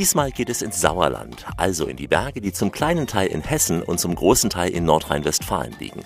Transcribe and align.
Diesmal 0.00 0.30
geht 0.30 0.48
es 0.48 0.62
ins 0.62 0.80
Sauerland, 0.80 1.44
also 1.58 1.84
in 1.84 1.98
die 1.98 2.08
Berge, 2.08 2.40
die 2.40 2.54
zum 2.54 2.72
kleinen 2.72 3.06
Teil 3.06 3.26
in 3.26 3.42
Hessen 3.42 3.82
und 3.82 4.00
zum 4.00 4.14
großen 4.14 4.48
Teil 4.48 4.70
in 4.70 4.86
Nordrhein-Westfalen 4.86 5.76
liegen. 5.78 6.00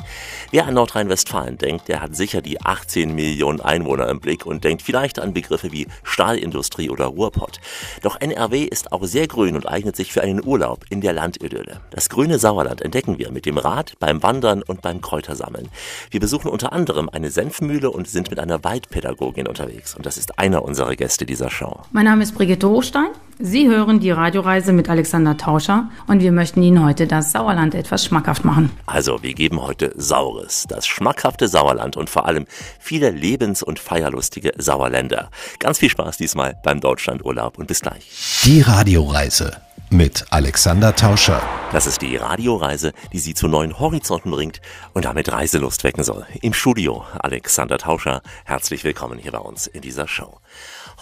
Wer 0.50 0.66
an 0.66 0.74
Nordrhein-Westfalen 0.74 1.58
denkt, 1.58 1.86
der 1.86 2.00
hat 2.00 2.16
sicher 2.16 2.42
die 2.42 2.60
18 2.60 3.14
Millionen 3.14 3.60
Einwohner 3.60 4.08
im 4.08 4.18
Blick 4.18 4.46
und 4.46 4.64
denkt 4.64 4.82
vielleicht 4.82 5.20
an 5.20 5.32
Begriffe 5.32 5.70
wie 5.70 5.86
Stahlindustrie 6.02 6.90
oder 6.90 7.04
Ruhrpott. 7.04 7.60
Doch 8.02 8.20
NRW 8.20 8.64
ist 8.64 8.90
auch 8.90 9.04
sehr 9.04 9.28
grün 9.28 9.54
und 9.54 9.68
eignet 9.68 9.94
sich 9.94 10.12
für 10.12 10.22
einen 10.22 10.44
Urlaub 10.44 10.84
in 10.90 11.00
der 11.00 11.12
Landidylle. 11.12 11.78
Das 11.92 12.08
grüne 12.08 12.40
Sauerland 12.40 12.82
entdecken 12.82 13.20
wir 13.20 13.30
mit 13.30 13.46
dem 13.46 13.58
Rad, 13.58 13.92
beim 14.00 14.24
Wandern 14.24 14.64
und 14.64 14.82
beim 14.82 15.02
Kräutersammeln. 15.02 15.68
Wir 16.10 16.18
besuchen 16.18 16.48
unter 16.48 16.72
anderem 16.72 17.08
eine 17.08 17.30
Senfmühle 17.30 17.92
und 17.92 18.08
sind 18.08 18.30
mit 18.30 18.40
einer 18.40 18.64
Waldpädagogin 18.64 19.46
unterwegs. 19.46 19.94
Und 19.94 20.04
das 20.04 20.16
ist 20.16 20.36
einer 20.40 20.64
unserer 20.64 20.96
Gäste 20.96 21.26
dieser 21.26 21.48
Show. 21.48 21.82
Mein 21.92 22.06
Name 22.06 22.24
ist 22.24 22.32
Brigitte 22.32 22.68
Hochstein. 22.68 23.10
Sie 23.38 23.66
hören 23.68 23.83
die 23.92 24.10
Radioreise 24.10 24.72
mit 24.72 24.88
Alexander 24.88 25.36
Tauscher 25.36 25.90
und 26.06 26.20
wir 26.20 26.32
möchten 26.32 26.62
Ihnen 26.62 26.84
heute 26.84 27.06
das 27.06 27.32
Sauerland 27.32 27.74
etwas 27.74 28.04
schmackhaft 28.04 28.44
machen. 28.44 28.70
Also, 28.86 29.22
wir 29.22 29.34
geben 29.34 29.60
heute 29.60 29.92
Saures, 29.96 30.64
das 30.68 30.86
schmackhafte 30.86 31.48
Sauerland 31.48 31.96
und 31.96 32.08
vor 32.08 32.26
allem 32.26 32.46
viele 32.80 33.10
lebens- 33.10 33.62
und 33.62 33.78
feierlustige 33.78 34.52
Sauerländer. 34.56 35.30
Ganz 35.58 35.78
viel 35.78 35.90
Spaß 35.90 36.16
diesmal 36.16 36.56
beim 36.64 36.80
Deutschlandurlaub 36.80 37.58
und 37.58 37.66
bis 37.66 37.80
gleich. 37.80 38.40
Die 38.44 38.62
Radioreise 38.62 39.58
mit 39.90 40.24
Alexander 40.30 40.96
Tauscher. 40.96 41.42
Das 41.70 41.86
ist 41.86 42.02
die 42.02 42.16
Radioreise, 42.16 42.92
die 43.12 43.18
Sie 43.18 43.34
zu 43.34 43.48
neuen 43.48 43.78
Horizonten 43.78 44.30
bringt 44.30 44.60
und 44.92 45.04
damit 45.04 45.30
Reiselust 45.30 45.84
wecken 45.84 46.02
soll. 46.02 46.26
Im 46.42 46.52
Studio 46.52 47.04
Alexander 47.18 47.78
Tauscher. 47.78 48.22
Herzlich 48.44 48.82
willkommen 48.82 49.18
hier 49.18 49.32
bei 49.32 49.38
uns 49.38 49.66
in 49.66 49.82
dieser 49.82 50.08
Show. 50.08 50.40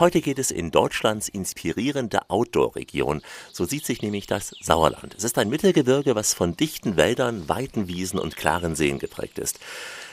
Heute 0.03 0.20
geht 0.20 0.41
es 0.41 0.50
in 0.50 0.72
Deutschlands 0.72 1.28
inspirierende 1.28 2.28
Outdoor-Region. 2.28 3.22
So 3.53 3.67
sieht 3.67 3.86
sich 3.86 4.03
nämlich 4.03 4.27
das 4.27 4.53
Sauerland. 4.61 5.14
Es 5.17 5.22
ist 5.22 5.39
ein 5.39 5.48
Mittelgebirge, 5.48 6.17
was 6.17 6.34
von 6.34 6.56
dichten 6.56 6.97
Wäldern, 6.97 7.48
weiten 7.48 7.86
Wiesen 7.86 8.19
und 8.19 8.36
klaren 8.36 8.75
Seen 8.75 8.98
geprägt 8.98 9.39
ist. 9.39 9.61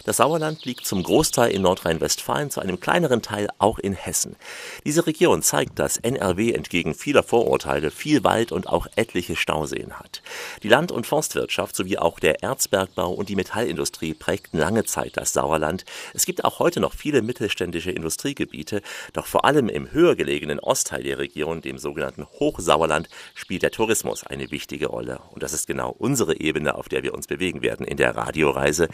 Das 0.09 0.17
Sauerland 0.17 0.65
liegt 0.65 0.87
zum 0.87 1.03
Großteil 1.03 1.51
in 1.51 1.61
Nordrhein-Westfalen, 1.61 2.49
zu 2.49 2.61
einem 2.61 2.79
kleineren 2.79 3.21
Teil 3.21 3.47
auch 3.59 3.77
in 3.77 3.93
Hessen. 3.93 4.37
Diese 4.83 5.05
Region 5.05 5.43
zeigt, 5.43 5.77
dass 5.77 5.97
NRW 5.97 6.51
entgegen 6.51 6.95
vieler 6.95 7.21
Vorurteile 7.21 7.91
viel 7.91 8.23
Wald 8.23 8.51
und 8.51 8.67
auch 8.67 8.87
etliche 8.95 9.35
Stauseen 9.35 9.99
hat. 9.99 10.23
Die 10.63 10.67
Land- 10.67 10.91
und 10.91 11.05
Forstwirtschaft 11.05 11.75
sowie 11.75 11.99
auch 11.99 12.19
der 12.19 12.41
Erzbergbau 12.41 13.11
und 13.11 13.29
die 13.29 13.35
Metallindustrie 13.35 14.15
prägten 14.15 14.57
lange 14.57 14.83
Zeit 14.83 15.15
das 15.15 15.31
Sauerland. 15.31 15.85
Es 16.15 16.25
gibt 16.25 16.43
auch 16.43 16.57
heute 16.57 16.79
noch 16.79 16.95
viele 16.95 17.21
mittelständische 17.21 17.91
Industriegebiete, 17.91 18.81
doch 19.13 19.27
vor 19.27 19.45
allem 19.45 19.69
im 19.69 19.91
höher 19.91 20.15
gelegenen 20.15 20.59
Ostteil 20.59 21.03
der 21.03 21.19
Region, 21.19 21.61
dem 21.61 21.77
sogenannten 21.77 22.25
Hochsauerland, 22.25 23.09
spielt 23.35 23.61
der 23.61 23.69
Tourismus 23.69 24.23
eine 24.23 24.49
wichtige 24.49 24.87
Rolle. 24.87 25.19
Und 25.29 25.43
das 25.43 25.53
ist 25.53 25.67
genau 25.67 25.95
unsere 25.99 26.39
Ebene, 26.39 26.73
auf 26.73 26.89
der 26.89 27.03
wir 27.03 27.13
uns 27.13 27.27
bewegen 27.27 27.61
werden 27.61 27.85
in 27.85 27.97
der 27.97 28.15
Radioreise. 28.15 28.87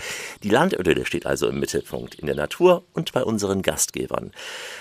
Die 0.44 0.50
Landidylle 0.50 1.05
steht 1.06 1.26
also 1.26 1.48
im 1.48 1.60
Mittelpunkt, 1.60 2.16
in 2.16 2.26
der 2.26 2.36
Natur 2.36 2.84
und 2.94 3.14
bei 3.14 3.24
unseren 3.24 3.62
Gastgebern. 3.62 4.32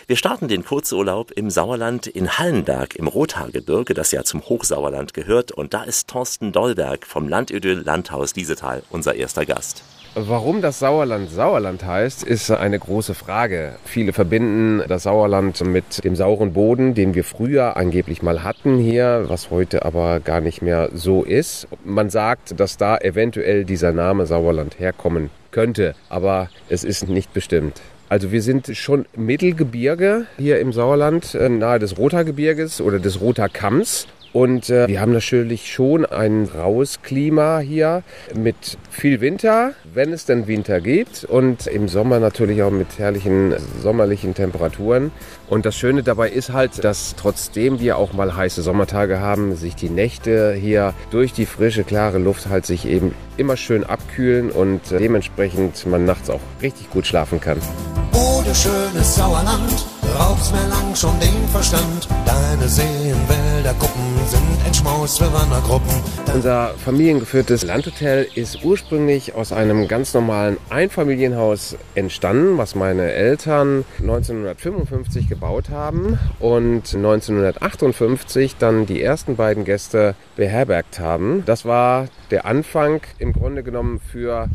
Wir 0.06 0.16
starten 0.16 0.48
den 0.48 0.64
Kurzurlaub 0.64 1.30
im 1.32 1.50
Sauerland 1.50 2.06
in 2.06 2.38
Hallenberg 2.38 2.96
im 2.96 3.08
Rothaargebirge, 3.08 3.94
das 3.94 4.10
ja 4.12 4.24
zum 4.24 4.42
Hochsauerland 4.42 5.14
gehört. 5.14 5.52
Und 5.52 5.74
da 5.74 5.84
ist 5.84 6.08
Thorsten 6.08 6.52
Dollberg 6.52 7.06
vom 7.06 7.28
Landidyll 7.28 7.82
Landhaus 7.84 8.32
Diesetal 8.32 8.82
unser 8.90 9.14
erster 9.14 9.46
Gast. 9.46 9.84
Warum 10.16 10.62
das 10.62 10.78
Sauerland 10.78 11.28
Sauerland 11.28 11.84
heißt, 11.84 12.22
ist 12.22 12.48
eine 12.48 12.78
große 12.78 13.14
Frage. 13.14 13.74
Viele 13.84 14.12
verbinden 14.12 14.80
das 14.86 15.02
Sauerland 15.02 15.60
mit 15.64 16.04
dem 16.04 16.14
sauren 16.14 16.52
Boden, 16.52 16.94
den 16.94 17.16
wir 17.16 17.24
früher 17.24 17.76
angeblich 17.76 18.22
mal 18.22 18.44
hatten 18.44 18.78
hier, 18.78 19.24
was 19.26 19.50
heute 19.50 19.84
aber 19.84 20.20
gar 20.20 20.40
nicht 20.40 20.62
mehr 20.62 20.90
so 20.94 21.24
ist. 21.24 21.66
Man 21.84 22.10
sagt, 22.10 22.60
dass 22.60 22.76
da 22.76 22.96
eventuell 22.96 23.64
dieser 23.64 23.92
Name 23.92 24.26
Sauerland 24.26 24.78
herkommen 24.78 25.30
könnte, 25.54 25.94
aber 26.10 26.50
es 26.68 26.84
ist 26.84 27.08
nicht 27.08 27.32
bestimmt. 27.32 27.80
Also 28.10 28.32
wir 28.32 28.42
sind 28.42 28.76
schon 28.76 29.06
Mittelgebirge 29.16 30.26
hier 30.36 30.58
im 30.58 30.72
Sauerland, 30.72 31.34
äh, 31.34 31.48
nahe 31.48 31.78
des 31.78 31.96
Rothaargebirges 31.96 32.80
oder 32.82 32.98
des 32.98 33.20
Rothaarkamms. 33.20 34.06
Und 34.34 34.68
äh, 34.68 34.88
wir 34.88 35.00
haben 35.00 35.12
natürlich 35.12 35.72
schon 35.72 36.04
ein 36.04 36.50
raues 36.52 37.02
Klima 37.02 37.60
hier 37.60 38.02
mit 38.34 38.78
viel 38.90 39.20
Winter, 39.20 39.74
wenn 39.94 40.12
es 40.12 40.26
denn 40.26 40.48
Winter 40.48 40.80
gibt. 40.80 41.22
Und 41.22 41.68
im 41.68 41.86
Sommer 41.86 42.18
natürlich 42.18 42.60
auch 42.64 42.72
mit 42.72 42.98
herrlichen 42.98 43.54
sommerlichen 43.80 44.34
Temperaturen. 44.34 45.12
Und 45.48 45.66
das 45.66 45.76
Schöne 45.76 46.02
dabei 46.02 46.30
ist 46.30 46.52
halt, 46.52 46.82
dass 46.82 47.14
trotzdem 47.16 47.78
wir 47.78 47.96
auch 47.96 48.12
mal 48.12 48.34
heiße 48.34 48.62
Sommertage 48.62 49.20
haben, 49.20 49.54
sich 49.54 49.76
die 49.76 49.88
Nächte 49.88 50.52
hier 50.52 50.94
durch 51.12 51.32
die 51.32 51.46
frische, 51.46 51.84
klare 51.84 52.18
Luft 52.18 52.48
halt 52.48 52.66
sich 52.66 52.86
eben 52.86 53.14
immer 53.36 53.56
schön 53.56 53.84
abkühlen 53.84 54.50
und 54.50 54.90
äh, 54.90 54.98
dementsprechend 54.98 55.86
man 55.86 56.06
nachts 56.06 56.28
auch 56.28 56.40
richtig 56.60 56.90
gut 56.90 57.06
schlafen 57.06 57.40
kann. 57.40 57.58
Oh, 58.12 58.34
schönes 58.54 59.16
Sauerland, 59.16 59.86
raubst 60.18 60.52
mir 60.52 60.68
lang 60.68 60.94
schon 60.94 61.18
den 61.18 61.48
Verstand. 61.50 62.08
Deine 62.24 62.68
Seen, 62.68 63.16
Wälder, 63.28 63.74
Kuppen 63.74 64.13
Unser 66.34 66.74
familiengeführtes 66.76 67.64
Landhotel 67.64 68.26
ist 68.34 68.64
ursprünglich 68.64 69.34
aus 69.34 69.52
einem 69.52 69.88
ganz 69.88 70.12
normalen 70.12 70.58
Einfamilienhaus 70.68 71.76
entstanden, 71.94 72.58
was 72.58 72.74
meine 72.74 73.12
Eltern 73.12 73.84
1955 74.00 75.28
gebaut 75.28 75.70
haben 75.70 76.18
und 76.38 76.94
1958 76.94 78.56
dann 78.58 78.84
die 78.84 79.02
ersten 79.02 79.36
beiden 79.36 79.64
Gäste 79.64 80.14
beherbergt 80.36 81.00
haben. 81.00 81.44
Das 81.46 81.64
war 81.64 82.08
der 82.30 82.44
Anfang 82.44 83.00
im 83.18 83.32
Grunde 83.32 83.62
genommen 83.62 84.00
für 84.00 84.48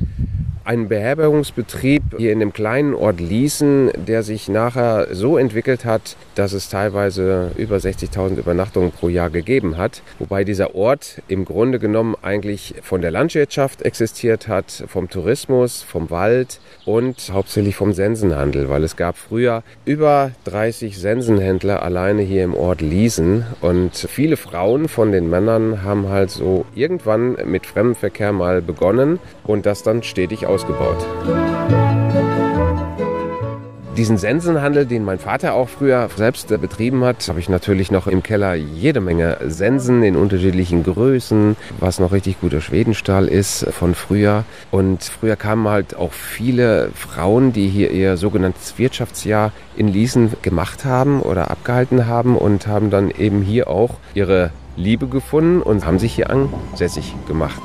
einen 0.70 0.88
Beherbergungsbetrieb 0.88 2.04
hier 2.18 2.32
in 2.32 2.40
dem 2.40 2.54
kleinen 2.54 2.94
Ort 2.94 3.20
Liesen, 3.20 3.90
der 3.96 4.22
sich 4.22 4.50
nachher 4.50 5.08
so 5.16 5.38
entwickelt 5.38 5.84
hat, 5.84 6.16
dass 6.40 6.54
es 6.54 6.70
teilweise 6.70 7.52
über 7.58 7.76
60.000 7.76 8.38
Übernachtungen 8.38 8.92
pro 8.92 9.10
Jahr 9.10 9.30
gegeben 9.30 9.78
hat. 9.78 10.02
Wobei 10.20 10.46
dieser 10.46 10.74
Ort 10.74 11.22
im 11.28 11.44
Grunde 11.44 11.80
genommen 11.80 12.16
eigentlich 12.22 12.76
von 12.82 13.02
der 13.02 13.12
Landwirtschaft 13.12 13.82
existiert 13.82 14.48
hat, 14.48 14.86
vom 14.88 15.10
Tourismus, 15.10 15.84
vom 15.84 16.10
Wald 16.10 16.62
und 16.86 17.32
hauptsächlich 17.34 17.76
vom 17.76 17.92
Sensenhandel, 17.92 18.70
weil 18.70 18.86
es 18.86 18.96
gab 18.96 19.18
früher 19.18 19.64
über 19.84 20.32
30 20.46 20.98
Sensenhändler 20.98 21.84
alleine 21.84 22.22
hier 22.22 22.46
im 22.46 22.54
Ort 22.54 22.80
Liesen 22.80 23.46
und 23.60 23.94
viele 23.94 24.38
Frauen 24.38 24.88
von 24.88 25.12
den 25.12 25.30
Männern 25.30 25.84
haben 25.84 26.08
halt 26.08 26.32
so 26.32 26.66
irgendwann 26.74 27.36
mit 27.44 27.66
Fremdenverkehr 27.66 28.32
mal 28.32 28.62
begonnen 28.62 29.20
und 29.44 29.66
das 29.66 29.84
dann 29.84 30.04
stetig 30.04 30.48
ausgebaut. 30.48 31.06
Diesen 34.00 34.18
Sensenhandel, 34.18 34.86
den 34.86 35.04
mein 35.04 35.20
Vater 35.20 35.54
auch 35.54 35.68
früher 35.68 36.08
selbst 36.16 36.48
betrieben 36.62 37.04
hat, 37.04 37.28
habe 37.28 37.42
ich 37.42 37.50
natürlich 37.50 37.92
noch 37.92 38.08
im 38.08 38.24
Keller 38.24 38.56
jede 38.56 39.02
Menge 39.02 39.36
Sensen 39.46 40.04
in 40.04 40.16
unterschiedlichen 40.16 40.84
Größen, 40.84 41.58
was 41.82 42.00
noch 42.00 42.14
richtig 42.14 42.40
guter 42.40 42.62
Schwedenstahl 42.62 43.28
ist 43.28 43.66
von 43.72 43.96
früher. 43.96 44.46
Und 44.72 45.04
früher 45.04 45.36
kamen 45.36 45.68
halt 45.68 45.98
auch 45.98 46.14
viele 46.14 46.92
Frauen, 46.96 47.52
die 47.52 47.68
hier 47.68 47.92
ihr 47.92 48.16
sogenanntes 48.16 48.78
Wirtschaftsjahr 48.78 49.52
in 49.76 49.90
Liesen 49.90 50.32
gemacht 50.44 50.86
haben 50.86 51.22
oder 51.22 51.52
abgehalten 51.52 52.08
haben 52.08 52.38
und 52.38 52.68
haben 52.68 52.92
dann 52.92 53.12
eben 53.12 53.42
hier 53.42 53.68
auch 53.68 53.98
ihre 54.14 54.52
Liebe 54.78 55.08
gefunden 55.08 55.62
und 55.62 55.86
haben 55.86 56.00
sich 56.00 56.14
hier 56.14 56.30
ansässig 56.30 57.14
gemacht. 57.28 57.62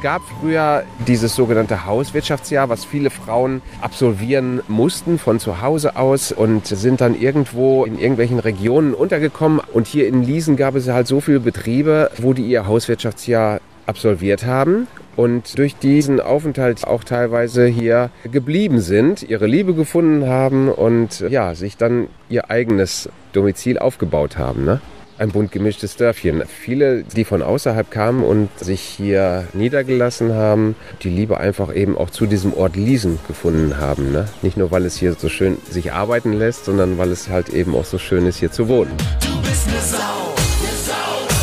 Es 0.00 0.04
gab 0.04 0.22
früher 0.40 0.84
dieses 1.06 1.34
sogenannte 1.34 1.84
Hauswirtschaftsjahr, 1.84 2.70
was 2.70 2.86
viele 2.86 3.10
Frauen 3.10 3.60
absolvieren 3.82 4.62
mussten 4.66 5.18
von 5.18 5.38
zu 5.38 5.60
Hause 5.60 5.96
aus 5.96 6.32
und 6.32 6.66
sind 6.66 7.02
dann 7.02 7.20
irgendwo 7.20 7.84
in 7.84 7.98
irgendwelchen 7.98 8.38
Regionen 8.38 8.94
untergekommen. 8.94 9.60
Und 9.74 9.86
hier 9.86 10.08
in 10.08 10.22
Liesen 10.22 10.56
gab 10.56 10.74
es 10.74 10.88
halt 10.88 11.06
so 11.06 11.20
viele 11.20 11.40
Betriebe, 11.40 12.10
wo 12.16 12.32
die 12.32 12.46
ihr 12.46 12.66
Hauswirtschaftsjahr 12.66 13.60
absolviert 13.84 14.46
haben 14.46 14.86
und 15.16 15.58
durch 15.58 15.76
diesen 15.76 16.18
Aufenthalt 16.18 16.86
auch 16.86 17.04
teilweise 17.04 17.66
hier 17.66 18.08
geblieben 18.32 18.80
sind, 18.80 19.22
ihre 19.22 19.46
Liebe 19.46 19.74
gefunden 19.74 20.26
haben 20.26 20.70
und 20.70 21.20
ja, 21.28 21.54
sich 21.54 21.76
dann 21.76 22.06
ihr 22.30 22.50
eigenes 22.50 23.10
Domizil 23.34 23.78
aufgebaut 23.78 24.38
haben. 24.38 24.64
Ne? 24.64 24.80
ein 25.20 25.30
bunt 25.32 25.52
gemischtes 25.52 25.96
Dörfchen. 25.96 26.42
Viele, 26.46 27.02
die 27.04 27.24
von 27.24 27.42
außerhalb 27.42 27.90
kamen 27.90 28.24
und 28.24 28.48
sich 28.58 28.80
hier 28.80 29.46
niedergelassen 29.52 30.32
haben, 30.32 30.76
die 31.02 31.10
Liebe 31.10 31.38
einfach 31.38 31.74
eben 31.74 31.98
auch 31.98 32.08
zu 32.08 32.24
diesem 32.24 32.54
Ort 32.54 32.74
Liesen 32.74 33.18
gefunden 33.28 33.76
haben. 33.78 34.12
Ne? 34.12 34.28
Nicht 34.40 34.56
nur, 34.56 34.70
weil 34.70 34.86
es 34.86 34.96
hier 34.96 35.12
so 35.12 35.28
schön 35.28 35.58
sich 35.68 35.92
arbeiten 35.92 36.32
lässt, 36.32 36.64
sondern 36.64 36.96
weil 36.96 37.10
es 37.10 37.28
halt 37.28 37.50
eben 37.50 37.74
auch 37.76 37.84
so 37.84 37.98
schön 37.98 38.26
ist, 38.26 38.38
hier 38.38 38.50
zu 38.50 38.66
wohnen. 38.68 38.92
Du 39.20 39.40
bist 39.42 39.68
eine 39.68 39.80
Sau, 39.82 39.96
eine 39.98 40.74
Sau, 40.86 40.94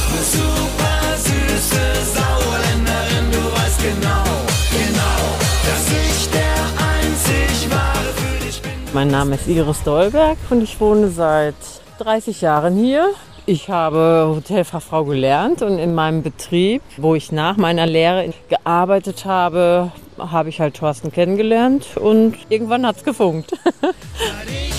eine 0.10 0.24
super 0.24 1.18
süße 1.18 2.16
Sauerländerin, 2.16 3.32
du 3.32 3.38
weißt 3.38 3.80
genau, 3.84 4.24
genau, 4.74 5.38
dass 5.70 5.88
ich 5.92 6.30
der 6.32 6.64
einzig 6.98 7.70
wahre 7.70 8.12
für 8.16 8.44
dich 8.44 8.60
bin. 8.60 8.72
Mein 8.96 9.10
Name 9.10 9.36
ist 9.36 9.48
Iris 9.48 9.84
Dolberg 9.84 10.38
und 10.50 10.64
ich 10.64 10.80
wohne 10.82 11.10
seit 11.10 11.54
30 12.00 12.42
Jahren 12.42 12.76
hier 12.76 13.14
ich 13.50 13.70
habe 13.70 14.34
Hotelfachfrau 14.36 15.06
gelernt 15.06 15.62
und 15.62 15.78
in 15.80 15.96
meinem 15.96 16.22
Betrieb, 16.22 16.82
wo 16.98 17.16
ich 17.16 17.32
nach 17.32 17.56
meiner 17.56 17.86
Lehre 17.86 18.34
gearbeitet 18.50 19.24
habe, 19.24 19.94
habe 20.18 20.50
ich 20.50 20.60
halt 20.60 20.76
Thorsten 20.76 21.14
kennengelernt 21.14 21.96
und 21.96 22.36
irgendwann 22.50 22.86
hat 22.86 22.98
es 22.98 23.04
gefunkt. 23.06 23.54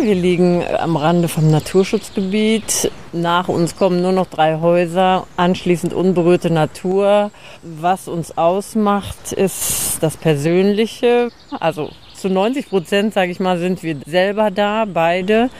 Wir 0.00 0.14
liegen 0.14 0.64
am 0.78 0.96
Rande 0.96 1.26
vom 1.28 1.50
Naturschutzgebiet. 1.50 2.90
Nach 3.12 3.48
uns 3.48 3.76
kommen 3.76 4.00
nur 4.00 4.12
noch 4.12 4.26
drei 4.26 4.60
Häuser, 4.60 5.26
anschließend 5.36 5.92
unberührte 5.92 6.50
Natur. 6.50 7.32
Was 7.62 8.06
uns 8.06 8.38
ausmacht, 8.38 9.32
ist 9.32 9.98
das 10.00 10.16
Persönliche. 10.16 11.30
Also 11.58 11.90
zu 12.14 12.28
90 12.28 12.68
Prozent, 12.68 13.14
sage 13.14 13.32
ich 13.32 13.40
mal, 13.40 13.58
sind 13.58 13.82
wir 13.82 13.96
selber 14.06 14.50
da, 14.50 14.84
beide. 14.84 15.50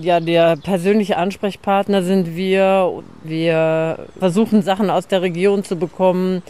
Ja, 0.00 0.20
der 0.20 0.56
persönliche 0.56 1.16
Ansprechpartner 1.16 2.02
sind 2.02 2.36
wir. 2.36 3.02
Wir 3.22 4.06
versuchen 4.18 4.62
Sachen 4.62 4.90
aus 4.90 5.06
der 5.06 5.22
Region 5.22 5.64
zu 5.64 5.76
bekommen. 5.76 6.42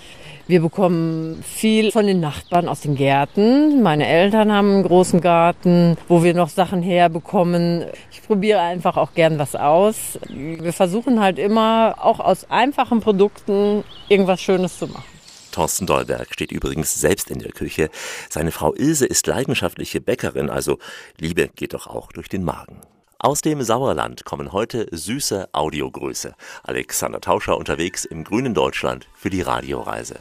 Wir 0.49 0.61
bekommen 0.61 1.43
viel 1.43 1.91
von 1.91 2.07
den 2.07 2.21
Nachbarn 2.21 2.69
aus 2.69 2.81
den 2.81 2.95
Gärten. 2.95 3.83
Meine 3.83 4.07
Eltern 4.07 4.53
haben 4.53 4.75
einen 4.75 4.83
großen 4.85 5.21
Garten, 5.21 5.97
wo 6.07 6.23
wir 6.23 6.35
noch 6.35 6.51
Sachen 6.51 6.83
herbekommen. 6.83 7.85
Ich 8.13 8.23
probiere 8.23 8.61
einfach 8.61 8.97
auch 8.97 9.13
gern 9.15 9.41
was 9.41 9.57
aus. 9.57 10.21
Wir 10.29 10.73
versuchen 10.73 11.21
halt 11.21 11.41
immer, 11.41 11.97
auch 12.01 12.21
aus 12.21 12.49
einfachen 12.49 13.01
Produkten 13.01 13.83
irgendwas 14.09 14.41
Schönes 14.41 14.79
zu 14.79 14.87
machen. 14.87 15.03
Thorsten 15.51 15.87
Dolberg 15.87 16.33
steht 16.33 16.53
übrigens 16.53 16.95
selbst 16.95 17.29
in 17.29 17.41
der 17.41 17.51
Küche. 17.51 17.91
Seine 18.31 18.53
Frau 18.53 18.73
Ilse 18.73 19.07
ist 19.07 19.27
leidenschaftliche 19.27 20.01
Bäckerin, 20.01 20.49
also 20.49 20.79
Liebe 21.19 21.49
geht 21.49 21.75
doch 21.75 21.89
auch 21.89 22.13
durch 22.13 22.29
den 22.29 22.45
Magen. 22.45 22.83
Aus 23.19 23.41
dem 23.41 23.63
Sauerland 23.63 24.27
kommen 24.27 24.53
heute 24.53 24.89
süße 24.91 25.49
Audiogröße. 25.53 26.35
Alexander 26.63 27.19
Tauscher 27.19 27.57
unterwegs 27.57 28.05
im 28.05 28.25
grünen 28.25 28.53
Deutschland 28.53 29.09
für 29.15 29.31
die 29.31 29.41
Radioreise. 29.41 30.17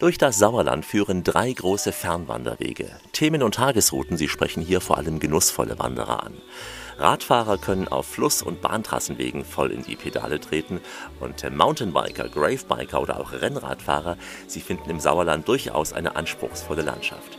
Durch 0.00 0.18
das 0.18 0.36
Sauerland 0.36 0.84
führen 0.84 1.22
drei 1.22 1.52
große 1.52 1.92
Fernwanderwege. 1.92 2.90
Themen 3.12 3.44
und 3.44 3.54
Tagesrouten, 3.54 4.16
sie 4.16 4.28
sprechen 4.28 4.64
hier 4.64 4.80
vor 4.80 4.98
allem 4.98 5.20
genussvolle 5.20 5.78
Wanderer 5.78 6.24
an. 6.24 6.34
Radfahrer 6.98 7.56
können 7.56 7.86
auf 7.86 8.06
Fluss- 8.06 8.42
und 8.42 8.60
Bahntrassenwegen 8.62 9.44
voll 9.44 9.70
in 9.70 9.84
die 9.84 9.94
Pedale 9.94 10.40
treten 10.40 10.80
und 11.20 11.48
Mountainbiker, 11.48 12.28
Gravebiker 12.28 13.00
oder 13.00 13.20
auch 13.20 13.30
Rennradfahrer, 13.30 14.16
sie 14.48 14.60
finden 14.60 14.90
im 14.90 14.98
Sauerland 14.98 15.46
durchaus 15.46 15.92
eine 15.92 16.16
anspruchsvolle 16.16 16.82
Landschaft. 16.82 17.37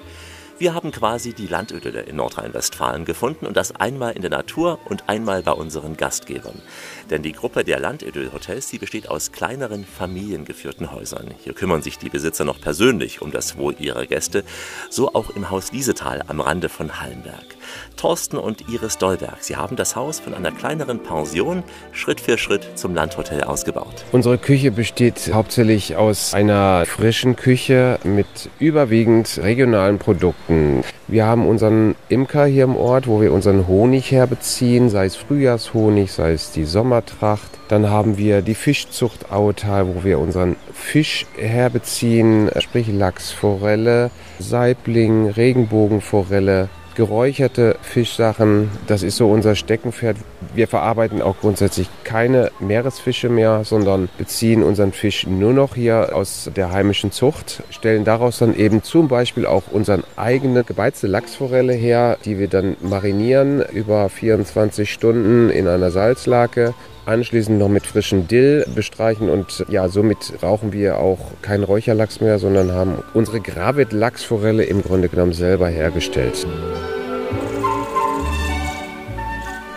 Wir 0.60 0.74
haben 0.74 0.92
quasi 0.92 1.32
die 1.32 1.48
Landidylle 1.48 2.02
in 2.02 2.18
Nordrhein-Westfalen 2.18 3.06
gefunden 3.06 3.46
und 3.46 3.56
das 3.56 3.74
einmal 3.78 4.12
in 4.12 4.22
der 4.22 4.30
Natur 4.30 4.78
und 4.90 5.08
einmal 5.08 5.42
bei 5.42 5.54
unseren 5.54 5.96
Gastgebern. 5.96 6.62
Denn 7.10 7.24
die 7.24 7.32
Gruppe 7.32 7.64
der 7.64 7.80
Landidyll-Hotels, 7.80 8.70
die 8.70 8.78
besteht 8.78 9.10
aus 9.10 9.32
kleineren 9.32 9.86
familiengeführten 9.86 10.92
Häusern. 10.92 11.32
Hier 11.44 11.54
kümmern 11.54 11.82
sich 11.82 11.98
die 11.98 12.10
Besitzer 12.10 12.46
noch 12.46 12.62
persönlich 12.62 13.22
um 13.22 13.32
das 13.32 13.58
Wohl 13.58 13.76
ihrer 13.80 14.06
Gäste, 14.06 14.44
so 14.90 15.14
auch 15.14 15.36
im 15.36 15.50
Haus 15.50 15.72
Liesetal 15.72 16.24
am 16.28 16.40
Rande 16.40 16.70
von 16.70 17.02
Hallenberg. 17.02 17.56
Thorsten 17.98 18.38
und 18.38 18.70
Iris 18.70 18.98
Dolberg, 18.98 19.38
sie 19.42 19.56
haben 19.56 19.76
das 19.76 19.96
Haus 19.96 20.20
von 20.20 20.34
einer 20.34 20.52
kleineren 20.52 21.02
Pension 21.02 21.64
Schritt 21.92 22.22
für 22.22 22.38
Schritt 22.38 22.68
zum 22.76 22.94
Landhotel 22.94 23.44
ausgebaut. 23.44 24.06
Unsere 24.12 24.38
Küche 24.38 24.72
besteht 24.72 25.32
hauptsächlich 25.34 25.96
aus 25.96 26.34
einer 26.34 26.86
frischen 26.86 27.36
Küche 27.36 28.00
mit 28.04 28.28
überwiegend 28.60 29.40
regionalen 29.42 29.98
Produkten. 29.98 30.84
Wir 31.12 31.26
haben 31.26 31.48
unseren 31.48 31.96
Imker 32.08 32.46
hier 32.46 32.66
im 32.66 32.76
Ort, 32.76 33.08
wo 33.08 33.20
wir 33.20 33.34
unseren 33.34 33.68
Honig 33.68 34.12
herbeziehen, 34.12 34.92
sei 34.92 35.06
es 35.06 35.16
Frühjahrshonig, 35.16 36.12
sei 36.12 36.34
es 36.34 36.52
die 36.52 36.66
Sommertracht. 36.66 37.50
Dann 37.68 37.90
haben 37.90 38.20
wir 38.20 38.44
die 38.44 38.54
Fischzucht 38.54 39.32
Autal, 39.32 39.88
wo 39.88 40.04
wir 40.04 40.20
unseren 40.20 40.56
Fisch 40.72 41.26
herbeziehen, 41.36 42.52
sprich 42.60 42.90
Lachs, 42.90 43.32
Forelle, 43.32 44.12
Saibling, 44.38 45.30
Regenbogenforelle 45.30 46.70
geräucherte 47.00 47.78
Fischsachen, 47.82 48.70
das 48.88 49.04
ist 49.04 49.16
so 49.16 49.32
unser 49.32 49.56
Steckenpferd. 49.56 50.18
Wir 50.54 50.68
verarbeiten 50.68 51.22
auch 51.22 51.40
grundsätzlich 51.40 51.88
keine 52.04 52.52
Meeresfische 52.60 53.30
mehr, 53.30 53.64
sondern 53.64 54.10
beziehen 54.18 54.64
unseren 54.64 54.92
Fisch 54.92 55.26
nur 55.26 55.54
noch 55.54 55.76
hier 55.76 56.14
aus 56.14 56.52
der 56.54 56.74
heimischen 56.74 57.14
Zucht, 57.14 57.64
stellen 57.70 58.04
daraus 58.04 58.40
dann 58.40 58.54
eben 58.54 58.84
zum 58.84 59.08
Beispiel 59.08 59.46
auch 59.46 59.64
unseren 59.72 60.04
eigene 60.18 60.66
gebeizte 60.66 61.08
Lachsforelle 61.08 61.72
her, 61.72 62.18
die 62.26 62.38
wir 62.38 62.50
dann 62.50 62.76
marinieren 62.82 63.64
über 63.72 64.10
24 64.10 64.92
Stunden 64.92 65.50
in 65.50 65.70
einer 65.70 65.92
Salzlake 65.92 66.74
anschließend 67.10 67.58
noch 67.58 67.70
mit 67.70 67.86
frischem 67.86 68.28
Dill 68.28 68.66
bestreichen 68.76 69.30
und 69.30 69.66
ja, 69.68 69.90
somit 69.90 70.34
rauchen 70.44 70.72
wir 70.72 71.00
auch 71.00 71.32
keinen 71.42 71.64
Räucherlachs 71.64 72.22
mehr, 72.22 72.40
sondern 72.40 72.72
haben 72.72 73.04
unsere 73.14 73.42
Gravit 73.42 73.92
Lachsforelle 73.92 74.64
im 74.64 74.84
Grunde 74.84 75.10
genommen 75.10 75.34
selber 75.34 75.68
hergestellt. 75.68 76.46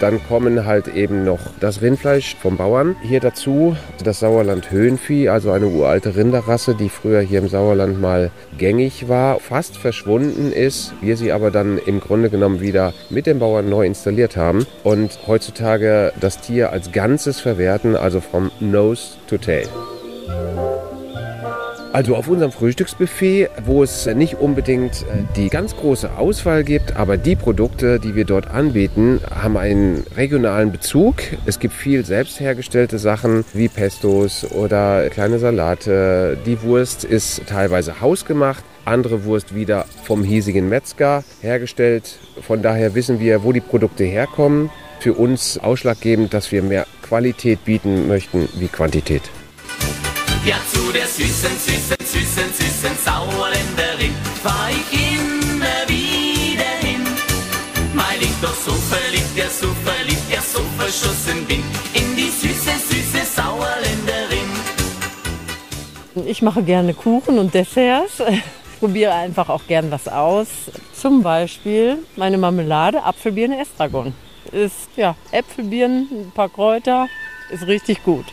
Dann 0.03 0.21
kommen 0.27 0.67
halt 0.67 0.89
eben 0.89 1.25
noch 1.25 1.39
das 1.61 1.81
Rindfleisch 1.81 2.35
vom 2.35 2.57
Bauern 2.57 2.97
hier 3.03 3.21
dazu, 3.21 3.77
das 4.03 4.19
Sauerland 4.19 4.73
Höhenvieh, 4.73 5.29
also 5.29 5.53
eine 5.53 5.69
uralte 5.69 6.17
Rinderrasse, 6.17 6.75
die 6.75 6.89
früher 6.89 7.21
hier 7.21 7.39
im 7.39 7.47
Sauerland 7.47 8.01
mal 8.01 8.33
gängig 8.59 9.09
war, 9.09 9.39
fast 9.39 9.77
verschwunden 9.77 10.51
ist, 10.51 10.93
wir 11.03 11.17
sie 11.17 11.31
aber 11.31 11.53
dann 11.53 11.79
im 11.79 12.01
Grunde 12.01 12.31
genommen 12.31 12.61
wieder 12.61 12.95
mit 13.11 13.27
den 13.27 13.39
Bauern 13.39 13.71
neu 13.71 13.87
installiert 13.87 14.37
haben 14.37 14.67
und 14.83 15.21
heutzutage 15.29 16.13
das 16.19 16.41
Tier 16.41 16.73
als 16.73 16.91
Ganzes 16.91 17.39
verwerten, 17.39 17.95
also 17.95 18.21
vom 18.21 18.51
Nose 18.59 19.13
to 19.29 19.39
Tail. 19.39 19.69
Also 21.93 22.17
auf 22.17 22.27
unserem 22.27 22.53
Frühstücksbuffet, 22.53 23.51
wo 23.67 23.83
es 23.83 24.07
nicht 24.07 24.37
unbedingt 24.37 25.03
äh, 25.03 25.25
die 25.37 25.51
ganz 25.51 25.77
große 25.77 26.17
Auswahl 26.17 26.65
gibt, 26.65 26.97
aber 26.97 27.19
die 27.19 27.37
Produkte, 27.37 28.01
die 28.01 28.15
wir 28.15 28.25
dort 28.25 28.49
anbieten, 28.49 29.21
haben 29.31 29.59
einen 29.59 30.03
regionalen 30.17 30.73
Bezug. 30.73 31.17
Es 31.45 31.59
gibt 31.59 31.75
viel 31.75 32.07
selbst 32.07 32.41
hergestellte 32.41 32.99
Sachen 32.99 33.45
wie 33.53 33.69
Pestos 33.69 34.51
oder 34.53 35.11
kleine 35.11 35.39
Salate. 35.39 36.39
Die 36.47 36.63
Wurst 36.63 37.05
ist 37.05 37.47
teilweise 37.47 38.01
hausgemacht. 38.01 38.65
Andere 38.87 39.25
Wurst 39.25 39.55
wieder 39.55 39.85
vom 40.05 40.25
hiesigen 40.25 40.71
Metzger 40.71 41.25
hergestellt. 41.43 42.19
Von 42.41 42.63
daher 42.63 42.95
wissen 42.95 43.21
wir, 43.21 43.45
wo 43.45 43.53
die 43.53 43.61
Produkte 43.61 44.05
herkommen. 44.05 44.71
Für 45.01 45.13
uns 45.13 45.59
ausschlaggebend, 45.59 46.33
dass 46.33 46.53
wir 46.53 46.63
mehr 46.63 46.87
Qualität 47.03 47.67
bieten 47.67 48.09
möchten 48.09 48.49
wie 48.59 48.69
Quantität. 48.69 49.23
Ja, 50.45 50.57
zu 50.73 50.93
der 50.93 51.07
süßen, 51.07 51.57
süßen, 51.57 51.97
süßen, 52.05 52.53
süßen 52.53 52.97
Sauerländerin 53.05 54.13
fahr 54.43 54.71
ich 54.71 55.17
immer 55.17 55.87
wieder 55.87 56.65
hin. 56.81 57.07
Weil 57.95 58.21
ich 58.21 58.35
doch 58.43 58.53
so 58.53 58.73
verliebt, 58.73 59.37
ja 59.37 59.49
so 59.49 59.69
verliebt, 59.85 60.29
ja 60.33 60.41
so 60.41 60.59
verschossen 60.77 61.47
bin 61.47 61.63
in 61.95 62.17
die 62.17 62.29
süße, 62.29 62.73
süße 62.73 63.25
Sauerländerin. 63.25 64.51
Ich 66.27 66.43
mache 66.43 66.65
gerne 66.65 66.93
Kuchen 66.93 67.39
und 67.39 67.55
Desserts. 67.55 68.21
Probiere 68.81 69.13
einfach 69.13 69.49
auch 69.49 69.65
gern 69.69 69.93
was 69.93 70.09
aus. 70.09 70.49
Zum 70.93 71.23
Beispiel 71.23 71.99
meine 72.17 72.37
Marmelade 72.37 73.05
Apfelbirne 73.05 73.61
Estragon. 73.61 74.13
Ist 74.51 74.89
ja 74.97 75.15
Äpfelbirnen, 75.31 76.09
ein 76.11 76.33
paar 76.35 76.49
Kräuter, 76.49 77.07
ist 77.53 77.69
richtig 77.69 78.03
gut. 78.03 78.25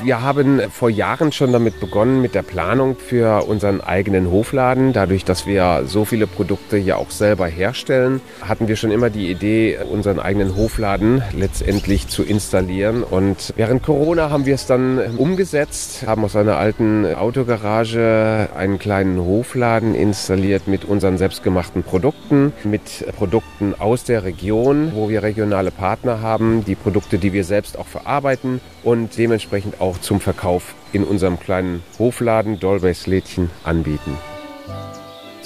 Wir 0.00 0.22
haben 0.22 0.60
vor 0.70 0.90
Jahren 0.90 1.32
schon 1.32 1.52
damit 1.52 1.80
begonnen 1.80 2.22
mit 2.22 2.36
der 2.36 2.42
Planung 2.42 2.96
für 2.96 3.48
unseren 3.48 3.80
eigenen 3.80 4.30
Hofladen. 4.30 4.92
Dadurch, 4.92 5.24
dass 5.24 5.44
wir 5.44 5.82
so 5.86 6.04
viele 6.04 6.28
Produkte 6.28 6.76
hier 6.76 6.98
auch 6.98 7.10
selber 7.10 7.48
herstellen, 7.48 8.20
hatten 8.40 8.68
wir 8.68 8.76
schon 8.76 8.92
immer 8.92 9.10
die 9.10 9.28
Idee, 9.28 9.76
unseren 9.90 10.20
eigenen 10.20 10.54
Hofladen 10.54 11.22
letztendlich 11.36 12.06
zu 12.06 12.22
installieren. 12.22 13.02
Und 13.02 13.52
während 13.56 13.82
Corona 13.82 14.30
haben 14.30 14.46
wir 14.46 14.54
es 14.54 14.66
dann 14.66 15.16
umgesetzt, 15.16 16.04
haben 16.06 16.24
aus 16.24 16.36
einer 16.36 16.58
alten 16.58 17.04
Autogarage 17.04 18.50
einen 18.56 18.78
kleinen 18.78 19.18
Hofladen 19.18 19.96
installiert 19.96 20.68
mit 20.68 20.84
unseren 20.84 21.18
selbstgemachten 21.18 21.82
Produkten, 21.82 22.52
mit 22.62 23.04
Produkten 23.16 23.74
aus 23.76 24.04
der 24.04 24.22
Region, 24.22 24.92
wo 24.94 25.08
wir 25.08 25.24
regionale 25.24 25.72
Partner 25.72 26.22
haben, 26.22 26.64
die 26.64 26.76
Produkte, 26.76 27.18
die 27.18 27.32
wir 27.32 27.42
selbst 27.42 27.76
auch 27.76 27.88
verarbeiten 27.88 28.60
und 28.82 29.16
dementsprechend 29.16 29.80
auch 29.80 29.98
zum 29.98 30.20
Verkauf 30.20 30.74
in 30.92 31.04
unserem 31.04 31.38
kleinen 31.38 31.82
Hofladen 31.98 32.60
Dolbeys 32.60 33.06
Lädchen 33.06 33.50
anbieten. 33.64 34.16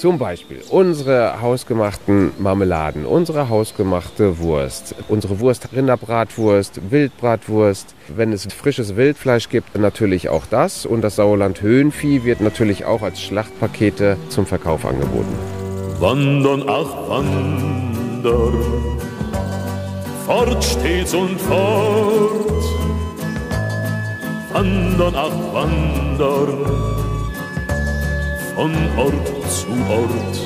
Zum 0.02 0.18
Beispiel 0.18 0.60
unsere 0.68 1.40
hausgemachten 1.40 2.32
Marmeladen, 2.40 3.06
unsere 3.06 3.48
hausgemachte 3.48 4.40
Wurst, 4.40 4.96
unsere 5.08 5.38
Wurst, 5.38 5.68
Rinderbratwurst, 5.72 6.90
Wildbratwurst. 6.90 7.94
Wenn 8.08 8.32
es 8.32 8.46
frisches 8.46 8.96
Wildfleisch 8.96 9.48
gibt, 9.48 9.78
natürlich 9.78 10.28
auch 10.28 10.44
das. 10.50 10.86
Und 10.86 11.02
das 11.02 11.14
Sauerland 11.14 11.62
Höhenvieh 11.62 12.24
wird 12.24 12.40
natürlich 12.40 12.84
auch 12.84 13.02
als 13.02 13.22
Schlachtpakete 13.22 14.16
zum 14.28 14.44
Verkauf 14.44 14.84
angeboten. 14.84 15.36
Wandern, 16.00 16.64
ach 16.66 17.08
wandern, 17.08 17.94
fort 20.26 20.64
stets 20.64 21.14
und 21.14 21.40
fort. 21.40 22.51
Ach 25.04 25.32
wandern 25.52 26.64
von 28.54 28.72
Ort 28.96 29.50
zu 29.50 29.66
Ort. 29.90 30.38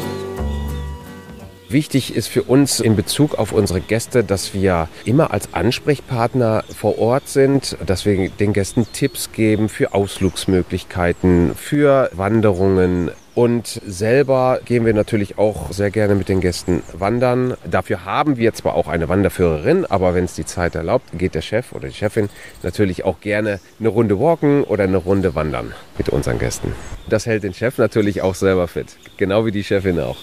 Wichtig 1.68 2.16
ist 2.16 2.28
für 2.28 2.42
uns 2.42 2.80
in 2.80 2.96
Bezug 2.96 3.34
auf 3.34 3.52
unsere 3.52 3.82
Gäste, 3.82 4.24
dass 4.24 4.54
wir 4.54 4.88
immer 5.04 5.30
als 5.30 5.52
Ansprechpartner 5.52 6.64
vor 6.74 6.98
Ort 6.98 7.28
sind, 7.28 7.76
dass 7.84 8.06
wir 8.06 8.30
den 8.30 8.54
Gästen 8.54 8.86
Tipps 8.94 9.30
geben 9.32 9.68
für 9.68 9.92
Ausflugsmöglichkeiten, 9.92 11.54
für 11.54 12.08
Wanderungen, 12.14 13.10
und 13.36 13.66
selber 13.86 14.60
gehen 14.64 14.86
wir 14.86 14.94
natürlich 14.94 15.36
auch 15.36 15.70
sehr 15.70 15.90
gerne 15.90 16.14
mit 16.14 16.30
den 16.30 16.40
Gästen 16.40 16.82
wandern. 16.94 17.54
Dafür 17.70 18.06
haben 18.06 18.38
wir 18.38 18.54
zwar 18.54 18.74
auch 18.74 18.88
eine 18.88 19.10
Wanderführerin, 19.10 19.84
aber 19.84 20.14
wenn 20.14 20.24
es 20.24 20.34
die 20.34 20.46
Zeit 20.46 20.74
erlaubt, 20.74 21.10
geht 21.18 21.34
der 21.34 21.42
Chef 21.42 21.72
oder 21.72 21.88
die 21.88 21.94
Chefin 21.94 22.30
natürlich 22.62 23.04
auch 23.04 23.20
gerne 23.20 23.60
eine 23.78 23.90
Runde 23.90 24.18
walken 24.18 24.64
oder 24.64 24.84
eine 24.84 24.96
Runde 24.96 25.34
wandern 25.34 25.74
mit 25.98 26.08
unseren 26.08 26.38
Gästen. 26.38 26.72
Das 27.10 27.26
hält 27.26 27.42
den 27.42 27.52
Chef 27.52 27.76
natürlich 27.76 28.22
auch 28.22 28.34
selber 28.34 28.68
fit, 28.68 28.96
genau 29.18 29.44
wie 29.44 29.52
die 29.52 29.64
Chefin 29.64 30.00
auch 30.00 30.16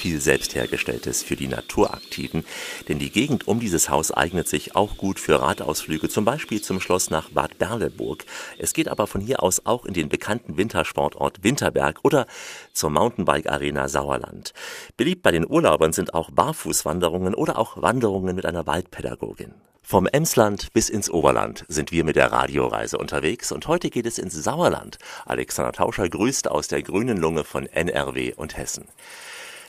viel 0.00 0.20
Selbsthergestelltes 0.20 1.22
für 1.22 1.36
die 1.36 1.46
Naturaktiven, 1.46 2.44
denn 2.88 2.98
die 2.98 3.10
Gegend 3.10 3.46
um 3.46 3.60
dieses 3.60 3.90
Haus 3.90 4.10
eignet 4.10 4.48
sich 4.48 4.74
auch 4.74 4.96
gut 4.96 5.20
für 5.20 5.40
Radausflüge, 5.42 6.08
zum 6.08 6.24
Beispiel 6.24 6.62
zum 6.62 6.80
Schloss 6.80 7.10
nach 7.10 7.28
Bad 7.28 7.58
Berleburg. 7.58 8.24
Es 8.58 8.72
geht 8.72 8.88
aber 8.88 9.06
von 9.06 9.20
hier 9.20 9.42
aus 9.42 9.66
auch 9.66 9.84
in 9.84 9.92
den 9.92 10.08
bekannten 10.08 10.56
Wintersportort 10.56 11.44
Winterberg 11.44 12.00
oder 12.02 12.26
zur 12.72 12.88
Mountainbike 12.88 13.50
Arena 13.50 13.88
Sauerland. 13.88 14.54
Beliebt 14.96 15.22
bei 15.22 15.32
den 15.32 15.48
Urlaubern 15.48 15.92
sind 15.92 16.14
auch 16.14 16.30
Barfußwanderungen 16.30 17.34
oder 17.34 17.58
auch 17.58 17.82
Wanderungen 17.82 18.34
mit 18.34 18.46
einer 18.46 18.66
Waldpädagogin. 18.66 19.52
Vom 19.82 20.06
Emsland 20.06 20.72
bis 20.72 20.88
ins 20.88 21.10
Oberland 21.10 21.64
sind 21.68 21.92
wir 21.92 22.04
mit 22.04 22.16
der 22.16 22.32
Radioreise 22.32 22.96
unterwegs 22.96 23.52
und 23.52 23.66
heute 23.66 23.90
geht 23.90 24.06
es 24.06 24.18
ins 24.18 24.34
Sauerland. 24.34 24.98
Alexander 25.26 25.72
Tauscher 25.72 26.08
grüßt 26.08 26.50
aus 26.50 26.68
der 26.68 26.82
grünen 26.82 27.18
Lunge 27.18 27.44
von 27.44 27.66
NRW 27.66 28.32
und 28.34 28.56
Hessen. 28.56 28.86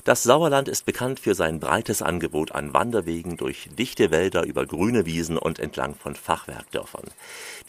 Das 0.03 0.24
Sauerland 0.24 0.67
ist 0.67 0.86
bekannt 0.86 1.20
für 1.20 1.36
sein 1.36 1.60
breites 1.60 2.01
Angebot 2.01 2.53
an 2.53 2.74
Wanderwegen 2.74 3.38
durch 3.38 3.70
dichte 3.77 4.10
Wälder 4.10 4.43
über 4.43 4.65
grüne 4.65 5.05
Wiesen 5.05 5.38
und 5.38 5.60
entlang 5.60 5.93
von 5.93 6.15
Fachwerkdörfern. 6.15 7.05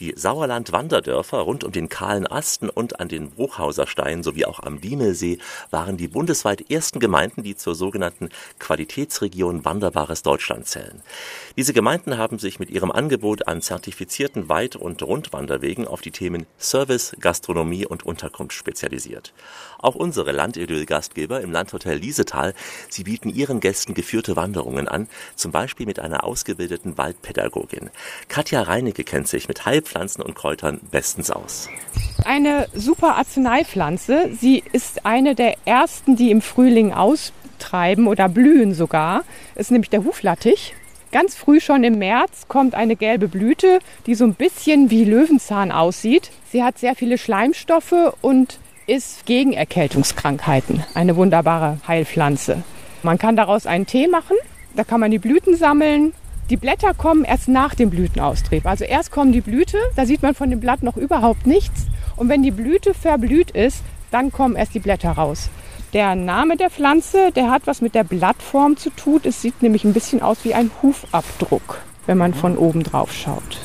Die 0.02 0.14
Sauerland-Wanderdörfer 0.16 1.38
rund 1.38 1.62
um 1.62 1.70
den 1.70 1.88
kahlen 1.88 2.26
Asten 2.26 2.68
und 2.68 2.98
an 2.98 3.06
den 3.06 3.30
Bruchhauser 3.30 3.86
Stein 3.86 4.24
sowie 4.24 4.46
auch 4.46 4.58
am 4.58 4.80
Diemelsee 4.80 5.38
waren 5.70 5.96
die 5.96 6.08
bundesweit 6.08 6.72
ersten 6.72 6.98
Gemeinden, 6.98 7.44
die 7.44 7.54
zur 7.54 7.76
sogenannten 7.76 8.28
Qualitätsregion 8.58 9.64
Wanderbares 9.64 10.24
Deutschland 10.24 10.66
zählen. 10.66 11.04
Diese 11.56 11.72
Gemeinden 11.72 12.18
haben 12.18 12.40
sich 12.40 12.58
mit 12.58 12.68
ihrem 12.68 12.90
Angebot 12.90 13.46
an 13.46 13.62
zertifizierten 13.62 14.48
Weit- 14.48 14.74
und 14.74 15.00
Rundwanderwegen 15.04 15.86
auf 15.86 16.00
die 16.00 16.10
Themen 16.10 16.46
Service, 16.58 17.14
Gastronomie 17.20 17.86
und 17.86 18.04
Unterkunft 18.04 18.56
spezialisiert. 18.56 19.32
Auch 19.78 19.94
unsere 19.94 20.32
Landidyll-Gastgeber 20.32 21.42
im 21.42 21.52
Landhotel 21.52 21.96
Liesetal, 21.96 22.54
sie 22.88 23.04
bieten 23.04 23.28
ihren 23.28 23.60
Gästen 23.60 23.94
geführte 23.94 24.34
Wanderungen 24.34 24.88
an, 24.88 25.08
zum 25.36 25.52
Beispiel 25.52 25.86
mit 25.86 26.00
einer 26.00 26.24
ausgebildeten 26.24 26.98
Waldpädagogin. 26.98 27.90
Katja 28.26 28.62
Reinecke 28.62 29.04
kennt 29.04 29.28
sich 29.28 29.46
mit 29.46 29.64
Heilpflanzen 29.92 30.22
und 30.22 30.34
Kräutern 30.34 30.80
bestens 30.90 31.30
aus. 31.30 31.68
Eine 32.24 32.68
super 32.74 33.16
Arzneipflanze. 33.16 34.30
Sie 34.40 34.62
ist 34.72 35.04
eine 35.04 35.34
der 35.34 35.54
ersten, 35.64 36.16
die 36.16 36.30
im 36.30 36.40
Frühling 36.40 36.92
austreiben 36.92 38.06
oder 38.06 38.28
blühen 38.28 38.74
sogar. 38.74 39.24
Ist 39.54 39.70
nämlich 39.70 39.90
der 39.90 40.04
Huflattich. 40.04 40.74
Ganz 41.10 41.34
früh 41.34 41.60
schon 41.60 41.84
im 41.84 41.98
März 41.98 42.48
kommt 42.48 42.74
eine 42.74 42.96
gelbe 42.96 43.28
Blüte, 43.28 43.80
die 44.06 44.14
so 44.14 44.24
ein 44.24 44.34
bisschen 44.34 44.90
wie 44.90 45.04
Löwenzahn 45.04 45.70
aussieht. 45.70 46.30
Sie 46.50 46.62
hat 46.62 46.78
sehr 46.78 46.94
viele 46.94 47.18
Schleimstoffe 47.18 48.14
und 48.22 48.58
ist 48.86 49.26
gegen 49.26 49.52
Erkältungskrankheiten 49.52 50.82
eine 50.94 51.16
wunderbare 51.16 51.78
Heilpflanze. 51.86 52.62
Man 53.02 53.18
kann 53.18 53.36
daraus 53.36 53.66
einen 53.66 53.86
Tee 53.86 54.06
machen, 54.06 54.36
da 54.74 54.84
kann 54.84 55.00
man 55.00 55.10
die 55.10 55.18
Blüten 55.18 55.54
sammeln. 55.54 56.14
Die 56.50 56.56
Blätter 56.56 56.92
kommen 56.94 57.24
erst 57.24 57.48
nach 57.48 57.74
dem 57.74 57.90
Blütenaustrieb. 57.90 58.66
Also 58.66 58.84
erst 58.84 59.10
kommen 59.10 59.32
die 59.32 59.40
Blüte, 59.40 59.78
da 59.96 60.04
sieht 60.04 60.22
man 60.22 60.34
von 60.34 60.50
dem 60.50 60.60
Blatt 60.60 60.82
noch 60.82 60.96
überhaupt 60.96 61.46
nichts. 61.46 61.86
Und 62.16 62.28
wenn 62.28 62.42
die 62.42 62.50
Blüte 62.50 62.94
verblüht 62.94 63.52
ist, 63.52 63.82
dann 64.10 64.32
kommen 64.32 64.56
erst 64.56 64.74
die 64.74 64.80
Blätter 64.80 65.12
raus. 65.12 65.48
Der 65.92 66.14
Name 66.14 66.56
der 66.56 66.70
Pflanze, 66.70 67.32
der 67.32 67.50
hat 67.50 67.66
was 67.66 67.80
mit 67.80 67.94
der 67.94 68.04
Blattform 68.04 68.76
zu 68.76 68.90
tun. 68.90 69.20
Es 69.24 69.42
sieht 69.42 69.62
nämlich 69.62 69.84
ein 69.84 69.92
bisschen 69.92 70.22
aus 70.22 70.44
wie 70.44 70.54
ein 70.54 70.70
Hufabdruck, 70.82 71.80
wenn 72.06 72.18
man 72.18 72.34
von 72.34 72.56
oben 72.56 72.82
drauf 72.82 73.12
schaut. 73.12 73.60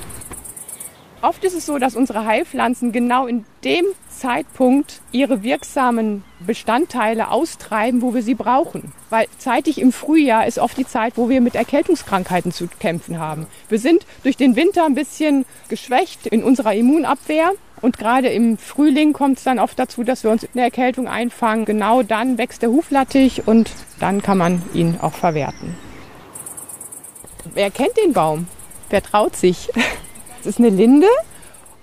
Oft 1.22 1.44
ist 1.44 1.56
es 1.56 1.66
so, 1.66 1.80
dass 1.80 1.96
unsere 1.96 2.26
Heilpflanzen 2.26 2.92
genau 2.92 3.26
in 3.26 3.44
dem 3.64 3.86
Zeitpunkt 4.08 5.02
ihre 5.12 5.42
wirksamen 5.42 6.24
Bestandteile 6.46 7.32
austreiben, 7.32 8.04
wo 8.04 8.14
wir 8.14 8.22
sie 8.22 8.36
brauchen. 8.36 8.92
Weil 9.10 9.26
zeitig 9.40 9.82
im 9.82 9.92
Frühjahr 9.92 10.46
ist 10.46 10.60
oft 10.60 10.78
die 10.78 10.86
Zeit, 10.86 11.14
wo 11.18 11.28
wir 11.28 11.42
mit 11.42 11.56
Erkältungskrankheiten 11.56 12.52
zu 12.52 12.68
kämpfen 12.80 13.18
haben. 13.18 13.48
Wir 13.68 13.80
sind 13.80 14.06
durch 14.22 14.38
den 14.38 14.56
Winter 14.56 14.86
ein 14.86 14.94
bisschen 14.94 15.46
geschwächt 15.70 16.28
in 16.28 16.44
unserer 16.44 16.76
Immunabwehr. 16.76 17.52
Und 17.82 17.98
gerade 17.98 18.30
im 18.30 18.58
Frühling 18.58 19.14
kommt 19.14 19.40
es 19.40 19.44
dann 19.44 19.60
oft 19.60 19.78
dazu, 19.78 20.04
dass 20.04 20.24
wir 20.24 20.30
uns 20.30 20.48
eine 20.54 20.64
Erkältung 20.64 21.08
einfangen. 21.08 21.66
Genau 21.66 22.04
dann 22.04 22.38
wächst 22.38 22.62
der 22.62 22.70
Huflattich 22.70 23.48
und 23.48 23.72
dann 24.00 24.22
kann 24.22 24.38
man 24.38 24.62
ihn 24.74 24.98
auch 25.02 25.14
verwerten. 25.14 25.76
Wer 27.54 27.72
kennt 27.72 27.98
den 27.98 28.14
Baum? 28.14 28.48
Wer 28.90 29.02
traut 29.02 29.36
sich? 29.36 29.70
Ist 30.48 30.60
eine 30.60 30.70
Linde 30.70 31.08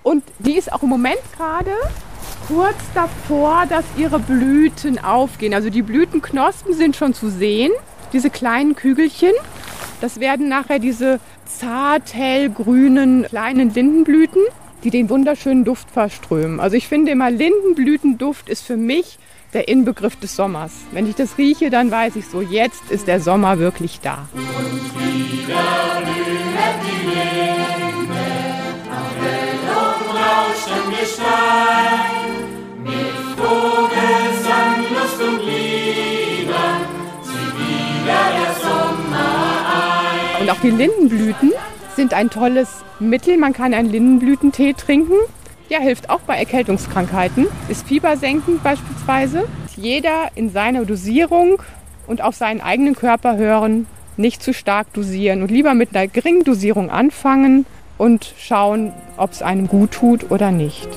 und 0.01 0.23
die 0.39 0.57
ist 0.57 0.73
auch 0.73 0.81
im 0.81 0.89
Moment 0.89 1.19
gerade 1.37 1.71
kurz 2.47 2.75
davor, 2.95 3.65
dass 3.69 3.85
ihre 3.95 4.17
Blüten 4.17 4.97
aufgehen. 4.97 5.53
Also 5.53 5.69
die 5.69 5.83
Blütenknospen 5.83 6.73
sind 6.73 6.95
schon 6.95 7.13
zu 7.13 7.29
sehen, 7.29 7.71
diese 8.11 8.31
kleinen 8.31 8.75
Kügelchen. 8.75 9.33
Das 10.01 10.19
werden 10.19 10.49
nachher 10.49 10.79
diese 10.79 11.19
zart 11.45 12.15
hellgrünen 12.15 13.25
kleinen 13.25 13.71
Lindenblüten, 13.71 14.41
die 14.83 14.89
den 14.89 15.09
wunderschönen 15.09 15.63
Duft 15.63 15.91
verströmen. 15.91 16.59
Also 16.59 16.75
ich 16.75 16.87
finde 16.87 17.11
immer 17.11 17.29
Lindenblütenduft 17.29 18.49
ist 18.49 18.65
für 18.65 18.77
mich 18.77 19.19
der 19.53 19.67
Inbegriff 19.67 20.15
des 20.15 20.35
Sommers. 20.35 20.73
Wenn 20.91 21.07
ich 21.07 21.15
das 21.15 21.37
rieche, 21.37 21.69
dann 21.69 21.91
weiß 21.91 22.15
ich 22.15 22.27
so, 22.27 22.41
jetzt 22.41 22.89
ist 22.89 23.07
der 23.07 23.19
Sommer 23.21 23.59
wirklich 23.59 23.99
da. 24.01 24.27
Und 24.33 24.43
wieder 25.03 26.01
blüht 26.03 26.35
die 26.83 27.64
rauschem 30.35 30.89
Gestein, 30.91 32.33
mit 32.83 33.15
Vogelsang, 33.37 34.83
Lust 34.93 35.21
und 35.21 35.39
Liedern, 35.45 36.81
zieht 37.23 37.55
wieder 37.57 38.21
der 38.37 38.53
Sommer 38.61 39.29
ein. 40.37 40.41
Und 40.41 40.49
auch 40.49 40.59
die 40.61 40.71
Lindenblüten 40.71 41.53
sind 41.95 42.13
ein 42.13 42.29
tolles 42.29 42.83
Mittel. 42.99 43.37
Man 43.37 43.53
kann 43.53 43.73
einen 43.73 43.89
Lindenblütentee 43.89 44.73
trinken. 44.73 45.15
Ja, 45.69 45.79
hilft 45.79 46.09
auch 46.09 46.19
bei 46.21 46.37
Erkältungskrankheiten, 46.37 47.47
ist 47.69 47.87
fiebersenkend 47.87 48.61
beispielsweise. 48.61 49.47
Jeder 49.75 50.29
in 50.35 50.51
seiner 50.51 50.85
Dosierung 50.85 51.61
und 52.05 52.21
auf 52.21 52.35
seinen 52.35 52.61
eigenen 52.61 52.95
Körper 52.95 53.37
hören, 53.37 53.87
nicht 54.15 54.43
zu 54.43 54.53
stark 54.53 54.93
dosieren 54.93 55.41
und 55.41 55.49
lieber 55.49 55.73
mit 55.73 55.95
einer 55.95 56.07
geringen 56.07 56.43
Dosierung 56.43 56.91
anfangen 56.91 57.65
und 57.97 58.33
schauen, 58.37 58.93
ob 59.17 59.31
es 59.31 59.41
einem 59.41 59.67
gut 59.67 59.91
tut 59.91 60.31
oder 60.31 60.51
nicht. 60.51 60.89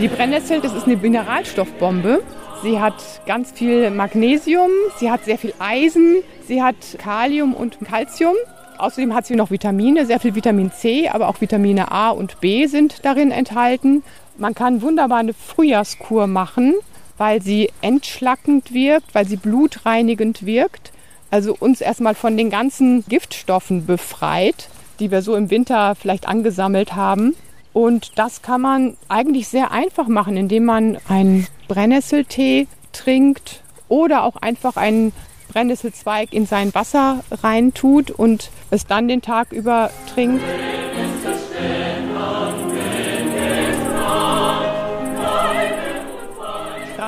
Die 0.00 0.08
Brennnessel, 0.08 0.62
das 0.62 0.72
ist 0.72 0.86
eine 0.86 0.96
Mineralstoffbombe. 0.96 2.22
Sie 2.62 2.80
hat 2.80 2.94
ganz 3.26 3.52
viel 3.52 3.90
Magnesium, 3.90 4.70
sie 4.98 5.10
hat 5.10 5.26
sehr 5.26 5.36
viel 5.36 5.52
Eisen, 5.58 6.22
sie 6.46 6.62
hat 6.62 6.76
Kalium 6.98 7.52
und 7.52 7.78
Calcium. 7.84 8.34
Außerdem 8.78 9.14
hat 9.14 9.26
sie 9.26 9.36
noch 9.36 9.50
Vitamine, 9.50 10.06
sehr 10.06 10.18
viel 10.18 10.34
Vitamin 10.34 10.72
C, 10.72 11.08
aber 11.08 11.28
auch 11.28 11.42
Vitamine 11.42 11.92
A 11.92 12.10
und 12.10 12.40
B 12.40 12.66
sind 12.66 13.04
darin 13.04 13.30
enthalten. 13.30 14.02
Man 14.40 14.54
kann 14.54 14.80
wunderbar 14.80 15.18
eine 15.18 15.34
Frühjahrskur 15.34 16.26
machen, 16.26 16.74
weil 17.18 17.42
sie 17.42 17.68
entschlackend 17.82 18.72
wirkt, 18.72 19.14
weil 19.14 19.28
sie 19.28 19.36
blutreinigend 19.36 20.46
wirkt. 20.46 20.92
Also 21.30 21.54
uns 21.60 21.82
erstmal 21.82 22.14
von 22.14 22.38
den 22.38 22.48
ganzen 22.48 23.04
Giftstoffen 23.06 23.84
befreit, 23.84 24.70
die 24.98 25.10
wir 25.10 25.20
so 25.20 25.36
im 25.36 25.50
Winter 25.50 25.94
vielleicht 25.94 26.26
angesammelt 26.26 26.96
haben. 26.96 27.36
Und 27.74 28.18
das 28.18 28.40
kann 28.40 28.62
man 28.62 28.96
eigentlich 29.08 29.46
sehr 29.46 29.72
einfach 29.72 30.08
machen, 30.08 30.38
indem 30.38 30.64
man 30.64 30.96
einen 31.06 31.46
Brennnesseltee 31.68 32.66
trinkt 32.92 33.62
oder 33.88 34.24
auch 34.24 34.36
einfach 34.36 34.76
einen 34.76 35.12
Brennnesselzweig 35.52 36.32
in 36.32 36.46
sein 36.46 36.74
Wasser 36.74 37.22
reintut 37.30 38.10
und 38.10 38.50
es 38.70 38.86
dann 38.86 39.06
den 39.06 39.20
Tag 39.20 39.52
über 39.52 39.90
trinkt. 40.14 40.42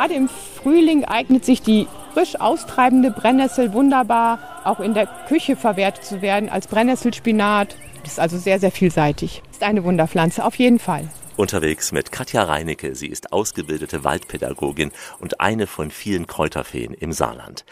Gerade 0.03 0.15
im 0.15 0.29
Frühling 0.29 1.05
eignet 1.05 1.45
sich 1.45 1.63
die 1.63 1.87
frisch 2.13 2.35
austreibende 2.35 3.13
Brennnessel 3.13 3.73
wunderbar 3.73 4.41
auch 4.65 4.81
in 4.81 4.95
der 4.95 5.07
Küche 5.29 5.55
verwertet 5.55 6.05
zu 6.05 6.23
werden 6.23 6.49
als 6.49 6.67
Brennnesselspinat. 6.67 7.77
Das 8.03 8.15
ist 8.15 8.19
also 8.19 8.37
sehr, 8.37 8.59
sehr 8.59 8.73
vielseitig. 8.73 9.45
Ist 9.53 9.63
eine 9.63 9.85
Wunderpflanze, 9.85 10.45
auf 10.45 10.57
jeden 10.57 10.81
Fall. 10.81 11.09
Unterwegs 11.37 11.93
mit 11.93 12.11
Katja 12.11 12.43
Reinecke. 12.43 12.97
Sie 12.97 13.07
ist 13.07 13.33
ausgebildete 13.33 14.03
Waldpädagogin 14.03 14.91
und 15.21 15.41
eine 15.41 15.69
von 15.69 15.93
vielen 15.93 16.27
Kräuterfeen 16.27 16.95
im 16.95 17.13
Saarland. 17.13 17.65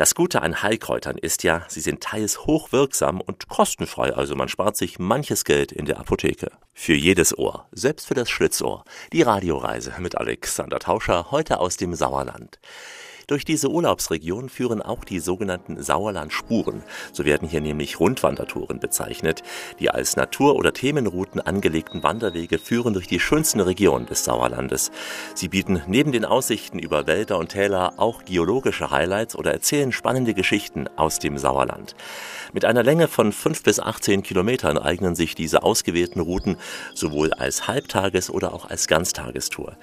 Das 0.00 0.14
Gute 0.14 0.40
an 0.40 0.62
Heilkräutern 0.62 1.18
ist 1.18 1.42
ja, 1.42 1.66
sie 1.68 1.82
sind 1.82 2.02
teils 2.02 2.46
hochwirksam 2.46 3.20
und 3.20 3.50
kostenfrei, 3.50 4.14
also 4.14 4.34
man 4.34 4.48
spart 4.48 4.78
sich 4.78 4.98
manches 4.98 5.44
Geld 5.44 5.72
in 5.72 5.84
der 5.84 6.00
Apotheke. 6.00 6.52
Für 6.72 6.94
jedes 6.94 7.36
Ohr, 7.36 7.68
selbst 7.70 8.06
für 8.06 8.14
das 8.14 8.30
Schlitzohr. 8.30 8.86
Die 9.12 9.20
Radioreise 9.20 9.92
mit 9.98 10.16
Alexander 10.16 10.78
Tauscher, 10.78 11.30
heute 11.32 11.60
aus 11.60 11.76
dem 11.76 11.94
Sauerland. 11.94 12.58
Durch 13.30 13.44
diese 13.44 13.70
Urlaubsregion 13.70 14.48
führen 14.48 14.82
auch 14.82 15.04
die 15.04 15.20
sogenannten 15.20 15.80
Sauerlandspuren. 15.80 16.82
So 17.12 17.24
werden 17.24 17.46
hier 17.48 17.60
nämlich 17.60 18.00
Rundwandertouren 18.00 18.80
bezeichnet. 18.80 19.44
Die 19.78 19.88
als 19.88 20.16
Natur- 20.16 20.56
oder 20.56 20.72
Themenrouten 20.72 21.40
angelegten 21.40 22.02
Wanderwege 22.02 22.58
führen 22.58 22.92
durch 22.92 23.06
die 23.06 23.20
schönsten 23.20 23.60
Regionen 23.60 24.06
des 24.06 24.24
Sauerlandes. 24.24 24.90
Sie 25.36 25.46
bieten 25.46 25.80
neben 25.86 26.10
den 26.10 26.24
Aussichten 26.24 26.80
über 26.80 27.06
Wälder 27.06 27.38
und 27.38 27.50
Täler 27.50 27.92
auch 27.98 28.24
geologische 28.24 28.90
Highlights 28.90 29.36
oder 29.36 29.52
erzählen 29.52 29.92
spannende 29.92 30.34
Geschichten 30.34 30.88
aus 30.96 31.20
dem 31.20 31.38
Sauerland. 31.38 31.94
Mit 32.52 32.64
einer 32.64 32.82
Länge 32.82 33.06
von 33.06 33.32
5 33.32 33.62
bis 33.62 33.78
18 33.78 34.22
Kilometern 34.22 34.76
eignen 34.76 35.14
sich 35.14 35.36
diese 35.36 35.62
ausgewählten 35.62 36.18
Routen 36.18 36.56
sowohl 36.94 37.32
als 37.32 37.68
Halbtages- 37.68 38.30
oder 38.30 38.52
auch 38.52 38.68
als 38.68 38.88
Ganztagestour. 38.88 39.76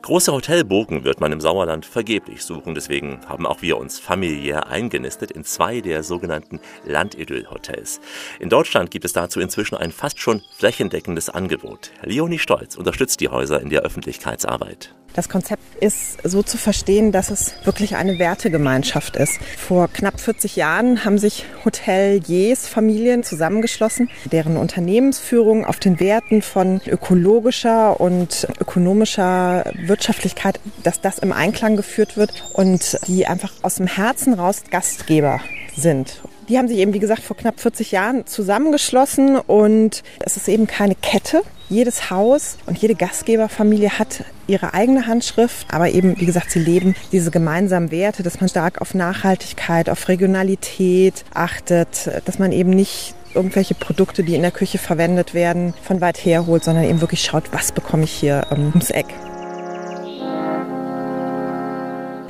Große 0.00 0.32
Hotelburgen 0.32 1.04
wird 1.04 1.20
man 1.20 1.32
im 1.32 1.40
Sauerland 1.40 1.84
vergeblich 1.84 2.42
suchen. 2.42 2.74
Deswegen 2.74 3.20
haben 3.28 3.46
auch 3.46 3.60
wir 3.60 3.76
uns 3.76 3.98
familiär 3.98 4.68
eingenistet 4.68 5.30
in 5.30 5.44
zwei 5.44 5.82
der 5.82 6.02
sogenannten 6.02 6.60
Landidyll-Hotels. 6.86 8.00
In 8.40 8.48
Deutschland 8.48 8.90
gibt 8.90 9.04
es 9.04 9.12
dazu 9.12 9.40
inzwischen 9.40 9.76
ein 9.76 9.92
fast 9.92 10.18
schon 10.18 10.42
flächendeckendes 10.56 11.28
Angebot. 11.28 11.90
Leonie 12.02 12.38
Stolz 12.38 12.76
unterstützt 12.76 13.20
die 13.20 13.28
Häuser 13.28 13.60
in 13.60 13.68
der 13.68 13.82
Öffentlichkeitsarbeit. 13.82 14.94
Das 15.16 15.30
Konzept 15.30 15.62
ist 15.80 16.18
so 16.24 16.42
zu 16.42 16.58
verstehen, 16.58 17.10
dass 17.10 17.30
es 17.30 17.54
wirklich 17.64 17.96
eine 17.96 18.18
Wertegemeinschaft 18.18 19.16
ist. 19.16 19.38
Vor 19.56 19.88
knapp 19.88 20.20
40 20.20 20.56
Jahren 20.56 21.06
haben 21.06 21.16
sich 21.16 21.46
Hoteliers, 21.64 22.68
Familien 22.68 23.22
zusammengeschlossen, 23.22 24.10
deren 24.30 24.58
Unternehmensführung 24.58 25.64
auf 25.64 25.78
den 25.80 26.00
Werten 26.00 26.42
von 26.42 26.82
ökologischer 26.86 27.98
und 27.98 28.46
ökonomischer 28.60 29.72
Wirtschaftlichkeit, 29.86 30.60
dass 30.82 31.00
das 31.00 31.18
im 31.18 31.32
Einklang 31.32 31.76
geführt 31.76 32.18
wird 32.18 32.44
und 32.52 32.98
die 33.06 33.26
einfach 33.26 33.54
aus 33.62 33.76
dem 33.76 33.86
Herzen 33.86 34.34
raus 34.34 34.64
Gastgeber 34.70 35.40
sind. 35.74 36.20
Die 36.48 36.58
haben 36.58 36.68
sich 36.68 36.78
eben, 36.78 36.94
wie 36.94 37.00
gesagt, 37.00 37.22
vor 37.22 37.36
knapp 37.36 37.58
40 37.60 37.90
Jahren 37.90 38.26
zusammengeschlossen 38.26 39.36
und 39.36 40.02
es 40.20 40.36
ist 40.36 40.48
eben 40.48 40.66
keine 40.66 40.94
Kette. 40.94 41.42
Jedes 41.68 42.10
Haus 42.10 42.58
und 42.66 42.78
jede 42.78 42.94
Gastgeberfamilie 42.94 43.98
hat 43.98 44.24
ihre 44.46 44.72
eigene 44.72 45.08
Handschrift, 45.08 45.66
aber 45.72 45.90
eben, 45.90 46.20
wie 46.20 46.26
gesagt, 46.26 46.52
sie 46.52 46.60
leben 46.60 46.94
diese 47.10 47.32
gemeinsamen 47.32 47.90
Werte, 47.90 48.22
dass 48.22 48.40
man 48.40 48.48
stark 48.48 48.80
auf 48.80 48.94
Nachhaltigkeit, 48.94 49.90
auf 49.90 50.06
Regionalität 50.06 51.24
achtet, 51.34 52.08
dass 52.24 52.38
man 52.38 52.52
eben 52.52 52.70
nicht 52.70 53.16
irgendwelche 53.34 53.74
Produkte, 53.74 54.22
die 54.22 54.36
in 54.36 54.42
der 54.42 54.52
Küche 54.52 54.78
verwendet 54.78 55.34
werden, 55.34 55.74
von 55.82 56.00
weit 56.00 56.24
her 56.24 56.46
holt, 56.46 56.62
sondern 56.62 56.84
eben 56.84 57.00
wirklich 57.00 57.22
schaut, 57.22 57.52
was 57.52 57.72
bekomme 57.72 58.04
ich 58.04 58.12
hier 58.12 58.46
ähm, 58.52 58.68
ums 58.68 58.90
Eck. 58.90 59.06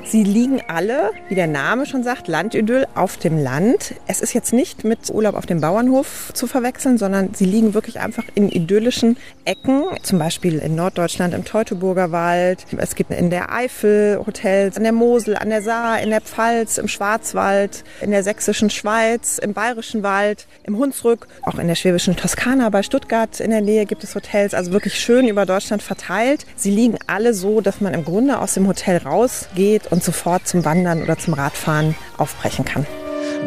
Sie 0.08 0.22
liegen 0.22 0.62
alle, 0.68 1.10
wie 1.28 1.34
der 1.34 1.48
Name 1.48 1.84
schon 1.84 2.04
sagt, 2.04 2.28
Landidyll 2.28 2.86
auf 2.94 3.16
dem 3.16 3.42
Land. 3.42 3.94
Es 4.06 4.20
ist 4.20 4.34
jetzt 4.34 4.52
nicht 4.52 4.84
mit 4.84 5.10
Urlaub 5.10 5.34
auf 5.34 5.46
dem 5.46 5.60
Bauernhof 5.60 6.30
zu 6.32 6.46
verwechseln, 6.46 6.96
sondern 6.96 7.34
sie 7.34 7.44
liegen 7.44 7.74
wirklich 7.74 7.98
einfach 7.98 8.22
in 8.36 8.48
idyllischen 8.48 9.16
Ecken, 9.44 9.82
zum 10.02 10.20
Beispiel 10.20 10.58
in 10.58 10.76
Norddeutschland 10.76 11.34
im 11.34 11.44
Teutoburger 11.44 12.12
Wald. 12.12 12.66
Es 12.76 12.94
gibt 12.94 13.10
in 13.10 13.30
der 13.30 13.52
Eifel 13.52 14.22
Hotels, 14.24 14.76
an 14.76 14.84
der 14.84 14.92
Mosel, 14.92 15.36
an 15.36 15.50
der 15.50 15.60
Saar, 15.60 16.00
in 16.00 16.10
der 16.10 16.20
Pfalz, 16.20 16.78
im 16.78 16.86
Schwarzwald, 16.86 17.82
in 18.00 18.12
der 18.12 18.22
sächsischen 18.22 18.70
Schweiz, 18.70 19.38
im 19.38 19.54
bayerischen 19.54 20.04
Wald, 20.04 20.46
im 20.62 20.78
Hunsrück, 20.78 21.26
auch 21.42 21.58
in 21.58 21.66
der 21.66 21.74
schwäbischen 21.74 22.14
Toskana 22.14 22.68
bei 22.68 22.84
Stuttgart 22.84 23.40
in 23.40 23.50
der 23.50 23.60
Nähe 23.60 23.86
gibt 23.86 24.04
es 24.04 24.14
Hotels, 24.14 24.54
also 24.54 24.70
wirklich 24.70 25.00
schön 25.00 25.26
über 25.26 25.46
Deutschland 25.46 25.82
verteilt. 25.82 26.46
Sie 26.54 26.70
liegen 26.70 26.96
alle 27.08 27.34
so, 27.34 27.60
dass 27.60 27.80
man 27.80 27.92
im 27.92 28.04
Grunde 28.04 28.38
aus 28.38 28.54
dem 28.54 28.68
Hotel 28.68 28.98
rausgeht 28.98 29.90
und 29.95 29.95
sofort 30.00 30.46
zum 30.46 30.64
Wandern 30.64 31.02
oder 31.02 31.18
zum 31.18 31.34
Radfahren 31.34 31.94
aufbrechen 32.16 32.64
kann. 32.64 32.86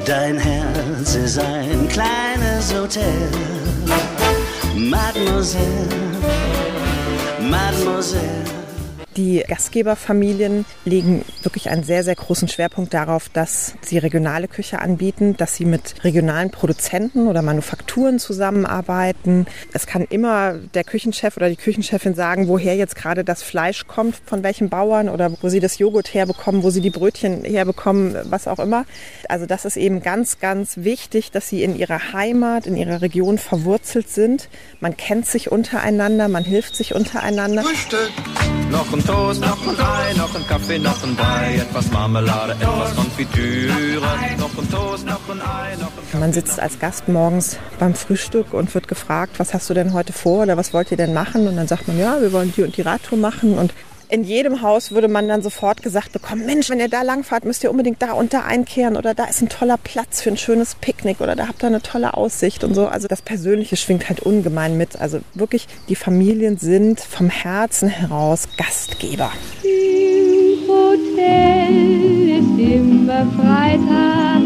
Dein 0.05 0.38
Herz 0.38 1.15
ist 1.15 1.39
ein 1.39 1.88
kleines 1.88 2.73
Hotel, 2.73 3.29
Mademoiselle, 4.75 5.88
Mademoiselle. 7.41 8.58
Die 9.19 9.43
Gastgeberfamilien 9.45 10.63
legen 10.86 11.25
wirklich 11.43 11.69
einen 11.69 11.84
sehr, 11.84 12.05
sehr 12.05 12.15
großen 12.15 12.47
Schwerpunkt 12.47 12.93
darauf, 12.93 13.27
dass 13.27 13.73
sie 13.82 13.97
regionale 13.97 14.47
Küche 14.47 14.79
anbieten, 14.79 15.36
dass 15.36 15.58
sie 15.58 15.65
mit 15.65 16.05
regionalen 16.05 16.51
Produzenten 16.51 17.27
oder 17.27 17.41
Manufakturen 17.41 18.19
zusammenarbeiten. 18.19 19.45
Es 19.73 19.88
kann 19.88 20.05
immer 20.10 20.53
der 20.53 20.86
Küchenchef 20.86 21.36
oder 21.36 21.49
die 21.49 21.58
Küchenchefin 21.58 22.13
sagen, 22.13 22.47
woher 22.47 22.77
jetzt 22.77 22.95
gerade 22.95 23.25
das 23.25 23.43
Fleisch 23.43 23.88
kommt, 23.88 24.15
von 24.25 24.41
welchem 24.41 24.69
Bauern 24.69 25.10
oder 25.10 25.34
wo 25.41 25.49
sie 25.49 25.60
das 25.60 25.79
Joghurt 25.79 26.13
herbekommen, 26.13 26.63
wo 26.63 26.69
sie 26.69 26.79
die 26.79 26.89
Brötchen 26.89 27.43
herbekommen, 27.43 28.15
was 28.29 28.47
auch 28.47 28.60
immer. 28.60 28.86
Also 29.27 29.45
das 29.45 29.65
ist 29.65 29.75
eben 29.75 30.01
ganz, 30.01 30.39
ganz 30.39 30.77
wichtig, 30.77 31.32
dass 31.32 31.49
sie 31.49 31.62
in 31.62 31.77
ihrer 31.77 32.13
Heimat, 32.13 32.67
in 32.67 32.77
ihrer 32.77 33.01
Region 33.01 33.38
verwurzelt 33.38 34.08
sind. 34.10 34.47
Man 34.79 34.95
kennt 34.95 35.25
sich 35.25 35.51
untereinander, 35.51 36.29
man 36.29 36.45
hilft 36.45 36.77
sich 36.77 36.95
untereinander. 36.95 37.63
Frühstück, 37.63 38.12
noch 38.71 38.93
ein 38.93 39.08
Toast, 39.09 39.41
noch 39.41 39.67
ein 39.67 39.79
Ei, 39.79 40.13
noch 40.13 40.35
ein 40.35 40.45
Kaffee, 40.45 40.77
noch 40.77 41.03
ein 41.03 41.15
Brei, 41.15 41.55
etwas 41.55 41.89
Marmelade, 41.91 42.53
etwas 42.53 42.95
Konfitüre, 42.95 43.73
noch 44.37 44.55
ein 44.55 44.69
Toast, 44.69 45.05
noch 45.07 45.29
ein 45.29 45.41
Ei, 45.41 45.75
noch 45.79 45.91
ein 46.13 46.19
Man 46.19 46.31
sitzt 46.31 46.59
als 46.59 46.77
Gast 46.77 47.07
morgens 47.07 47.57
beim 47.79 47.95
Frühstück 47.95 48.53
und 48.53 48.71
wird 48.75 48.87
gefragt, 48.87 49.39
was 49.39 49.55
hast 49.55 49.67
du 49.67 49.73
denn 49.73 49.93
heute 49.93 50.13
vor 50.13 50.43
oder 50.43 50.57
was 50.57 50.75
wollt 50.75 50.91
ihr 50.91 50.97
denn 50.97 51.15
machen? 51.15 51.47
Und 51.47 51.57
dann 51.57 51.67
sagt 51.67 51.87
man, 51.87 51.97
ja, 51.97 52.21
wir 52.21 52.31
wollen 52.31 52.53
die 52.55 52.61
und 52.61 52.77
die 52.77 52.83
Radtour 52.83 53.17
machen 53.17 53.57
und 53.57 53.73
in 54.09 54.23
jedem 54.23 54.63
Haus 54.63 54.91
würde 54.91 55.07
man 55.07 55.27
dann 55.27 55.43
sofort 55.43 55.83
gesagt 55.83 56.11
bekommen, 56.11 56.45
Mensch, 56.45 56.69
wenn 56.69 56.79
ihr 56.79 56.89
da 56.89 57.03
langfahrt, 57.03 57.45
müsst 57.45 57.63
ihr 57.63 57.69
unbedingt 57.69 58.01
da 58.01 58.13
und 58.13 58.33
da 58.33 58.41
einkehren 58.41 58.97
oder 58.97 59.13
da 59.13 59.25
ist 59.25 59.41
ein 59.41 59.49
toller 59.49 59.77
Platz 59.77 60.21
für 60.21 60.31
ein 60.31 60.37
schönes 60.37 60.75
Picknick 60.75 61.21
oder 61.21 61.35
da 61.35 61.47
habt 61.47 61.63
ihr 61.63 61.67
eine 61.67 61.81
tolle 61.81 62.15
Aussicht 62.15 62.63
und 62.63 62.73
so. 62.73 62.87
Also 62.87 63.07
das 63.07 63.21
Persönliche 63.21 63.77
schwingt 63.77 64.09
halt 64.09 64.21
ungemein 64.21 64.77
mit. 64.77 64.99
Also 64.99 65.19
wirklich, 65.35 65.67
die 65.89 65.95
Familien 65.95 66.57
sind 66.57 66.99
vom 66.99 67.29
Herzen 67.29 67.87
heraus 67.87 68.47
Gastgeber. 68.57 69.31
Im 69.63 70.67
Hotel 70.67 72.29
ist 72.39 72.75
immer 72.75 73.27
Freitag, 73.37 74.41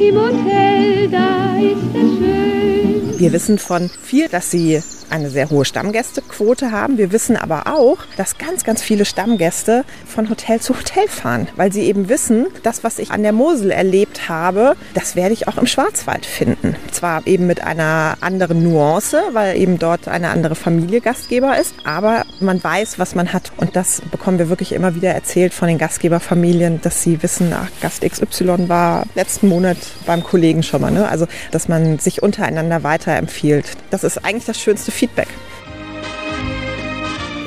im 0.00 0.16
Hotel 0.16 1.08
da 1.10 1.56
ist 1.58 1.76
es 1.92 2.18
schön. 2.18 3.18
Wir 3.18 3.32
wissen 3.32 3.58
von 3.58 3.90
viel, 4.00 4.28
dass 4.28 4.52
sie 4.52 4.80
eine 5.10 5.30
sehr 5.30 5.50
hohe 5.50 5.64
Stammgästequote 5.64 6.72
haben. 6.72 6.98
Wir 6.98 7.12
wissen 7.12 7.36
aber 7.36 7.66
auch, 7.66 7.98
dass 8.16 8.38
ganz, 8.38 8.64
ganz 8.64 8.82
viele 8.82 9.04
Stammgäste 9.04 9.84
von 10.06 10.30
Hotel 10.30 10.60
zu 10.60 10.76
Hotel 10.76 11.08
fahren, 11.08 11.48
weil 11.56 11.72
sie 11.72 11.82
eben 11.82 12.08
wissen, 12.08 12.46
das, 12.62 12.84
was 12.84 12.98
ich 12.98 13.10
an 13.10 13.22
der 13.22 13.32
Mosel 13.32 13.70
erlebt 13.70 14.28
habe, 14.28 14.76
das 14.94 15.16
werde 15.16 15.32
ich 15.32 15.48
auch 15.48 15.58
im 15.58 15.66
Schwarzwald 15.66 16.26
finden. 16.26 16.76
Zwar 16.90 17.26
eben 17.26 17.46
mit 17.46 17.62
einer 17.62 18.16
anderen 18.20 18.62
Nuance, 18.62 19.20
weil 19.32 19.56
eben 19.56 19.78
dort 19.78 20.08
eine 20.08 20.30
andere 20.30 20.54
Familie 20.54 21.00
Gastgeber 21.00 21.58
ist, 21.58 21.74
aber 21.84 22.24
man 22.40 22.62
weiß, 22.62 22.98
was 22.98 23.14
man 23.14 23.32
hat. 23.32 23.52
Und 23.56 23.76
das 23.76 24.02
bekommen 24.10 24.38
wir 24.38 24.48
wirklich 24.48 24.72
immer 24.72 24.94
wieder 24.94 25.10
erzählt 25.10 25.54
von 25.54 25.68
den 25.68 25.78
Gastgeberfamilien, 25.78 26.80
dass 26.82 27.02
sie 27.02 27.22
wissen, 27.22 27.52
ach, 27.52 27.68
Gast 27.80 28.02
XY 28.02 28.68
war 28.68 29.04
letzten 29.14 29.48
Monat 29.48 29.78
beim 30.06 30.22
Kollegen 30.22 30.62
schon 30.62 30.80
mal. 30.80 30.90
Ne? 30.90 31.08
Also, 31.08 31.26
dass 31.50 31.68
man 31.68 31.98
sich 31.98 32.22
untereinander 32.22 32.82
weiterempfiehlt. 32.82 33.76
Das 33.90 34.04
ist 34.04 34.24
eigentlich 34.24 34.44
das 34.44 34.60
schönste 34.60 34.90
Feedback. 34.98 35.28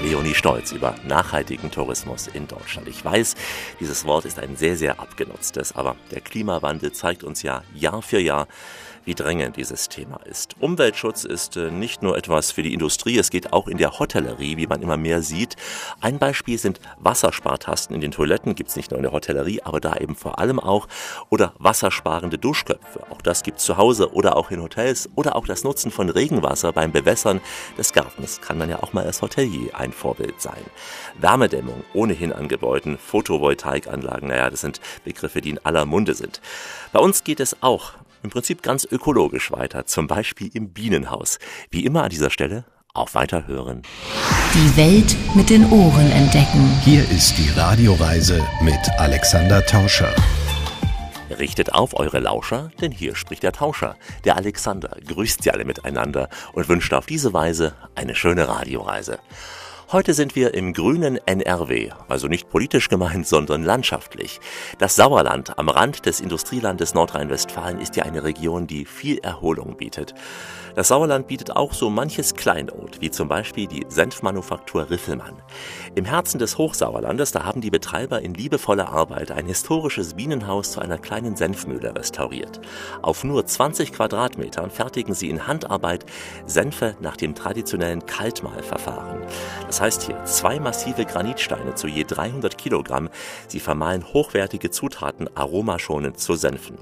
Leonie 0.05 0.33
Stolz 0.33 0.71
über 0.71 0.95
nachhaltigen 1.05 1.69
Tourismus 1.69 2.27
in 2.27 2.47
Deutschland. 2.47 2.87
Ich 2.87 3.03
weiß, 3.03 3.35
dieses 3.81 4.05
Wort 4.05 4.23
ist 4.23 4.39
ein 4.39 4.55
sehr, 4.55 4.77
sehr 4.77 5.01
abgenutztes, 5.01 5.75
aber 5.75 5.97
der 6.11 6.21
Klimawandel 6.21 6.93
zeigt 6.93 7.25
uns 7.25 7.43
ja 7.43 7.63
Jahr 7.75 8.01
für 8.01 8.21
Jahr, 8.21 8.47
wie 9.05 9.15
drängend 9.15 9.57
dieses 9.57 9.89
Thema 9.89 10.19
ist. 10.25 10.55
Umweltschutz 10.59 11.23
ist 11.23 11.57
äh, 11.57 11.71
nicht 11.71 12.01
nur 12.01 12.17
etwas 12.17 12.51
für 12.51 12.63
die 12.63 12.73
Industrie, 12.73 13.17
es 13.17 13.29
geht 13.29 13.53
auch 13.53 13.67
in 13.67 13.77
der 13.77 13.99
Hotellerie, 13.99 14.57
wie 14.57 14.67
man 14.67 14.81
immer 14.81 14.97
mehr 14.97 15.21
sieht. 15.21 15.55
Ein 15.99 16.19
Beispiel 16.19 16.57
sind 16.57 16.79
Wasserspartasten 16.99 17.95
in 17.95 18.01
den 18.01 18.11
Toiletten, 18.11 18.55
gibt 18.55 18.69
es 18.69 18.75
nicht 18.75 18.91
nur 18.91 18.97
in 18.97 19.03
der 19.03 19.11
Hotellerie, 19.11 19.61
aber 19.63 19.79
da 19.79 19.95
eben 19.97 20.15
vor 20.15 20.39
allem 20.39 20.59
auch. 20.59 20.87
Oder 21.29 21.53
wassersparende 21.57 22.37
Duschköpfe, 22.37 23.03
auch 23.09 23.21
das 23.21 23.43
gibt 23.43 23.59
es 23.59 23.65
zu 23.65 23.77
Hause 23.77 24.13
oder 24.13 24.37
auch 24.37 24.51
in 24.51 24.61
Hotels. 24.61 25.09
Oder 25.15 25.35
auch 25.35 25.47
das 25.47 25.63
Nutzen 25.63 25.91
von 25.91 26.09
Regenwasser 26.09 26.73
beim 26.73 26.91
Bewässern 26.91 27.41
des 27.77 27.93
Gartens 27.93 28.41
kann 28.41 28.57
man 28.57 28.69
ja 28.69 28.81
auch 28.81 28.93
mal 28.93 29.05
als 29.05 29.21
Hotelier 29.21 29.75
ein 29.75 29.91
Vorbild 29.91 30.41
sein. 30.41 30.63
Wärmedämmung 31.19 31.83
ohnehin 31.93 32.33
an 32.33 32.47
Gebäuden, 32.47 32.97
Photovoltaikanlagen, 32.97 34.29
naja, 34.29 34.49
das 34.49 34.61
sind 34.61 34.81
Begriffe, 35.03 35.41
die 35.41 35.51
in 35.51 35.65
aller 35.65 35.85
Munde 35.85 36.13
sind. 36.13 36.41
Bei 36.91 36.99
uns 36.99 37.23
geht 37.23 37.39
es 37.39 37.61
auch 37.61 37.93
im 38.23 38.29
Prinzip 38.29 38.61
ganz 38.61 38.85
ökologisch 38.85 39.51
weiter, 39.51 39.85
zum 39.85 40.07
Beispiel 40.07 40.49
im 40.53 40.73
Bienenhaus. 40.73 41.39
Wie 41.69 41.85
immer 41.85 42.03
an 42.03 42.09
dieser 42.09 42.29
Stelle 42.29 42.65
auf 42.93 43.15
Weiterhören. 43.15 43.83
Die 44.53 44.77
Welt 44.77 45.15
mit 45.35 45.49
den 45.49 45.69
Ohren 45.71 46.11
entdecken. 46.11 46.69
Hier 46.83 47.09
ist 47.09 47.37
die 47.37 47.49
Radioreise 47.57 48.45
mit 48.61 48.79
Alexander 48.97 49.65
Tauscher. 49.65 50.13
Richtet 51.39 51.73
auf 51.73 51.97
eure 51.97 52.19
Lauscher, 52.19 52.71
denn 52.81 52.91
hier 52.91 53.15
spricht 53.15 53.43
der 53.43 53.53
Tauscher. 53.53 53.95
Der 54.25 54.35
Alexander 54.35 54.97
grüßt 55.07 55.43
sie 55.43 55.51
alle 55.51 55.63
miteinander 55.63 56.29
und 56.53 56.67
wünscht 56.67 56.93
auf 56.93 57.05
diese 57.05 57.33
Weise 57.33 57.73
eine 57.95 58.15
schöne 58.15 58.47
Radioreise. 58.49 59.19
Heute 59.91 60.13
sind 60.13 60.37
wir 60.37 60.53
im 60.53 60.71
grünen 60.71 61.19
NRW, 61.25 61.89
also 62.07 62.29
nicht 62.29 62.49
politisch 62.49 62.87
gemeint, 62.87 63.27
sondern 63.27 63.61
landschaftlich. 63.61 64.39
Das 64.77 64.95
Sauerland 64.95 65.59
am 65.59 65.67
Rand 65.67 66.05
des 66.05 66.21
Industrielandes 66.21 66.93
Nordrhein-Westfalen 66.93 67.81
ist 67.81 67.97
ja 67.97 68.03
eine 68.03 68.23
Region, 68.23 68.67
die 68.67 68.85
viel 68.85 69.17
Erholung 69.17 69.75
bietet. 69.75 70.13
Das 70.75 70.87
Sauerland 70.87 71.27
bietet 71.27 71.57
auch 71.57 71.73
so 71.73 71.89
manches 71.89 72.35
Kleinod, 72.35 73.01
wie 73.01 73.11
zum 73.11 73.27
Beispiel 73.27 73.67
die 73.67 73.85
Senfmanufaktur 73.89 74.89
Riffelmann. 74.89 75.41
Im 75.95 76.05
Herzen 76.05 76.39
des 76.39 76.57
Hochsauerlandes, 76.57 77.33
da 77.33 77.43
haben 77.43 77.59
die 77.59 77.69
Betreiber 77.69 78.21
in 78.21 78.33
liebevoller 78.33 78.87
Arbeit 78.87 79.31
ein 79.31 79.47
historisches 79.47 80.13
Bienenhaus 80.13 80.71
zu 80.71 80.79
einer 80.79 80.99
kleinen 80.99 81.35
Senfmühle 81.35 81.93
restauriert. 81.93 82.61
Auf 83.01 83.25
nur 83.25 83.45
20 83.45 83.91
Quadratmetern 83.91 84.71
fertigen 84.71 85.13
sie 85.13 85.29
in 85.29 85.47
Handarbeit 85.47 86.05
Senfe 86.45 86.95
nach 87.01 87.17
dem 87.17 87.35
traditionellen 87.35 88.05
Kaltmahlverfahren. 88.05 89.23
Das 89.67 89.80
heißt 89.81 90.03
hier 90.03 90.23
zwei 90.25 90.59
massive 90.59 91.05
Granitsteine 91.05 91.75
zu 91.75 91.87
je 91.87 92.05
300 92.05 92.57
Kilogramm. 92.57 93.09
Sie 93.47 93.59
vermahlen 93.59 94.05
hochwertige 94.13 94.69
Zutaten 94.69 95.29
aromaschonend 95.35 96.19
zu 96.19 96.35
Senfen. 96.35 96.77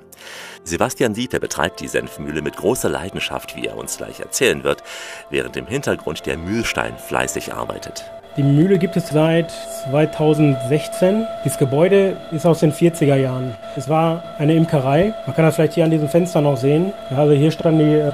Sebastian 0.63 1.15
Siete 1.15 1.39
betreibt 1.39 1.79
die 1.79 1.87
Senfmühle 1.87 2.41
mit 2.41 2.57
großer 2.57 2.89
Leidenschaft, 2.89 3.55
wie 3.55 3.65
er 3.65 3.77
uns 3.77 3.97
gleich 3.97 4.19
erzählen 4.19 4.63
wird, 4.63 4.83
während 5.29 5.55
im 5.57 5.65
Hintergrund 5.65 6.25
der 6.25 6.37
Mühlstein 6.37 6.97
fleißig 6.97 7.53
arbeitet. 7.53 8.03
Die 8.37 8.43
Mühle 8.43 8.77
gibt 8.77 8.95
es 8.95 9.09
seit 9.09 9.51
2016. 9.89 11.25
Das 11.43 11.57
Gebäude 11.57 12.15
ist 12.31 12.45
aus 12.45 12.59
den 12.59 12.71
40er 12.71 13.15
Jahren. 13.15 13.55
Es 13.75 13.89
war 13.89 14.23
eine 14.37 14.55
Imkerei. 14.55 15.13
Man 15.25 15.35
kann 15.35 15.45
das 15.45 15.55
vielleicht 15.55 15.73
hier 15.73 15.83
an 15.83 15.91
diesem 15.91 16.07
Fenster 16.09 16.39
noch 16.39 16.57
sehen. 16.57 16.93
Also 17.09 17.33
hier 17.33 17.51
standen 17.51 17.79
die 17.79 17.95
äh, 17.95 18.11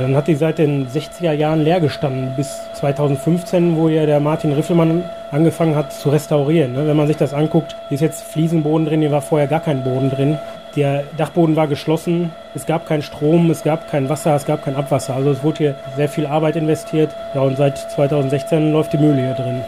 Dann 0.00 0.16
hat 0.16 0.26
die 0.26 0.34
seit 0.34 0.58
den 0.58 0.88
60er 0.88 1.32
Jahren 1.32 1.62
leer 1.62 1.78
gestanden, 1.78 2.32
bis 2.36 2.60
2015, 2.74 3.76
wo 3.76 3.88
ja 3.88 4.06
der 4.06 4.18
Martin 4.18 4.52
Riffelmann 4.52 5.04
angefangen 5.30 5.76
hat 5.76 5.92
zu 5.92 6.08
restaurieren. 6.08 6.72
Ne? 6.72 6.86
Wenn 6.88 6.96
man 6.96 7.06
sich 7.06 7.16
das 7.16 7.32
anguckt, 7.32 7.76
hier 7.88 7.94
ist 7.94 8.00
jetzt 8.00 8.24
Fliesenboden 8.24 8.86
drin, 8.86 9.00
hier 9.00 9.12
war 9.12 9.22
vorher 9.22 9.46
gar 9.46 9.60
kein 9.60 9.84
Boden 9.84 10.10
drin. 10.10 10.38
Der 10.74 11.04
Dachboden 11.16 11.54
war 11.54 11.68
geschlossen, 11.68 12.32
es 12.56 12.66
gab 12.66 12.86
keinen 12.86 13.02
Strom, 13.02 13.48
es 13.50 13.62
gab 13.62 13.88
kein 13.88 14.08
Wasser, 14.08 14.34
es 14.34 14.44
gab 14.44 14.64
kein 14.64 14.74
Abwasser. 14.74 15.14
Also 15.14 15.30
es 15.30 15.44
wurde 15.44 15.58
hier 15.58 15.74
sehr 15.94 16.08
viel 16.08 16.26
Arbeit 16.26 16.56
investiert. 16.56 17.10
Ja, 17.32 17.42
und 17.42 17.56
seit 17.56 17.78
2016 17.78 18.72
läuft 18.72 18.92
die 18.92 18.98
Mühle 18.98 19.22
hier 19.22 19.34
drin. 19.34 19.60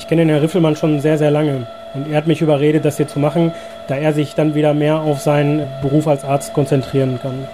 Ich 0.00 0.08
kenne 0.08 0.22
den 0.22 0.30
Herrn 0.30 0.40
Riffelmann 0.40 0.74
schon 0.74 0.98
sehr, 0.98 1.16
sehr 1.18 1.30
lange. 1.30 1.68
Und 1.94 2.10
er 2.10 2.16
hat 2.16 2.26
mich 2.26 2.42
überredet, 2.42 2.84
das 2.84 2.96
hier 2.96 3.06
zu 3.06 3.20
machen, 3.20 3.52
da 3.86 3.94
er 3.94 4.12
sich 4.12 4.34
dann 4.34 4.56
wieder 4.56 4.74
mehr 4.74 5.00
auf 5.00 5.20
seinen 5.20 5.62
Beruf 5.80 6.08
als 6.08 6.24
Arzt 6.24 6.52
konzentrieren 6.52 7.20
kann. 7.22 7.46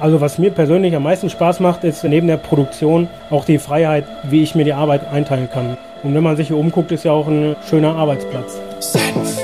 Also 0.00 0.20
was 0.20 0.38
mir 0.38 0.52
persönlich 0.52 0.94
am 0.94 1.02
meisten 1.02 1.28
Spaß 1.28 1.58
macht, 1.58 1.82
ist 1.82 2.04
neben 2.04 2.28
der 2.28 2.36
Produktion 2.36 3.08
auch 3.30 3.44
die 3.44 3.58
Freiheit, 3.58 4.04
wie 4.22 4.44
ich 4.44 4.54
mir 4.54 4.64
die 4.64 4.72
Arbeit 4.72 5.00
einteilen 5.12 5.48
kann. 5.52 5.76
Und 6.04 6.14
wenn 6.14 6.22
man 6.22 6.36
sich 6.36 6.48
hier 6.48 6.56
umguckt, 6.56 6.92
ist 6.92 7.04
ja 7.04 7.10
auch 7.10 7.26
ein 7.26 7.56
schöner 7.68 7.96
Arbeitsplatz. 7.96 8.60
Senf. 8.78 9.40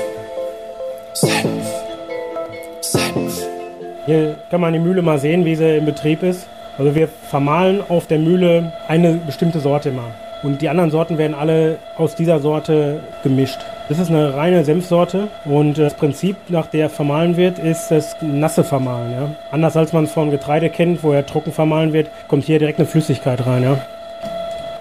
Senf. 1.13 1.65
Hier 4.05 4.35
kann 4.49 4.61
man 4.61 4.71
die 4.71 4.79
Mühle 4.79 5.01
mal 5.01 5.19
sehen, 5.19 5.43
wie 5.43 5.55
sie 5.55 5.77
in 5.77 5.85
Betrieb 5.85 6.23
ist. 6.23 6.47
Also 6.77 6.95
wir 6.95 7.07
vermahlen 7.07 7.81
auf 7.89 8.07
der 8.07 8.19
Mühle 8.19 8.71
eine 8.87 9.19
bestimmte 9.25 9.59
Sorte 9.59 9.89
immer. 9.89 10.11
Und 10.43 10.61
die 10.61 10.69
anderen 10.69 10.91
Sorten 10.91 11.17
werden 11.17 11.33
alle 11.33 11.77
aus 11.97 12.15
dieser 12.15 12.39
Sorte 12.39 12.99
gemischt. 13.23 13.59
Das 13.87 13.99
ist 13.99 14.09
eine 14.09 14.33
reine 14.33 14.65
Senfsorte 14.65 15.27
und 15.45 15.77
das 15.77 15.93
Prinzip, 15.93 16.35
nach 16.49 16.65
der 16.65 16.89
vermahlen 16.89 17.37
wird, 17.37 17.59
ist 17.59 17.89
das 17.89 18.15
nasse 18.19 18.63
Vermahlen. 18.63 19.11
Ja. 19.11 19.29
Anders 19.51 19.77
als 19.77 19.93
man 19.93 20.05
es 20.05 20.11
von 20.11 20.31
Getreide 20.31 20.71
kennt, 20.71 21.03
wo 21.03 21.11
er 21.11 21.23
trocken 21.23 21.51
vermahlen 21.51 21.93
wird, 21.93 22.09
kommt 22.27 22.45
hier 22.45 22.57
direkt 22.57 22.79
eine 22.79 22.87
Flüssigkeit 22.87 23.45
rein. 23.45 23.61
Ja. 23.61 23.77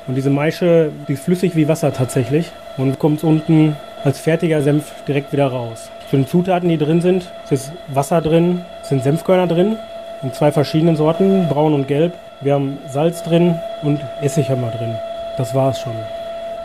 Und 0.07 0.15
diese 0.15 0.31
Maische, 0.31 0.91
die 1.07 1.13
ist 1.13 1.25
flüssig 1.25 1.55
wie 1.55 1.69
Wasser 1.69 1.93
tatsächlich 1.93 2.51
und 2.79 2.99
kommt 2.99 3.23
unten 3.25 3.77
als 4.05 4.21
fertiger 4.21 4.63
Senf 4.63 4.93
direkt 5.07 5.35
wieder 5.35 5.49
raus. 5.49 5.91
Zu 6.09 6.17
den 6.17 6.27
Zutaten, 6.27 6.71
die 6.71 6.79
drin 6.79 7.03
sind, 7.03 7.31
ist 7.51 7.73
Wasser 7.89 8.23
drin, 8.23 8.63
sind 8.85 9.03
Senfkörner 9.03 9.47
drin, 9.47 9.77
in 10.23 10.33
zwei 10.33 10.51
verschiedenen 10.51 10.97
Sorten, 10.97 11.47
braun 11.49 11.75
und 11.75 11.89
gelb. 11.89 12.15
Wir 12.41 12.55
haben 12.55 12.79
Salz 12.89 13.23
drin 13.23 13.57
und 13.83 14.01
Essig 14.23 14.49
haben 14.49 14.63
wir 14.63 14.71
drin. 14.71 14.95
Das 15.37 15.55
war 15.55 15.73
es 15.73 15.81
schon. 15.81 15.93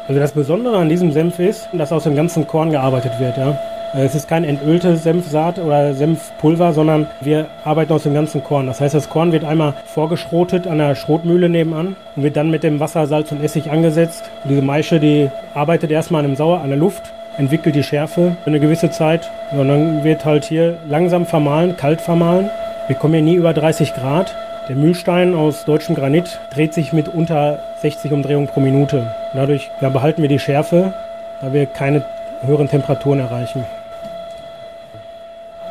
Also 0.10 0.20
das 0.20 0.32
Besondere 0.32 0.76
an 0.78 0.90
diesem 0.90 1.12
Senf 1.12 1.38
ist, 1.38 1.70
dass 1.72 1.92
aus 1.92 2.06
dem 2.06 2.16
ganzen 2.16 2.48
Korn 2.48 2.72
gearbeitet 2.72 3.12
wird. 3.20 3.38
Ja. 3.38 3.56
Es 3.94 4.16
ist 4.16 4.28
kein 4.28 4.44
entölte 4.44 4.98
Senfsaat 4.98 5.60
oder 5.60 5.94
Senfpulver, 5.94 6.74
sondern 6.74 7.06
wir 7.22 7.46
arbeiten 7.64 7.94
aus 7.94 8.04
dem 8.04 8.16
ganzen 8.16 8.44
Korn. 8.44 8.66
Das 8.66 8.82
heißt, 8.82 8.96
das 8.96 9.08
Korn 9.08 9.32
wird 9.32 9.44
einmal 9.44 9.76
vorgeschrotet 9.86 10.66
an 10.66 10.80
der 10.80 10.96
Schrotmühle 10.96 11.48
nebenan 11.48 11.96
und 12.16 12.24
wird 12.24 12.38
dann 12.38 12.50
mit 12.50 12.64
dem 12.64 12.80
Wasser, 12.80 13.06
Salz 13.06 13.32
und 13.32 13.44
Essig 13.44 13.70
angesetzt. 13.70 14.24
Und 14.44 14.50
diese 14.50 14.64
Maische, 14.64 15.00
die 15.00 15.30
arbeitet 15.54 15.92
erstmal 15.92 16.24
an 16.26 16.32
dem 16.32 16.36
Sauer, 16.36 16.62
an 16.62 16.70
der 16.70 16.80
Luft 16.80 17.04
entwickelt 17.38 17.76
die 17.76 17.84
Schärfe 17.84 18.36
für 18.44 18.48
eine 18.48 18.60
gewisse 18.60 18.90
Zeit. 18.90 19.30
Und 19.52 19.68
dann 19.68 20.04
wird 20.04 20.26
halt 20.26 20.44
hier 20.44 20.78
langsam 20.90 21.28
vermahlen, 21.28 21.78
kalt 21.78 22.02
vermahlen. 22.02 22.50
Wir 22.88 22.96
kommen 22.96 23.14
hier 23.14 23.22
nie 23.22 23.36
über 23.36 23.54
30 23.54 23.94
Grad. 23.94 24.36
Der 24.70 24.76
Mühlstein 24.76 25.36
aus 25.36 25.66
deutschem 25.66 25.94
Granit 25.94 26.40
dreht 26.52 26.74
sich 26.74 26.94
mit 26.94 27.08
unter 27.10 27.60
60 27.84 28.12
Umdrehungen 28.12 28.48
pro 28.48 28.60
Minute. 28.60 29.06
Dadurch 29.34 29.70
ja, 29.82 29.90
behalten 29.90 30.22
wir 30.22 30.30
die 30.30 30.40
Schärfe, 30.40 30.94
da 31.42 31.54
wir 31.54 31.66
keine 31.66 32.04
höheren 32.46 32.68
Temperaturen 32.68 33.20
erreichen. 33.20 33.66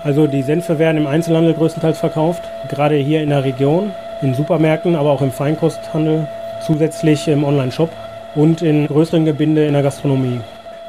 Also 0.04 0.26
die 0.26 0.42
Senfe 0.42 0.78
werden 0.78 0.98
im 0.98 1.06
Einzelhandel 1.06 1.54
größtenteils 1.54 1.98
verkauft, 1.98 2.42
gerade 2.68 2.94
hier 2.94 3.22
in 3.22 3.30
der 3.30 3.44
Region, 3.44 3.90
in 4.22 4.34
Supermärkten, 4.34 4.94
aber 4.94 5.10
auch 5.10 5.22
im 5.22 5.32
Feinkosthandel, 5.32 6.26
zusätzlich 6.64 7.26
im 7.28 7.44
Online-Shop 7.44 7.90
und 8.34 8.62
in 8.62 8.86
größeren 8.86 9.24
Gebinde 9.24 9.66
in 9.66 9.72
der 9.72 9.82
Gastronomie. 9.82 10.40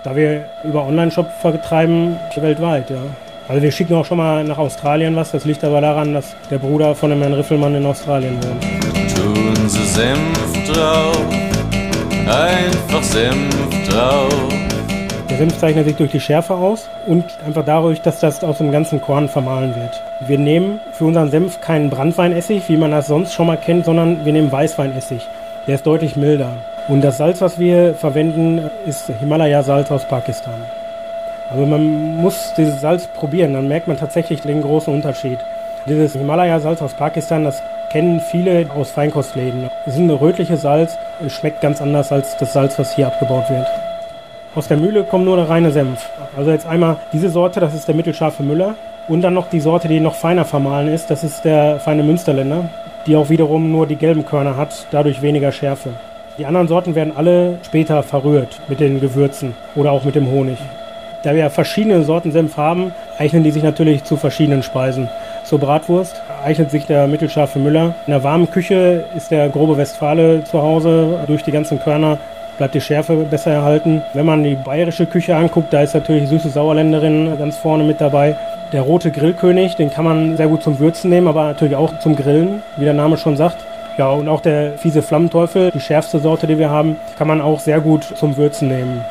Da 0.04 0.16
wir 0.16 0.46
über 0.64 0.86
Online-Shop 0.86 1.30
vertreiben, 1.42 2.18
weltweit, 2.36 2.90
ja. 2.90 3.02
Also 3.48 3.64
wir 3.64 3.72
schicken 3.72 3.96
auch 3.96 4.06
schon 4.06 4.20
mal 4.20 4.44
nach 4.44 4.60
Australien 4.60 5.16
was. 5.16 5.32
Das 5.32 5.44
liegt 5.44 5.64
aber 5.64 5.82
daran, 5.82 6.14
dass 6.14 6.36
der 6.52 6.60
Bruder 6.60 6.94
von 6.94 7.10
dem 7.10 7.20
Herrn 7.20 7.34
Riffelmann 7.34 7.74
in 7.74 7.86
Australien 7.86 8.38
wohnt. 8.44 8.62
Tun 9.16 9.68
Sie 9.68 9.84
Senf 9.86 10.72
drauf, 10.72 11.18
einfach 12.30 13.04
Senf 13.04 13.56
drauf. 13.90 14.34
Der 15.30 15.38
Senf 15.38 15.58
zeichnet 15.58 15.86
sich 15.86 15.96
durch 15.96 16.12
die 16.12 16.20
Schärfe 16.20 16.54
aus 16.54 16.88
und 17.08 17.26
einfach 17.46 17.66
dadurch, 17.66 18.02
dass 18.02 18.20
das 18.20 18.44
aus 18.44 18.60
dem 18.60 18.72
ganzen 18.72 19.02
Korn 19.02 19.30
vermahlen 19.30 19.76
wird. 19.76 20.02
Wir 20.28 20.38
nehmen 20.38 20.80
für 20.92 21.06
unseren 21.06 21.32
Senf 21.32 21.62
keinen 21.62 21.90
Brandweinessig, 21.90 22.64
wie 22.68 22.78
man 22.78 22.92
das 22.92 23.08
sonst 23.08 23.34
schon 23.34 23.48
mal 23.48 23.58
kennt, 23.58 23.86
sondern 23.86 24.26
wir 24.26 24.34
nehmen 24.34 24.52
Weißweinessig. 24.52 25.28
Der 25.68 25.76
ist 25.76 25.86
deutlich 25.86 26.16
milder. 26.16 26.54
Und 26.88 27.02
das 27.02 27.18
Salz, 27.18 27.42
was 27.42 27.60
wir 27.60 27.94
verwenden, 27.94 28.70
ist 28.86 29.12
Himalaya-Salz 29.20 29.92
aus 29.92 30.06
Pakistan. 30.06 30.62
Also 31.52 31.66
man 31.66 32.18
muss 32.18 32.54
dieses 32.58 32.82
Salz 32.82 33.08
probieren, 33.08 33.54
dann 33.54 33.68
merkt 33.68 33.88
man 33.88 33.98
tatsächlich 33.98 34.42
den 34.42 34.62
großen 34.62 34.94
Unterschied. 34.94 35.40
Dieses 35.88 36.14
Himalaya-Salz 36.14 36.82
aus 36.82 36.94
Pakistan, 36.94 37.44
das 37.44 37.62
kennen 37.92 38.20
viele 38.20 38.68
aus 38.76 38.92
Feinkostläden. 38.92 39.70
Es 39.86 39.94
ist 39.94 40.00
ein 40.00 40.10
rötliches 40.10 40.62
Salz, 40.62 40.98
es 41.26 41.34
schmeckt 41.34 41.62
ganz 41.62 41.82
anders 41.82 42.12
als 42.12 42.38
das 42.38 42.54
Salz, 42.54 42.78
was 42.78 42.96
hier 42.96 43.08
abgebaut 43.08 43.50
wird. 43.50 43.68
Aus 44.56 44.68
der 44.68 44.78
Mühle 44.78 45.04
kommt 45.04 45.26
nur 45.26 45.36
der 45.36 45.50
reine 45.50 45.72
Senf. 45.72 46.10
Also 46.36 46.52
jetzt 46.52 46.66
einmal 46.66 46.98
diese 47.14 47.30
Sorte, 47.30 47.60
das 47.60 47.74
ist 47.74 47.88
der 47.88 47.96
mittelscharfe 47.96 48.44
Müller. 48.44 48.76
Und 49.08 49.22
dann 49.22 49.34
noch 49.34 49.50
die 49.50 49.60
Sorte, 49.60 49.88
die 49.88 50.00
noch 50.00 50.16
feiner 50.16 50.46
vermahlen 50.46 50.88
ist, 50.88 51.10
das 51.10 51.24
ist 51.24 51.44
der 51.44 51.80
feine 51.80 52.04
Münsterländer, 52.04 52.70
die 53.08 53.16
auch 53.16 53.30
wiederum 53.30 53.72
nur 53.72 53.88
die 53.88 53.96
gelben 53.96 54.26
Körner 54.26 54.56
hat, 54.56 54.88
dadurch 54.92 55.22
weniger 55.22 55.52
Schärfe. 55.52 55.90
Die 56.38 56.46
anderen 56.46 56.68
Sorten 56.68 56.96
werden 56.96 57.14
alle 57.16 57.58
später 57.66 58.04
verrührt 58.04 58.60
mit 58.68 58.80
den 58.80 59.02
Gewürzen 59.02 59.56
oder 59.76 59.92
auch 59.92 60.04
mit 60.04 60.16
dem 60.16 60.32
Honig. 60.32 60.58
Da 61.24 61.36
wir 61.36 61.50
verschiedene 61.50 62.04
Sorten 62.04 62.32
Senf 62.32 62.56
haben, 62.56 62.94
eignen 63.18 63.44
die 63.44 63.52
sich 63.52 63.64
natürlich 63.64 64.04
zu 64.04 64.16
verschiedenen 64.16 64.64
Speisen. 64.64 65.10
Zur 65.44 65.60
Bratwurst 65.60 66.22
eignet 66.44 66.72
sich 66.72 66.86
der 66.86 67.08
mittelscharfe 67.08 67.60
Müller. 67.60 67.96
In 68.08 68.12
der 68.12 68.24
warmen 68.24 68.50
Küche 68.50 69.06
ist 69.16 69.32
der 69.32 69.50
grobe 69.50 69.78
Westfale 69.78 70.44
zu 70.44 70.62
Hause. 70.62 71.20
Durch 71.28 71.44
die 71.44 71.52
ganzen 71.52 71.80
Körner 71.80 72.18
bleibt 72.58 72.76
die 72.76 72.82
Schärfe 72.82 73.16
besser 73.16 73.52
erhalten. 73.52 74.02
Wenn 74.14 74.26
man 74.26 74.44
die 74.44 74.56
bayerische 74.56 75.06
Küche 75.06 75.36
anguckt, 75.36 75.74
da 75.74 75.82
ist 75.82 75.96
natürlich 75.96 76.28
süße 76.30 76.50
Sauerländerin 76.50 77.38
ganz 77.40 77.58
vorne 77.58 77.84
mit 77.84 78.02
dabei. 78.02 78.36
Der 78.72 78.82
rote 78.82 79.12
Grillkönig, 79.12 79.76
den 79.76 79.90
kann 79.90 80.06
man 80.06 80.38
sehr 80.38 80.48
gut 80.48 80.62
zum 80.62 80.78
Würzen 80.78 81.10
nehmen, 81.10 81.28
aber 81.28 81.46
natürlich 81.46 81.76
auch 81.76 81.98
zum 82.00 82.16
Grillen, 82.16 82.62
wie 82.78 82.86
der 82.86 82.94
Name 82.94 83.18
schon 83.18 83.38
sagt. 83.38 83.58
Ja, 83.98 84.10
und 84.10 84.28
auch 84.30 84.42
der 84.42 84.74
fiese 84.78 85.02
Flammenteufel, 85.02 85.72
die 85.72 85.80
schärfste 85.80 86.20
Sorte, 86.20 86.48
die 86.48 86.58
wir 86.58 86.70
haben, 86.70 86.96
kann 87.18 87.28
man 87.28 87.42
auch 87.42 87.60
sehr 87.60 87.82
gut 87.82 88.04
zum 88.04 88.38
Würzen 88.38 88.68
nehmen. 88.68 89.04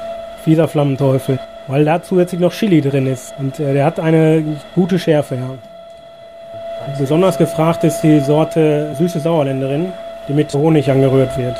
Fieser 0.45 0.69
Flammenteufel, 0.69 1.39
weil 1.67 1.85
da 1.85 2.03
zusätzlich 2.03 2.41
noch 2.41 2.53
Chili 2.53 2.81
drin 2.81 3.07
ist. 3.07 3.35
Und 3.39 3.59
äh, 3.61 3.73
der 3.73 3.85
hat 3.85 3.99
eine 3.99 4.43
gute 4.75 4.99
Schärfe, 4.99 5.35
ja. 5.35 5.51
Besonders 6.97 7.39
gefragt 7.39 7.85
ist 7.85 8.01
die 8.01 8.21
Sorte 8.21 8.95
süße 8.97 9.21
Sauerländerin, 9.21 9.93
die 10.29 10.33
mit 10.33 10.53
Honig 10.55 10.91
angerührt 10.91 11.37
wird. 11.37 11.57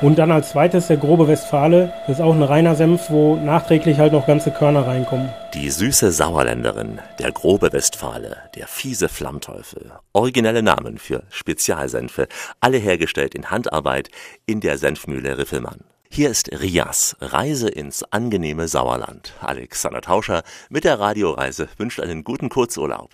Und 0.00 0.18
dann 0.18 0.30
als 0.30 0.50
zweites 0.50 0.86
der 0.86 0.96
grobe 0.96 1.28
Westfale. 1.28 1.92
Das 2.06 2.18
ist 2.18 2.22
auch 2.22 2.34
ein 2.34 2.42
reiner 2.42 2.74
Senf, 2.74 3.10
wo 3.10 3.36
nachträglich 3.36 3.98
halt 3.98 4.12
noch 4.12 4.26
ganze 4.26 4.50
Körner 4.50 4.86
reinkommen. 4.86 5.28
Die 5.52 5.68
süße 5.68 6.12
Sauerländerin, 6.12 7.00
der 7.18 7.32
grobe 7.32 7.72
Westfale, 7.72 8.36
der 8.54 8.66
fiese 8.66 9.08
Flammteufel. 9.08 9.92
Originelle 10.12 10.62
Namen 10.62 10.98
für 10.98 11.24
Spezialsenfe, 11.30 12.28
alle 12.60 12.78
hergestellt 12.78 13.34
in 13.34 13.50
Handarbeit 13.50 14.08
in 14.46 14.60
der 14.60 14.78
Senfmühle 14.78 15.36
Riffelmann. 15.36 15.80
Hier 16.12 16.30
ist 16.30 16.50
Rias, 16.60 17.16
Reise 17.20 17.68
ins 17.68 18.02
angenehme 18.02 18.66
Sauerland. 18.66 19.34
Alexander 19.40 20.00
Tauscher 20.00 20.42
mit 20.68 20.84
der 20.84 20.98
Radioreise 20.98 21.68
wünscht 21.76 22.00
einen 22.00 22.24
guten 22.24 22.48
Kurzurlaub. 22.48 23.10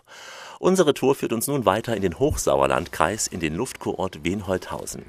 Unsere 0.58 0.94
Tour 0.94 1.14
führt 1.14 1.34
uns 1.34 1.46
nun 1.48 1.66
weiter 1.66 1.94
in 1.94 2.02
den 2.02 2.18
Hochsauerlandkreis 2.18 3.26
in 3.26 3.40
den 3.40 3.54
Luftkurort 3.54 4.24
Wenholthausen. 4.24 5.04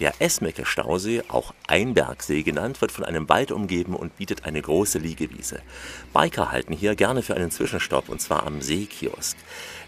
Der 0.00 0.14
Esmecke 0.20 0.66
Stausee, 0.66 1.22
auch 1.28 1.54
Einbergsee 1.66 2.42
genannt, 2.42 2.80
wird 2.82 2.92
von 2.92 3.04
einem 3.04 3.28
Wald 3.28 3.52
umgeben 3.52 3.96
und 3.96 4.16
bietet 4.18 4.44
eine 4.44 4.60
große 4.60 4.98
Liegewiese. 4.98 5.62
Biker 6.12 6.52
halten 6.52 6.74
hier 6.74 6.94
gerne 6.94 7.22
für 7.22 7.34
einen 7.34 7.50
Zwischenstopp 7.50 8.10
und 8.10 8.20
zwar 8.20 8.46
am 8.46 8.60
Seekiosk. 8.60 9.36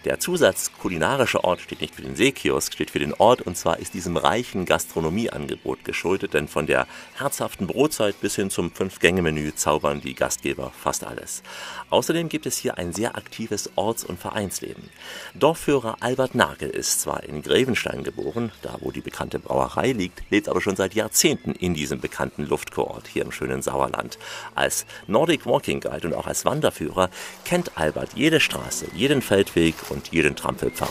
Der 0.05 0.21
Zusatz 0.21 0.71
kulinarischer 0.73 1.45
Ort 1.45 1.63
steht 1.63 1.81
nicht 1.81 1.95
für 1.95 2.03
den 2.03 2.15
Seekiosk, 2.15 2.75
steht 2.75 2.91
für 2.91 2.99
den 2.99 3.15
Ort 3.15 3.41
und 3.41 3.57
zwar 3.57 3.79
ist 3.79 3.95
diesem 3.95 4.19
reichen 4.19 4.67
Gastronomieangebot 4.67 5.83
geschuldet, 5.83 6.35
denn 6.35 6.47
von 6.47 6.67
der 6.67 6.87
herzhaften 7.15 7.67
Brotzeit 7.67 8.21
bis 8.21 8.37
hin 8.37 8.51
zum 8.51 8.71
Fünf-Gänge-Menü 8.71 9.55
zaubern 9.55 10.03
die 10.03 10.15
Gastgeber 10.15 10.73
fast 10.79 11.05
alles. 11.05 11.43
Außerdem 11.89 12.29
gibt 12.29 12.45
es 12.45 12.59
hier 12.59 12.77
ein 12.77 12.93
sehr 12.93 13.17
aktives 13.17 13.71
Orts- 13.77 14.05
und 14.05 14.21
Vereinsleben. 14.21 14.91
Dorfführer 15.35 15.97
Albert 16.01 16.35
Nagel 16.35 16.69
ist 16.69 17.01
zwar 17.01 17.25
in 17.25 17.41
Grevenstein 17.41 18.05
geboren, 18.05 18.53
da 18.61 18.77
wo 18.81 18.91
die 18.91 19.01
bekannte 19.01 19.39
Brauerei 19.39 19.93
liegt, 19.93 20.23
lebt 20.31 20.51
aber 20.51 20.61
schon 20.61 20.77
seit 20.77 20.93
Jahrzehnten 20.93 21.53
in 21.53 21.73
diesem 21.73 22.01
bekannten 22.01 22.45
Luftkurort 22.45 23.09
hier 23.09 23.23
im 23.23 23.33
schönen 23.33 23.63
Sauerland. 23.63 24.19
Als 24.55 24.85
Nordic 25.07 25.47
Walking 25.47 25.81
Guide 25.81 26.09
und 26.09 26.13
auch 26.13 26.27
als 26.27 26.45
Wanderführer 26.45 27.09
kennt 27.47 27.79
Albert 27.79 28.11
jede 28.15 28.39
Straße, 28.39 28.85
jeden 28.95 29.23
Feldweg 29.23 29.75
und 29.95 30.09
jeden 30.13 30.37
Trampelpfad. 30.37 30.89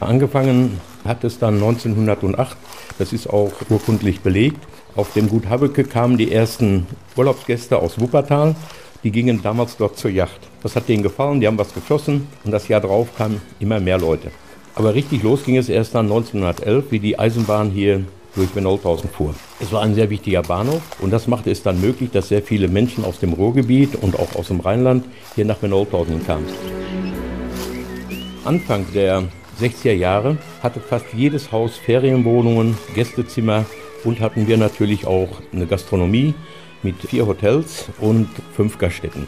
Angefangen 0.00 0.80
hat 1.04 1.24
es 1.24 1.38
dann 1.38 1.54
1908, 1.54 2.56
das 2.98 3.12
ist 3.12 3.28
auch 3.28 3.52
urkundlich 3.70 4.20
belegt. 4.20 4.60
Auf 4.96 5.12
dem 5.12 5.28
Gut 5.28 5.48
Habbeke 5.48 5.84
kamen 5.84 6.18
die 6.18 6.30
ersten 6.30 6.86
Urlaubsgäste 7.16 7.78
aus 7.78 7.98
Wuppertal. 7.98 8.54
Die 9.02 9.10
gingen 9.10 9.42
damals 9.42 9.76
dort 9.76 9.98
zur 9.98 10.10
Yacht. 10.10 10.40
Das 10.62 10.76
hat 10.76 10.88
denen 10.88 11.02
gefallen, 11.02 11.40
die 11.40 11.46
haben 11.46 11.58
was 11.58 11.74
geschossen 11.74 12.26
und 12.44 12.52
das 12.52 12.68
Jahr 12.68 12.80
drauf 12.80 13.08
kamen 13.16 13.40
immer 13.60 13.80
mehr 13.80 13.98
Leute. 13.98 14.30
Aber 14.74 14.94
richtig 14.94 15.22
los 15.22 15.44
ging 15.44 15.56
es 15.56 15.68
erst 15.68 15.94
dann 15.94 16.06
1911, 16.06 16.84
wie 16.90 16.98
die 16.98 17.18
Eisenbahn 17.18 17.70
hier 17.70 18.04
durch 18.34 18.54
Wenolthausen 18.56 19.08
fuhr. 19.10 19.34
Es 19.60 19.72
war 19.72 19.82
ein 19.82 19.94
sehr 19.94 20.10
wichtiger 20.10 20.42
Bahnhof 20.42 20.82
und 21.00 21.12
das 21.12 21.28
machte 21.28 21.50
es 21.50 21.62
dann 21.62 21.80
möglich, 21.80 22.10
dass 22.12 22.28
sehr 22.28 22.42
viele 22.42 22.68
Menschen 22.68 23.04
aus 23.04 23.20
dem 23.20 23.32
Ruhrgebiet 23.32 23.96
und 23.96 24.18
auch 24.18 24.34
aus 24.34 24.48
dem 24.48 24.60
Rheinland 24.60 25.04
hier 25.34 25.44
nach 25.44 25.62
Wenolthausen 25.62 26.26
kamen. 26.26 26.46
Anfang 28.44 28.84
der 28.92 29.24
60er 29.58 29.92
Jahre 29.92 30.36
hatte 30.62 30.78
fast 30.78 31.06
jedes 31.14 31.50
Haus 31.50 31.78
Ferienwohnungen, 31.78 32.76
Gästezimmer 32.94 33.64
und 34.04 34.20
hatten 34.20 34.46
wir 34.46 34.58
natürlich 34.58 35.06
auch 35.06 35.28
eine 35.52 35.66
Gastronomie 35.66 36.34
mit 36.82 36.96
vier 36.96 37.26
Hotels 37.26 37.86
und 38.00 38.28
fünf 38.54 38.76
Gaststätten. 38.76 39.26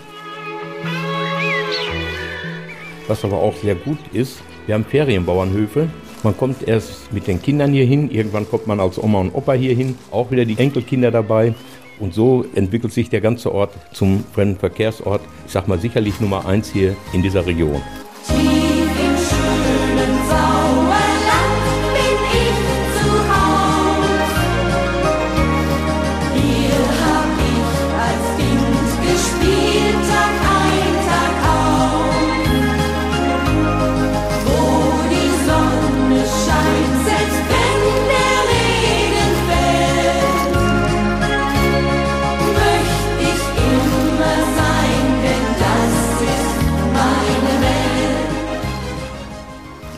Was 3.09 3.25
aber 3.25 3.39
auch 3.39 3.55
sehr 3.57 3.75
gut 3.75 3.99
ist, 4.13 4.43
wir 4.67 4.75
haben 4.75 4.85
Ferienbauernhöfe. 4.85 5.89
Man 6.23 6.37
kommt 6.37 6.69
erst 6.69 7.11
mit 7.11 7.27
den 7.27 7.41
Kindern 7.41 7.73
hier 7.73 7.87
hin, 7.87 8.11
irgendwann 8.11 8.49
kommt 8.49 8.67
man 8.67 8.81
als 8.81 9.03
Oma 9.03 9.21
und 9.21 9.35
Opa 9.35 9.55
hier 9.55 9.75
hin, 9.75 9.97
auch 10.11 10.31
wieder 10.31 10.45
die 10.45 10.59
Enkelkinder 10.59 11.11
dabei. 11.11 11.55
Und 11.99 12.13
so 12.13 12.45
entwickelt 12.55 12.93
sich 12.93 13.09
der 13.09 13.23
ganze 13.23 13.55
Ort 13.55 13.73
zum 13.95 14.25
Fremdenverkehrsort, 14.35 15.23
ich 15.47 15.53
sag 15.53 15.69
mal 15.69 15.79
sicherlich 15.79 16.21
Nummer 16.21 16.45
eins 16.45 16.71
hier 16.71 16.95
in 17.15 17.23
dieser 17.23 17.47
Region. 17.47 17.81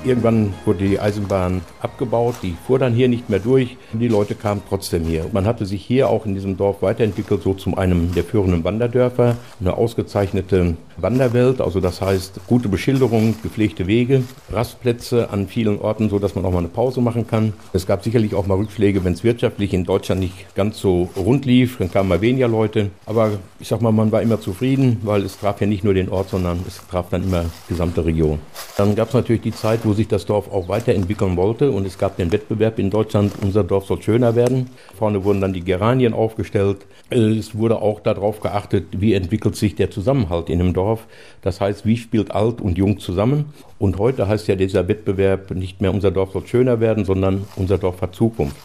Irgendwann 0.09 0.55
wurde 0.65 0.87
die 0.87 0.99
Eisenbahn 0.99 1.61
abgebaut, 1.83 2.37
die 2.43 2.57
fuhr 2.67 2.79
dann 2.79 2.95
hier 2.95 3.09
nicht 3.09 3.29
mehr 3.29 3.41
durch. 3.41 3.77
Die 3.93 4.09
Leute 4.09 4.35
kamen 4.35 4.63
trotzdem 4.67 5.05
hier. 5.05 5.27
Man 5.33 5.45
hatte 5.45 5.67
sich 5.67 5.85
hier 5.85 6.09
auch 6.09 6.25
in 6.25 6.33
diesem 6.33 6.57
Dorf 6.57 6.81
weiterentwickelt, 6.81 7.43
so 7.43 7.53
zu 7.53 7.77
einem 7.77 8.15
der 8.15 8.25
führenden 8.25 8.65
Wanderdörfer. 8.65 9.37
Eine 9.61 9.77
ausgezeichnete 9.77 10.77
Wanderwelt, 10.97 11.61
also 11.61 11.81
das 11.81 12.01
heißt 12.01 12.41
gute 12.47 12.69
Beschilderung, 12.69 13.35
gepflegte 13.43 13.87
Wege, 13.87 14.23
Rastplätze 14.51 15.31
an 15.31 15.47
vielen 15.47 15.79
Orten, 15.79 16.09
so 16.09 16.19
dass 16.19 16.35
man 16.35 16.45
auch 16.45 16.53
mal 16.53 16.59
eine 16.59 16.69
Pause 16.69 17.01
machen 17.01 17.27
kann. 17.27 17.53
Es 17.73 17.87
gab 17.87 18.03
sicherlich 18.03 18.35
auch 18.35 18.47
mal 18.47 18.57
Rückschläge, 18.57 19.05
wenn 19.05 19.13
es 19.13 19.23
wirtschaftlich 19.23 19.75
in 19.75 19.85
Deutschland 19.85 20.23
nicht 20.23 20.55
ganz 20.55 20.81
so 20.81 21.11
rund 21.17 21.45
lief, 21.45 21.77
dann 21.79 21.93
kamen 21.93 22.09
mal 22.09 22.21
weniger 22.21 22.49
Leute. 22.49 22.91
Aber 23.07 23.33
ich 23.61 23.69
sag 23.69 23.83
mal, 23.83 23.93
man 23.93 24.11
war 24.11 24.23
immer 24.23 24.41
zufrieden, 24.41 24.99
weil 25.03 25.23
es 25.23 25.39
traf 25.39 25.61
ja 25.61 25.67
nicht 25.67 25.85
nur 25.85 25.95
den 25.95 26.09
Ort, 26.09 26.31
sondern 26.31 26.61
es 26.67 26.81
traf 26.91 27.11
dann 27.11 27.25
immer 27.25 27.43
die 27.43 27.75
gesamte 27.75 28.05
Region. 28.05 28.39
Dann 28.77 28.97
gab 28.97 29.09
es 29.09 29.15
natürlich 29.15 29.43
die 29.43 29.55
Zeit, 29.55 29.81
wo 29.85 29.93
sich 29.99 30.09
das 30.09 30.25
Dorf 30.25 30.51
auch 30.51 30.69
weiterentwickeln 30.69 31.37
wollte 31.37 31.71
und 31.71 31.87
es 31.87 31.99
gab 31.99 32.17
den 32.17 32.33
Wettbewerb 32.33 32.79
in 32.79 32.89
Deutschland, 32.89 33.33
unser 33.43 33.63
Dorf 33.63 33.85
soll 33.85 34.01
schöner 34.01 34.35
werden. 34.35 34.71
Vorne 34.97 35.25
wurden 35.25 35.43
dann 35.43 35.53
die 35.53 35.65
Geranien 35.65 36.15
aufgestellt. 36.15 36.87
Es 37.11 37.55
wurde 37.55 37.83
auch 37.83 38.01
darauf 38.01 38.41
geachtet, 38.41 38.87
wie 38.93 39.13
entwickelt 39.13 39.57
sich 39.57 39.75
der 39.75 39.91
Zusammenhalt 39.91 40.49
in 40.49 40.61
einem 40.61 40.73
Dorf. 40.73 41.07
Das 41.43 41.61
heißt, 41.61 41.85
wie 41.85 41.99
spielt 41.99 42.31
alt 42.31 42.63
und 42.63 42.79
jung 42.79 42.99
zusammen? 42.99 43.53
Und 43.79 43.99
heute 43.99 44.27
heißt 44.27 44.49
ja 44.49 44.57
dieser 44.57 44.89
Wettbewerb 44.89 45.51
nicht 45.51 45.81
mehr 45.81 45.93
unser 45.93 46.11
Dorf 46.11 46.33
soll 46.33 46.47
schöner 46.47 46.81
werden, 46.81 47.05
sondern 47.05 47.45
unser 47.57 47.77
Dorf 47.77 48.01
hat 48.01 48.15
Zukunft. 48.15 48.57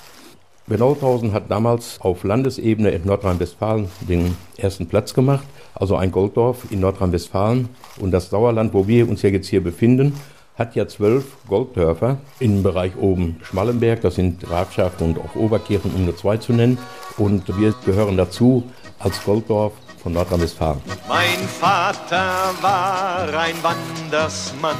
Benauthausen 0.66 1.34
hat 1.34 1.52
damals 1.52 2.00
auf 2.00 2.24
Landesebene 2.24 2.92
in 2.92 3.06
Nordrhein-Westfalen 3.06 3.90
den 4.08 4.38
ersten 4.56 4.88
Platz 4.88 5.14
gemacht, 5.14 5.46
also 5.76 5.98
ein 5.98 6.10
Golddorf 6.12 6.68
in 6.70 6.80
Nordrhein-Westfalen. 6.80 7.68
Und 8.00 8.12
das 8.12 8.30
Sauerland, 8.30 8.74
wo 8.74 8.88
wir 8.88 9.10
uns 9.10 9.24
ja 9.24 9.30
jetzt 9.30 9.48
hier 9.48 9.62
befinden, 9.62 10.14
hat 10.58 10.76
ja 10.76 10.88
zwölf 10.88 11.26
Golddörfer 11.48 12.18
im 12.40 12.64
Bereich 12.64 12.96
oben 12.98 13.40
Schmallenberg, 13.44 14.02
das 14.02 14.16
sind 14.16 14.42
Grafschaft 14.42 15.02
und 15.02 15.18
auch 15.18 15.36
Oberkirchen, 15.36 15.92
um 15.94 16.06
nur 16.06 16.16
zwei 16.16 16.38
zu 16.38 16.54
nennen. 16.54 16.78
Und 17.18 17.48
wir 17.60 17.74
gehören 17.86 18.18
dazu 18.18 18.64
als 19.00 19.24
Golddorf 19.24 19.74
von 20.02 20.14
Nordrhein-Westfalen. 20.14 20.82
Mein 21.08 21.48
Vater 21.60 22.54
war 22.62 23.28
ein 23.38 23.56
Wandersmann 23.64 24.76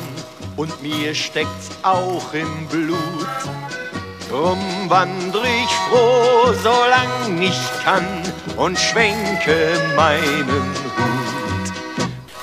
und 0.58 0.82
mir 0.84 1.16
steckt's 1.16 1.70
auch 1.82 2.34
im 2.34 2.68
Blut. 2.70 2.98
Drum 4.30 4.60
wandre 4.90 5.46
ich 5.46 5.72
froh, 5.90 6.54
solang 6.64 7.42
ich 7.42 7.60
kann 7.84 8.06
und 8.58 8.78
schwenke 8.78 9.74
meinen 9.96 10.48
Hut. 10.98 11.74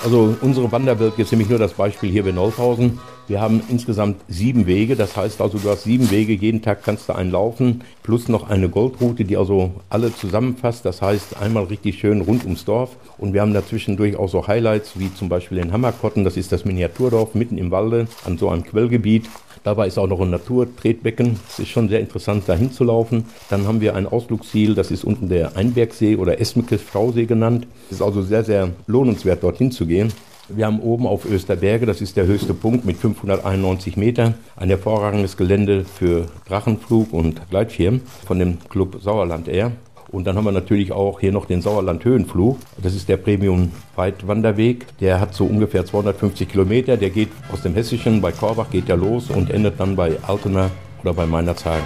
Also 0.04 0.36
unsere 0.40 0.70
Wanderwelt, 0.72 1.14
jetzt 1.18 1.30
nehme 1.30 1.42
ich 1.42 1.48
nur 1.48 1.58
das 1.58 1.74
Beispiel 1.74 2.10
hier 2.10 2.24
bei 2.24 2.32
Nolfhausen, 2.32 2.98
Wir 3.30 3.40
haben 3.40 3.62
insgesamt 3.68 4.22
sieben 4.26 4.66
Wege, 4.66 4.96
das 4.96 5.16
heißt 5.16 5.40
also, 5.40 5.56
du 5.56 5.70
hast 5.70 5.84
sieben 5.84 6.10
Wege, 6.10 6.32
jeden 6.32 6.62
Tag 6.62 6.82
kannst 6.82 7.08
du 7.08 7.12
einen 7.12 7.30
laufen, 7.30 7.82
plus 8.02 8.26
noch 8.26 8.50
eine 8.50 8.68
Goldroute, 8.68 9.24
die 9.24 9.36
also 9.36 9.70
alle 9.88 10.12
zusammenfasst. 10.12 10.84
Das 10.84 11.00
heißt, 11.00 11.40
einmal 11.40 11.62
richtig 11.62 12.00
schön 12.00 12.22
rund 12.22 12.42
ums 12.42 12.64
Dorf. 12.64 12.96
Und 13.18 13.32
wir 13.32 13.42
haben 13.42 13.54
dazwischendurch 13.54 14.16
auch 14.16 14.28
so 14.28 14.48
Highlights, 14.48 14.98
wie 14.98 15.14
zum 15.14 15.28
Beispiel 15.28 15.58
in 15.58 15.72
Hammerkotten, 15.72 16.24
das 16.24 16.36
ist 16.36 16.50
das 16.50 16.64
Miniaturdorf 16.64 17.36
mitten 17.36 17.56
im 17.56 17.70
Walde, 17.70 18.08
an 18.24 18.36
so 18.36 18.48
einem 18.48 18.64
Quellgebiet. 18.64 19.30
Dabei 19.62 19.86
ist 19.86 19.96
auch 19.96 20.08
noch 20.08 20.20
ein 20.20 20.30
Naturtretbecken. 20.30 21.38
Es 21.48 21.60
ist 21.60 21.68
schon 21.68 21.88
sehr 21.88 22.00
interessant, 22.00 22.42
da 22.48 22.54
hinzulaufen. 22.54 23.26
Dann 23.48 23.64
haben 23.64 23.80
wir 23.80 23.94
ein 23.94 24.08
Ausflugsziel, 24.08 24.74
das 24.74 24.90
ist 24.90 25.04
unten 25.04 25.28
der 25.28 25.56
Einbergsee 25.56 26.16
oder 26.16 26.40
Esmekes 26.40 26.82
Stausee 26.82 27.26
genannt. 27.26 27.68
Es 27.90 27.98
ist 27.98 28.02
also 28.02 28.22
sehr, 28.22 28.42
sehr 28.42 28.70
lohnenswert, 28.88 29.44
dorthin 29.44 29.70
zu 29.70 29.86
gehen. 29.86 30.12
Wir 30.54 30.66
haben 30.66 30.80
oben 30.80 31.06
auf 31.06 31.26
Österberge, 31.26 31.86
das 31.86 32.00
ist 32.00 32.16
der 32.16 32.26
höchste 32.26 32.54
Punkt 32.54 32.84
mit 32.84 32.96
591 32.96 33.96
Meter, 33.96 34.34
ein 34.56 34.68
hervorragendes 34.68 35.36
Gelände 35.36 35.84
für 35.84 36.26
Drachenflug 36.48 37.12
und 37.12 37.48
Gleitschirm 37.50 38.00
von 38.26 38.38
dem 38.38 38.58
Club 38.68 38.98
Sauerland 39.00 39.48
Air. 39.48 39.72
Und 40.10 40.26
dann 40.26 40.36
haben 40.36 40.44
wir 40.44 40.52
natürlich 40.52 40.90
auch 40.90 41.20
hier 41.20 41.30
noch 41.30 41.46
den 41.46 41.62
Sauerland 41.62 42.04
Höhenflug. 42.04 42.58
Das 42.82 42.96
ist 42.96 43.08
der 43.08 43.16
Premium 43.16 43.70
Weitwanderweg. 43.94 44.86
Der 44.98 45.20
hat 45.20 45.34
so 45.34 45.44
ungefähr 45.44 45.86
250 45.86 46.48
Kilometer. 46.48 46.96
Der 46.96 47.10
geht 47.10 47.28
aus 47.52 47.62
dem 47.62 47.74
Hessischen, 47.74 48.20
bei 48.20 48.32
Korbach 48.32 48.70
geht 48.70 48.88
der 48.88 48.96
los 48.96 49.30
und 49.30 49.50
endet 49.50 49.78
dann 49.78 49.94
bei 49.94 50.16
Altena 50.26 50.70
oder 51.02 51.14
bei 51.14 51.26
Meinerzhagen. 51.26 51.84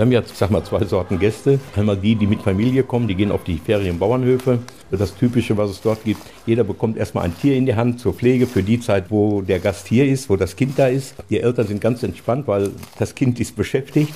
Wir 0.00 0.06
haben 0.06 0.12
jetzt, 0.12 0.34
sag 0.34 0.50
mal, 0.50 0.64
zwei 0.64 0.82
Sorten 0.86 1.18
Gäste. 1.18 1.60
Einmal 1.76 1.98
die, 1.98 2.14
die 2.14 2.26
mit 2.26 2.40
Familie 2.40 2.84
kommen, 2.84 3.06
die 3.06 3.14
gehen 3.14 3.30
auf 3.30 3.44
die 3.44 3.58
Ferienbauernhöfe. 3.58 4.60
Das 4.90 5.14
Typische, 5.14 5.58
was 5.58 5.68
es 5.68 5.82
dort 5.82 6.04
gibt, 6.04 6.22
jeder 6.46 6.64
bekommt 6.64 6.96
erstmal 6.96 7.24
ein 7.24 7.36
Tier 7.36 7.54
in 7.54 7.66
die 7.66 7.74
Hand 7.74 8.00
zur 8.00 8.14
Pflege 8.14 8.46
für 8.46 8.62
die 8.62 8.80
Zeit, 8.80 9.10
wo 9.10 9.42
der 9.42 9.58
Gast 9.58 9.88
hier 9.88 10.06
ist, 10.06 10.30
wo 10.30 10.36
das 10.36 10.56
Kind 10.56 10.78
da 10.78 10.86
ist. 10.86 11.16
Die 11.28 11.40
Eltern 11.40 11.66
sind 11.66 11.82
ganz 11.82 12.02
entspannt, 12.02 12.48
weil 12.48 12.70
das 12.98 13.14
Kind 13.14 13.38
ist 13.40 13.54
beschäftigt. 13.56 14.14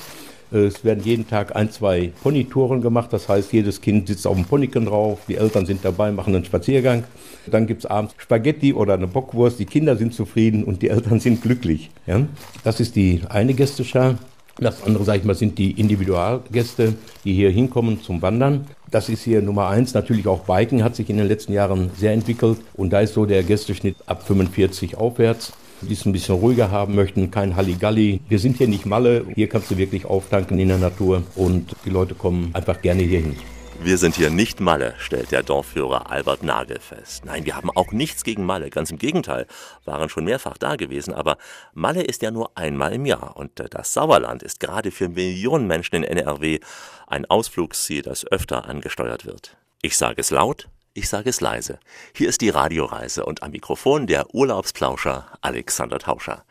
Es 0.49 0.83
werden 0.83 1.03
jeden 1.03 1.27
Tag 1.27 1.55
ein, 1.55 1.69
zwei 1.69 2.11
Ponytouren 2.23 2.81
gemacht. 2.81 3.13
Das 3.13 3.29
heißt, 3.29 3.53
jedes 3.53 3.79
Kind 3.79 4.07
sitzt 4.07 4.25
auf 4.25 4.35
dem 4.35 4.45
Ponyken 4.45 4.87
drauf. 4.87 5.19
Die 5.27 5.35
Eltern 5.35 5.67
sind 5.67 5.85
dabei, 5.85 6.11
machen 6.11 6.33
einen 6.33 6.45
Spaziergang. 6.45 7.03
Dann 7.45 7.67
gibt 7.67 7.83
es 7.83 7.85
abends 7.85 8.15
Spaghetti 8.17 8.73
oder 8.73 8.95
eine 8.95 9.05
Bockwurst. 9.05 9.59
Die 9.59 9.65
Kinder 9.65 9.95
sind 9.97 10.15
zufrieden 10.15 10.63
und 10.63 10.81
die 10.81 10.89
Eltern 10.89 11.19
sind 11.19 11.43
glücklich. 11.43 11.91
Ja? 12.07 12.21
Das 12.63 12.79
ist 12.79 12.95
die 12.95 13.21
eine 13.29 13.53
Gästeschar. 13.53 14.15
Das 14.57 14.83
andere, 14.83 15.03
sage 15.03 15.19
ich 15.19 15.25
mal, 15.25 15.35
sind 15.35 15.57
die 15.57 15.71
Individualgäste, 15.71 16.93
die 17.25 17.33
hier 17.33 17.49
hinkommen 17.49 18.01
zum 18.01 18.21
Wandern. 18.21 18.65
Das 18.89 19.09
ist 19.09 19.23
hier 19.23 19.41
Nummer 19.41 19.67
eins. 19.67 19.93
Natürlich 19.93 20.27
auch 20.27 20.45
Biken 20.45 20.83
hat 20.83 20.95
sich 20.95 21.09
in 21.09 21.17
den 21.17 21.27
letzten 21.27 21.51
Jahren 21.51 21.91
sehr 21.97 22.13
entwickelt. 22.13 22.59
Und 22.73 22.93
da 22.93 23.01
ist 23.01 23.15
so 23.15 23.25
der 23.25 23.43
Gästeschnitt 23.43 23.97
ab 24.05 24.25
45 24.25 24.95
aufwärts. 24.95 25.51
Die 25.81 25.91
es 25.91 26.05
ein 26.05 26.13
bisschen 26.13 26.35
ruhiger 26.35 26.71
haben 26.71 26.95
möchten, 26.95 27.31
kein 27.31 27.57
Halligalli. 27.57 28.21
Wir 28.29 28.39
sind 28.39 28.57
hier 28.57 28.69
nicht 28.69 28.85
Malle. 28.85 29.25
Hier 29.35 29.49
kannst 29.49 29.69
du 29.71 29.77
wirklich 29.77 30.05
auftanken 30.05 30.57
in 30.57 30.69
der 30.69 30.77
Natur. 30.77 31.23
Und 31.35 31.75
die 31.83 31.89
Leute 31.89 32.15
kommen 32.15 32.51
einfach 32.53 32.81
gerne 32.81 33.03
hier 33.03 33.19
hin. 33.19 33.35
Wir 33.81 33.97
sind 33.97 34.15
hier 34.15 34.29
nicht 34.29 34.59
Malle, 34.59 34.95
stellt 34.97 35.31
der 35.31 35.43
Dorfführer 35.43 36.09
Albert 36.09 36.41
Nagel 36.43 36.79
fest. 36.79 37.25
Nein, 37.25 37.45
wir 37.45 37.55
haben 37.55 37.69
auch 37.69 37.91
nichts 37.91 38.23
gegen 38.23 38.45
Malle, 38.45 38.69
ganz 38.69 38.89
im 38.89 38.97
Gegenteil, 38.97 39.45
waren 39.83 40.09
schon 40.09 40.23
mehrfach 40.23 40.57
da 40.57 40.75
gewesen, 40.75 41.13
aber 41.13 41.37
Malle 41.73 42.01
ist 42.01 42.21
ja 42.21 42.31
nur 42.31 42.57
einmal 42.57 42.93
im 42.93 43.05
Jahr 43.05 43.37
und 43.37 43.51
das 43.71 43.93
Sauerland 43.93 44.41
ist 44.43 44.59
gerade 44.59 44.91
für 44.91 45.09
Millionen 45.09 45.67
Menschen 45.67 45.95
in 45.95 46.03
NRW 46.03 46.59
ein 47.07 47.25
Ausflugsziel, 47.25 48.01
das 48.01 48.25
öfter 48.25 48.65
angesteuert 48.65 49.25
wird. 49.25 49.55
Ich 49.81 49.97
sage 49.97 50.21
es 50.21 50.31
laut, 50.31 50.67
ich 50.93 51.09
sage 51.09 51.29
es 51.29 51.41
leise. 51.41 51.79
Hier 52.15 52.29
ist 52.29 52.41
die 52.41 52.49
Radioreise 52.49 53.25
und 53.25 53.43
am 53.43 53.51
Mikrofon 53.51 54.07
der 54.07 54.33
Urlaubsplauscher 54.33 55.27
Alexander 55.41 55.99
Tauscher. 55.99 56.45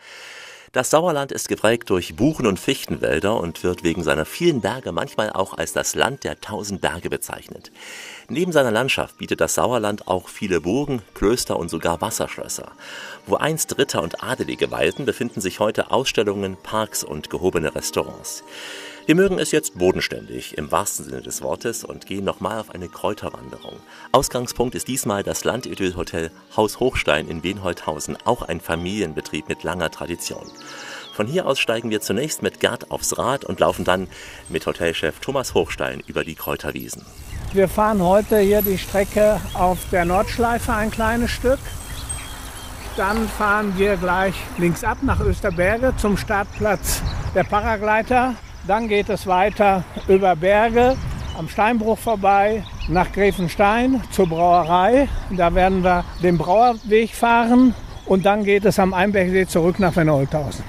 Das 0.74 0.90
Sauerland 0.90 1.30
ist 1.30 1.48
geprägt 1.48 1.88
durch 1.88 2.16
Buchen- 2.16 2.48
und 2.48 2.58
Fichtenwälder 2.58 3.38
und 3.38 3.62
wird 3.62 3.84
wegen 3.84 4.02
seiner 4.02 4.24
vielen 4.24 4.60
Berge 4.60 4.90
manchmal 4.90 5.30
auch 5.30 5.56
als 5.56 5.72
das 5.72 5.94
Land 5.94 6.24
der 6.24 6.40
tausend 6.40 6.80
Berge 6.80 7.08
bezeichnet. 7.10 7.70
Neben 8.28 8.50
seiner 8.50 8.72
Landschaft 8.72 9.18
bietet 9.18 9.40
das 9.40 9.54
Sauerland 9.54 10.08
auch 10.08 10.28
viele 10.28 10.60
Burgen, 10.60 11.00
Klöster 11.14 11.60
und 11.60 11.70
sogar 11.70 12.00
Wasserschlösser. 12.00 12.72
Wo 13.24 13.36
einst 13.36 13.78
Ritter 13.78 14.02
und 14.02 14.24
Adelige 14.24 14.72
weilten, 14.72 15.04
befinden 15.04 15.40
sich 15.40 15.60
heute 15.60 15.92
Ausstellungen, 15.92 16.56
Parks 16.60 17.04
und 17.04 17.30
gehobene 17.30 17.72
Restaurants. 17.72 18.42
Wir 19.06 19.16
mögen 19.16 19.38
es 19.38 19.50
jetzt 19.50 19.76
bodenständig, 19.76 20.56
im 20.56 20.72
wahrsten 20.72 21.04
Sinne 21.04 21.20
des 21.20 21.42
Wortes, 21.42 21.84
und 21.84 22.06
gehen 22.06 22.24
nochmal 22.24 22.58
auf 22.58 22.70
eine 22.70 22.88
Kräuterwanderung. 22.88 23.74
Ausgangspunkt 24.12 24.74
ist 24.74 24.88
diesmal 24.88 25.22
das 25.22 25.44
Landidyll-Hotel 25.44 26.30
Haus 26.56 26.80
Hochstein 26.80 27.28
in 27.28 27.42
Wenholthausen, 27.42 28.16
auch 28.24 28.40
ein 28.40 28.62
Familienbetrieb 28.62 29.46
mit 29.46 29.62
langer 29.62 29.90
Tradition. 29.90 30.50
Von 31.12 31.26
hier 31.26 31.44
aus 31.44 31.60
steigen 31.60 31.90
wir 31.90 32.00
zunächst 32.00 32.40
mit 32.40 32.60
Gerd 32.60 32.90
aufs 32.90 33.18
Rad 33.18 33.44
und 33.44 33.60
laufen 33.60 33.84
dann 33.84 34.08
mit 34.48 34.64
Hotelchef 34.64 35.20
Thomas 35.20 35.52
Hochstein 35.52 36.02
über 36.06 36.24
die 36.24 36.34
Kräuterwiesen. 36.34 37.04
Wir 37.52 37.68
fahren 37.68 38.02
heute 38.02 38.38
hier 38.38 38.62
die 38.62 38.78
Strecke 38.78 39.38
auf 39.52 39.78
der 39.92 40.06
Nordschleife 40.06 40.72
ein 40.72 40.90
kleines 40.90 41.30
Stück. 41.30 41.60
Dann 42.96 43.28
fahren 43.28 43.74
wir 43.76 43.98
gleich 43.98 44.34
links 44.56 44.82
ab 44.82 44.98
nach 45.02 45.20
Österberge 45.20 45.92
zum 45.98 46.16
Startplatz 46.16 47.02
der 47.34 47.44
Paragleiter. 47.44 48.34
Dann 48.66 48.88
geht 48.88 49.10
es 49.10 49.26
weiter 49.26 49.84
über 50.08 50.34
Berge 50.36 50.96
am 51.36 51.48
Steinbruch 51.48 51.98
vorbei 51.98 52.62
nach 52.88 53.12
Gräfenstein 53.12 54.00
zur 54.10 54.26
Brauerei. 54.26 55.06
Da 55.36 55.54
werden 55.54 55.84
wir 55.84 56.04
den 56.22 56.38
Brauerweg 56.38 57.10
fahren 57.10 57.74
und 58.06 58.24
dann 58.24 58.44
geht 58.44 58.64
es 58.64 58.78
am 58.78 58.94
Einbergsee 58.94 59.46
zurück 59.46 59.80
nach 59.80 59.94
Wenolthausen. 59.96 60.64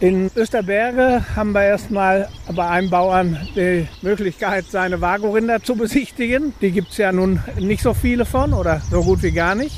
In 0.00 0.30
Österberge 0.34 1.24
haben 1.36 1.52
wir 1.52 1.64
erstmal 1.64 2.28
bei 2.52 2.68
einem 2.68 2.88
Bauern 2.88 3.36
die 3.54 3.86
Möglichkeit, 4.00 4.64
seine 4.70 5.00
Vagorinder 5.00 5.62
zu 5.62 5.76
besichtigen. 5.76 6.54
Die 6.62 6.70
gibt 6.70 6.90
es 6.90 6.96
ja 6.96 7.12
nun 7.12 7.40
nicht 7.58 7.82
so 7.82 7.92
viele 7.92 8.24
von 8.24 8.54
oder 8.54 8.80
so 8.90 9.02
gut 9.02 9.22
wie 9.22 9.32
gar 9.32 9.54
nicht. 9.54 9.76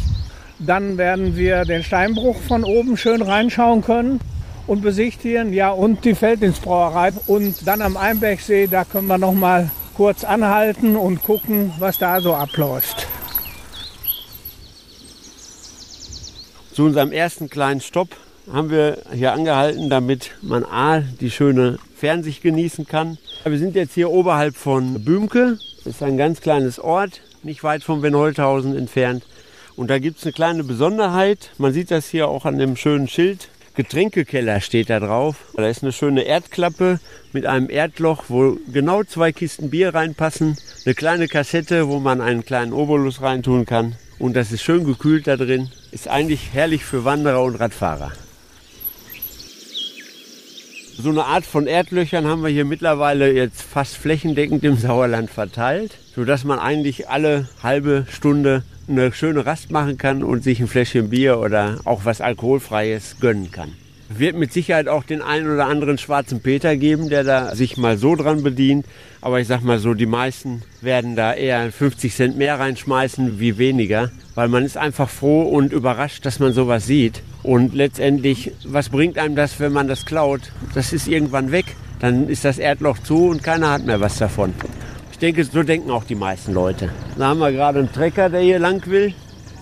Dann 0.59 0.97
werden 0.97 1.37
wir 1.37 1.65
den 1.65 1.83
Steinbruch 1.83 2.37
von 2.41 2.63
oben 2.63 2.97
schön 2.97 3.21
reinschauen 3.21 3.83
können 3.83 4.21
und 4.67 4.83
besichtigen. 4.83 5.53
Ja, 5.53 5.71
und 5.71 6.05
die 6.05 6.15
Felddienstbrauerei. 6.15 7.13
Und 7.27 7.67
dann 7.67 7.83
am 7.83 7.97
Einbergsee, 7.97 8.67
da 8.67 8.85
können 8.85 9.07
wir 9.07 9.19
noch 9.19 9.35
mal 9.35 9.71
kurz 9.95 10.25
anhalten 10.25 10.97
und 10.97 11.23
gucken, 11.23 11.73
was 11.79 11.99
da 11.99 12.21
so 12.21 12.35
abläuft. 12.35 13.07
Zu 16.73 16.85
unserem 16.85 17.13
ersten 17.13 17.49
kleinen 17.49 17.81
Stopp 17.81 18.11
haben 18.53 18.71
wir 18.71 18.99
hier 19.13 19.33
angehalten, 19.33 19.89
damit 19.89 20.33
man 20.43 20.65
A, 20.65 21.01
die 21.01 21.31
schöne 21.31 21.79
Fernsicht 21.97 22.43
genießen 22.43 22.87
kann. 22.87 23.19
Wir 23.45 23.59
sind 23.59 23.75
jetzt 23.75 23.95
hier 23.95 24.11
oberhalb 24.11 24.57
von 24.57 25.03
Bümke. 25.03 25.59
Das 25.85 25.95
ist 25.95 26.03
ein 26.03 26.19
ganz 26.19 26.41
kleines 26.41 26.79
Ort, 26.79 27.23
nicht 27.43 27.65
weit 27.65 27.83
von 27.83 28.03
Wenholthausen 28.03 28.77
entfernt. 28.77 29.25
Und 29.77 29.89
da 29.89 29.99
gibt 29.99 30.19
es 30.19 30.25
eine 30.25 30.33
kleine 30.33 30.65
Besonderheit. 30.65 31.51
Man 31.59 31.73
sieht 31.73 31.91
das 31.91 32.09
hier 32.09 32.29
auch 32.29 32.45
an 32.45 32.59
dem 32.59 32.77
schönen 32.77 33.09
Schild. 33.09 33.49
Getränkekeller 33.77 34.61
steht 34.63 34.89
da 34.89 35.01
drauf. 35.01 35.37
Da 35.55 35.69
ist 35.69 35.83
eine 35.83 35.93
schöne 35.93 36.23
Erdklappe 36.23 36.99
mit 37.33 37.45
einem 37.45 37.69
Erdloch, 37.69 38.25
wo 38.29 38.57
genau 38.73 39.05
zwei 39.05 39.33
Kisten 39.33 39.69
Bier 39.69 39.95
reinpassen. 39.95 40.57
Eine 40.87 40.95
kleine 40.95 41.29
Kassette, 41.29 41.87
wo 41.87 41.99
man 41.99 42.23
einen 42.23 42.45
kleinen 42.45 42.73
Obolus 42.73 43.21
reintun 43.21 43.67
kann. 43.67 43.95
Und 44.19 44.35
das 44.35 44.51
ist 44.51 44.63
schön 44.63 44.85
gekühlt 44.85 45.27
da 45.27 45.37
drin. 45.37 45.69
Ist 45.93 46.09
eigentlich 46.09 46.55
herrlich 46.55 46.85
für 46.85 47.05
Wanderer 47.05 47.43
und 47.43 47.57
Radfahrer. 47.57 48.13
So 50.99 51.11
eine 51.11 51.27
Art 51.27 51.45
von 51.45 51.67
Erdlöchern 51.67 52.27
haben 52.27 52.43
wir 52.43 52.49
hier 52.49 52.65
mittlerweile 52.65 53.31
jetzt 53.31 53.61
fast 53.61 53.99
flächendeckend 53.99 54.65
im 54.65 54.79
Sauerland 54.79 55.31
verteilt, 55.31 55.99
sodass 56.15 56.45
man 56.45 56.59
eigentlich 56.59 57.11
alle 57.11 57.51
halbe 57.63 58.07
Stunde 58.11 58.63
eine 58.89 59.13
schöne 59.13 59.45
Rast 59.45 59.71
machen 59.71 59.99
kann 59.99 60.23
und 60.23 60.43
sich 60.43 60.59
ein 60.59 60.69
Fläschchen 60.69 61.11
Bier 61.11 61.39
oder 61.39 61.81
auch 61.85 62.07
was 62.07 62.23
Alkoholfreies 62.23 63.17
gönnen 63.21 63.51
kann. 63.51 63.73
Wird 64.09 64.37
mit 64.37 64.53
Sicherheit 64.53 64.87
auch 64.87 65.03
den 65.03 65.21
einen 65.21 65.53
oder 65.53 65.67
anderen 65.67 65.99
schwarzen 65.99 66.41
Peter 66.41 66.77
geben, 66.77 67.09
der 67.09 67.25
da 67.25 67.57
sich 67.57 67.77
mal 67.77 67.99
so 67.99 68.15
dran 68.15 68.43
bedient. 68.43 68.87
Aber 69.21 69.41
ich 69.41 69.49
sag 69.49 69.63
mal 69.63 69.81
so, 69.81 69.95
die 69.95 70.07
meisten 70.07 70.63
werden 70.81 71.17
da 71.17 71.35
eher 71.35 71.73
50 71.73 72.15
Cent 72.15 72.39
mehr 72.39 72.61
reinschmeißen 72.61 73.41
wie 73.41 73.59
weniger, 73.59 74.13
weil 74.37 74.49
man 74.49 74.65
ist 74.65 74.77
einfach 74.77 75.09
froh 75.11 75.43
und 75.43 75.73
überrascht, 75.73 76.25
dass 76.25 76.39
man 76.39 76.53
sowas 76.53 76.87
sieht. 76.87 77.23
Und 77.43 77.75
letztendlich, 77.75 78.53
was 78.65 78.91
bringt 78.91 79.19
einem 79.19 79.35
das, 79.35 79.59
wenn 79.59 79.73
man 79.73 79.89
das 79.89 80.07
klaut? 80.07 80.53
Das 80.75 80.93
ist 80.93 81.09
irgendwann 81.09 81.51
weg. 81.51 81.67
Dann 81.99 82.29
ist 82.29 82.45
das 82.45 82.59
Erdloch 82.59 82.99
zu 82.99 83.29
und 83.29 83.43
keiner 83.43 83.71
hat 83.73 83.87
mehr 83.87 84.01
was 84.01 84.19
davon. 84.19 84.55
Ich 85.11 85.19
denke, 85.19 85.45
so 85.45 85.63
denken 85.63 85.91
auch 85.91 86.05
die 86.05 86.15
meisten 86.15 86.53
Leute. 86.53 86.91
Da 87.17 87.29
haben 87.29 87.39
wir 87.39 87.51
gerade 87.51 87.79
einen 87.79 87.93
Trecker, 87.93 88.29
der 88.29 88.43
hier 88.43 88.59
lang 88.59 88.87
will. 88.87 89.15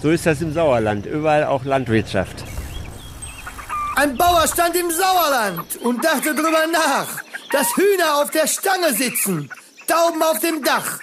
So 0.02 0.10
ist 0.10 0.26
das 0.26 0.42
im 0.42 0.52
Sauerland. 0.52 1.06
Überall 1.06 1.44
auch 1.44 1.64
Landwirtschaft. 1.64 2.44
Ein 3.96 4.16
Bauer 4.16 4.44
stand 4.48 4.74
im 4.74 4.90
Sauerland 4.90 5.76
und 5.82 6.04
dachte 6.04 6.34
drüber 6.34 6.66
nach, 6.72 7.22
dass 7.52 7.76
Hühner 7.76 8.16
auf 8.16 8.30
der 8.30 8.48
Stange 8.48 8.92
sitzen, 8.92 9.48
Tauben 9.86 10.20
auf 10.20 10.40
dem 10.40 10.64
Dach. 10.64 10.98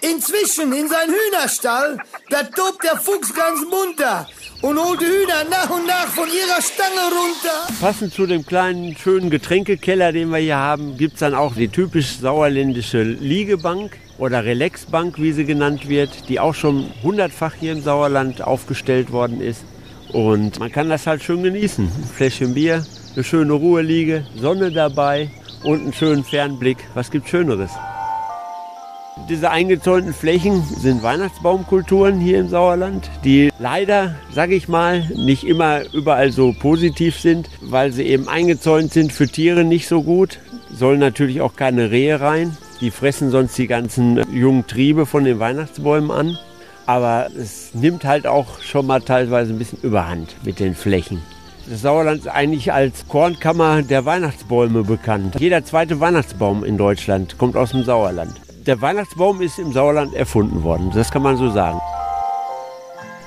Inzwischen 0.00 0.72
in 0.72 0.88
sein 0.88 1.10
Hühnerstall, 1.10 1.98
da 2.30 2.42
tobt 2.42 2.84
der 2.84 2.96
Fuchs 2.96 3.34
ganz 3.34 3.60
munter 3.70 4.26
und 4.62 4.82
holt 4.82 5.02
die 5.02 5.06
Hühner 5.06 5.44
nach 5.50 5.68
und 5.68 5.86
nach 5.86 6.06
von 6.06 6.26
ihrer 6.26 6.62
Stange 6.62 7.14
runter. 7.14 7.74
Passend 7.80 8.14
zu 8.14 8.26
dem 8.26 8.46
kleinen, 8.46 8.96
schönen 8.96 9.28
Getränkekeller, 9.28 10.12
den 10.12 10.30
wir 10.30 10.38
hier 10.38 10.56
haben, 10.56 10.96
gibt 10.96 11.14
es 11.14 11.20
dann 11.20 11.34
auch 11.34 11.54
die 11.54 11.68
typisch 11.68 12.16
sauerländische 12.18 13.02
Liegebank 13.02 13.98
oder 14.16 14.42
Relaxbank, 14.44 15.18
wie 15.18 15.32
sie 15.32 15.44
genannt 15.44 15.86
wird, 15.86 16.28
die 16.30 16.40
auch 16.40 16.54
schon 16.54 16.90
hundertfach 17.02 17.54
hier 17.60 17.72
im 17.72 17.82
Sauerland 17.82 18.40
aufgestellt 18.40 19.12
worden 19.12 19.42
ist. 19.42 19.64
Und 20.12 20.58
man 20.58 20.70
kann 20.70 20.88
das 20.88 21.06
halt 21.06 21.22
schön 21.22 21.42
genießen. 21.42 21.84
Ein 21.84 22.04
Fläschchen 22.04 22.54
Bier, 22.54 22.84
eine 23.14 23.24
schöne 23.24 23.52
Ruheliege, 23.52 24.26
Sonne 24.36 24.70
dabei 24.70 25.30
und 25.64 25.80
einen 25.80 25.92
schönen 25.92 26.24
Fernblick. 26.24 26.78
Was 26.94 27.10
gibt 27.10 27.28
Schöneres? 27.28 27.70
Diese 29.28 29.50
eingezäunten 29.50 30.12
Flächen 30.12 30.62
sind 30.62 31.02
Weihnachtsbaumkulturen 31.02 32.18
hier 32.18 32.40
im 32.40 32.48
Sauerland, 32.48 33.10
die 33.24 33.50
leider, 33.58 34.16
sage 34.32 34.54
ich 34.54 34.68
mal, 34.68 35.00
nicht 35.14 35.44
immer 35.44 35.82
überall 35.92 36.32
so 36.32 36.52
positiv 36.52 37.18
sind, 37.20 37.48
weil 37.60 37.92
sie 37.92 38.04
eben 38.04 38.28
eingezäunt 38.28 38.92
sind 38.92 39.12
für 39.12 39.28
Tiere 39.28 39.64
nicht 39.64 39.86
so 39.86 40.02
gut. 40.02 40.40
Sollen 40.74 40.98
natürlich 40.98 41.40
auch 41.40 41.54
keine 41.56 41.90
Rehe 41.90 42.20
rein. 42.20 42.56
Die 42.80 42.90
fressen 42.90 43.30
sonst 43.30 43.56
die 43.58 43.66
ganzen 43.68 44.22
jungen 44.34 44.66
Triebe 44.66 45.06
von 45.06 45.24
den 45.24 45.38
Weihnachtsbäumen 45.38 46.10
an. 46.10 46.38
Aber 46.86 47.28
es 47.36 47.74
nimmt 47.74 48.04
halt 48.04 48.26
auch 48.26 48.60
schon 48.60 48.86
mal 48.86 49.00
teilweise 49.00 49.52
ein 49.52 49.58
bisschen 49.58 49.80
Überhand 49.82 50.34
mit 50.44 50.60
den 50.60 50.74
Flächen. 50.74 51.22
Das 51.68 51.82
Sauerland 51.82 52.22
ist 52.22 52.28
eigentlich 52.28 52.72
als 52.72 53.06
Kornkammer 53.06 53.82
der 53.82 54.04
Weihnachtsbäume 54.04 54.82
bekannt. 54.82 55.36
Jeder 55.38 55.64
zweite 55.64 56.00
Weihnachtsbaum 56.00 56.64
in 56.64 56.76
Deutschland 56.76 57.38
kommt 57.38 57.56
aus 57.56 57.70
dem 57.70 57.84
Sauerland. 57.84 58.32
Der 58.66 58.80
Weihnachtsbaum 58.80 59.40
ist 59.42 59.58
im 59.58 59.72
Sauerland 59.72 60.14
erfunden 60.14 60.62
worden, 60.64 60.90
das 60.94 61.10
kann 61.10 61.22
man 61.22 61.36
so 61.36 61.50
sagen. 61.50 61.80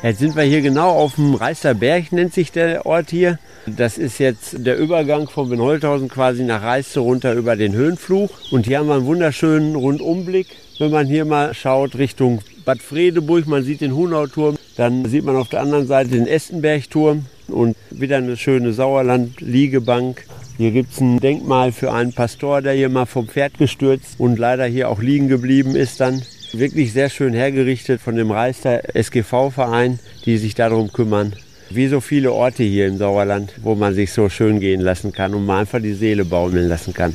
Jetzt 0.03 0.19
sind 0.19 0.35
wir 0.35 0.43
hier 0.43 0.61
genau 0.61 0.91
auf 0.91 1.15
dem 1.15 1.33
Reister 1.33 1.73
Berg, 1.73 2.11
nennt 2.11 2.33
sich 2.33 2.51
der 2.51 2.85
Ort 2.85 3.09
hier. 3.09 3.39
Das 3.65 3.97
ist 3.97 4.19
jetzt 4.19 4.65
der 4.65 4.77
Übergang 4.77 5.27
von 5.27 5.49
Benholthausen 5.49 6.09
quasi 6.09 6.43
nach 6.43 6.61
Reiste 6.61 6.99
runter 6.99 7.33
über 7.33 7.55
den 7.55 7.73
Höhenfluch. 7.73 8.29
Und 8.51 8.67
hier 8.67 8.79
haben 8.79 8.87
wir 8.87 8.95
einen 8.95 9.07
wunderschönen 9.07 9.75
Rundumblick. 9.75 10.47
Wenn 10.77 10.91
man 10.91 11.07
hier 11.07 11.25
mal 11.25 11.55
schaut 11.55 11.95
Richtung 11.95 12.41
Bad 12.65 12.81
Fredeburg, 12.81 13.45
man 13.45 13.63
sieht 13.63 13.81
den 13.81 13.95
Hunauturm, 13.95 14.57
dann 14.75 15.05
sieht 15.05 15.23
man 15.23 15.35
auf 15.35 15.49
der 15.49 15.61
anderen 15.61 15.85
Seite 15.85 16.09
den 16.09 16.25
Estenbergturm 16.25 17.27
und 17.47 17.75
wieder 17.91 18.17
eine 18.17 18.37
schöne 18.37 18.73
Sauerland-Liegebank. 18.73 20.25
Hier 20.57 20.71
gibt 20.71 20.91
es 20.91 20.99
ein 20.99 21.19
Denkmal 21.19 21.71
für 21.71 21.93
einen 21.93 22.13
Pastor, 22.13 22.63
der 22.63 22.73
hier 22.73 22.89
mal 22.89 23.05
vom 23.05 23.27
Pferd 23.27 23.59
gestürzt 23.59 24.15
und 24.17 24.39
leider 24.39 24.65
hier 24.65 24.89
auch 24.89 24.99
liegen 24.99 25.27
geblieben 25.27 25.75
ist 25.75 25.99
dann. 25.99 26.23
Wirklich 26.53 26.91
sehr 26.91 27.11
schön 27.11 27.33
hergerichtet 27.33 28.01
von 28.01 28.15
dem 28.15 28.31
Reister 28.31 28.95
SGV-Verein, 28.95 29.99
die 30.25 30.37
sich 30.37 30.55
darum 30.55 30.91
kümmern. 30.91 31.33
Wie 31.69 31.87
so 31.87 32.01
viele 32.01 32.31
Orte 32.31 32.63
hier 32.63 32.87
im 32.87 32.97
Sauerland, 32.97 33.53
wo 33.61 33.75
man 33.75 33.93
sich 33.93 34.11
so 34.11 34.27
schön 34.27 34.59
gehen 34.59 34.81
lassen 34.81 35.11
kann 35.11 35.35
und 35.35 35.45
mal 35.45 35.59
einfach 35.59 35.81
die 35.81 35.93
Seele 35.93 36.25
baumeln 36.25 36.67
lassen 36.67 36.95
kann. 36.95 37.13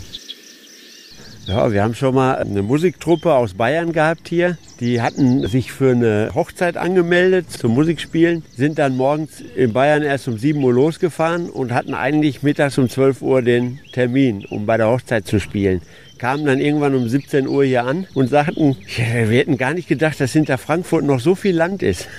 Ja, 1.47 1.73
wir 1.73 1.83
haben 1.83 1.95
schon 1.95 2.15
mal 2.15 2.35
eine 2.35 2.63
Musiktruppe 2.63 3.33
aus 3.35 3.55
Bayern 3.55 3.93
gehabt 3.93 4.29
hier. 4.29 4.59
Die 4.79 5.01
hatten 5.01 5.47
sich 5.49 5.73
für 5.73 5.93
eine 5.93 6.31
Hochzeit 6.35 6.77
angemeldet 6.77 7.51
zum 7.51 7.75
Musikspielen, 7.75 8.45
sind 8.55 8.79
dann 8.79 8.97
morgens 8.97 9.43
in 9.57 9.73
Bayern 9.73 10.03
erst 10.03 10.29
um 10.29 10.37
7 10.37 10.63
Uhr 10.63 10.73
losgefahren 10.73 11.49
und 11.49 11.73
hatten 11.73 11.95
eigentlich 11.95 12.43
mittags 12.43 12.77
um 12.77 12.89
12 12.89 13.23
Uhr 13.23 13.43
den 13.43 13.81
Termin, 13.93 14.45
um 14.51 14.67
bei 14.67 14.77
der 14.77 14.89
Hochzeit 14.89 15.27
zu 15.27 15.41
spielen. 15.41 15.81
Kamen 16.19 16.45
dann 16.45 16.61
irgendwann 16.61 16.95
um 16.95 17.09
17 17.09 17.49
Uhr 17.49 17.65
hier 17.65 17.85
an 17.87 18.07
und 18.15 18.29
sagten, 18.29 18.77
wir 18.97 19.39
hätten 19.39 19.57
gar 19.57 19.73
nicht 19.73 19.89
gedacht, 19.89 20.21
dass 20.21 20.33
hinter 20.33 20.59
Frankfurt 20.59 21.05
noch 21.05 21.21
so 21.21 21.35
viel 21.35 21.57
Land 21.57 21.83
ist. 21.83 22.07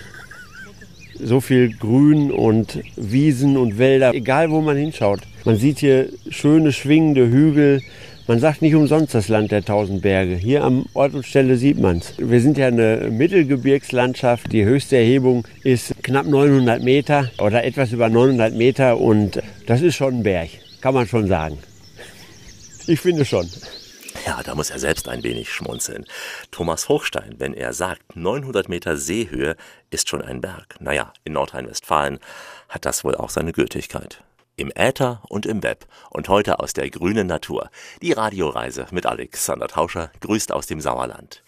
So 1.24 1.40
viel 1.40 1.72
Grün 1.78 2.32
und 2.32 2.80
Wiesen 2.96 3.56
und 3.56 3.78
Wälder, 3.78 4.12
egal 4.16 4.50
wo 4.50 4.60
man 4.60 4.76
hinschaut. 4.76 5.20
Man 5.46 5.56
sieht 5.56 5.78
hier 5.78 6.10
schöne 6.32 6.72
schwingende 6.72 7.30
Hügel, 7.30 7.82
man 8.28 8.40
sagt 8.40 8.62
nicht 8.62 8.76
umsonst 8.76 9.16
das 9.16 9.28
Land 9.28 9.52
der 9.52 9.64
tausend 9.64 10.02
Berge. 10.02 10.36
Hier 10.36 10.64
am 10.64 10.86
Ort 10.94 11.14
und 11.14 11.26
Stelle 11.26 11.58
sieht 11.58 11.80
man 11.80 11.98
es. 11.98 12.14
Wir 12.18 12.40
sind 12.40 12.58
ja 12.58 12.68
eine 12.68 13.10
Mittelgebirgslandschaft. 13.12 14.52
Die 14.52 14.64
höchste 14.64 14.98
Erhebung 14.98 15.48
ist 15.64 15.96
knapp 16.04 16.28
900 16.28 16.84
Meter 16.84 17.32
oder 17.40 17.64
etwas 17.64 17.92
über 17.92 18.10
900 18.10 18.54
Meter 18.54 19.00
und 19.00 19.42
das 19.66 19.82
ist 19.82 19.96
schon 19.96 20.20
ein 20.20 20.24
Berg, 20.24 20.50
kann 20.82 20.94
man 20.94 21.08
schon 21.08 21.28
sagen. 21.28 21.58
Ich 22.88 23.00
finde 23.00 23.26
schon. 23.26 23.50
Ja, 24.26 24.42
da 24.44 24.54
muss 24.54 24.70
er 24.70 24.80
selbst 24.80 25.08
ein 25.10 25.24
wenig 25.24 25.52
schmunzeln. 25.52 26.06
Thomas 26.52 26.90
Hochstein, 26.90 27.36
wenn 27.38 27.54
er 27.54 27.74
sagt, 27.74 28.16
900 28.16 28.70
Meter 28.70 28.98
Seehöhe 28.98 29.56
ist 29.90 30.10
schon 30.10 30.22
ein 30.22 30.42
Berg. 30.42 30.76
Naja, 30.80 31.12
in 31.24 31.34
Nordrhein-Westfalen 31.34 32.20
hat 32.70 32.86
das 32.86 33.04
wohl 33.04 33.16
auch 33.16 33.30
seine 33.30 33.52
Gültigkeit 33.52 34.24
im 34.56 34.72
Äther 34.76 35.22
und 35.30 35.46
im 35.46 35.64
Web 35.64 35.88
und 36.10 36.30
heute 36.30 36.60
aus 36.60 36.74
der 36.74 36.90
grünen 36.90 37.28
Natur. 37.28 37.70
Die 38.02 38.12
Radioreise 38.12 38.88
mit 38.92 39.06
Alexander 39.06 39.68
Tauscher 39.68 40.12
grüßt 40.22 40.52
aus 40.52 40.68
dem 40.68 40.82
Sauerland. 40.82 41.44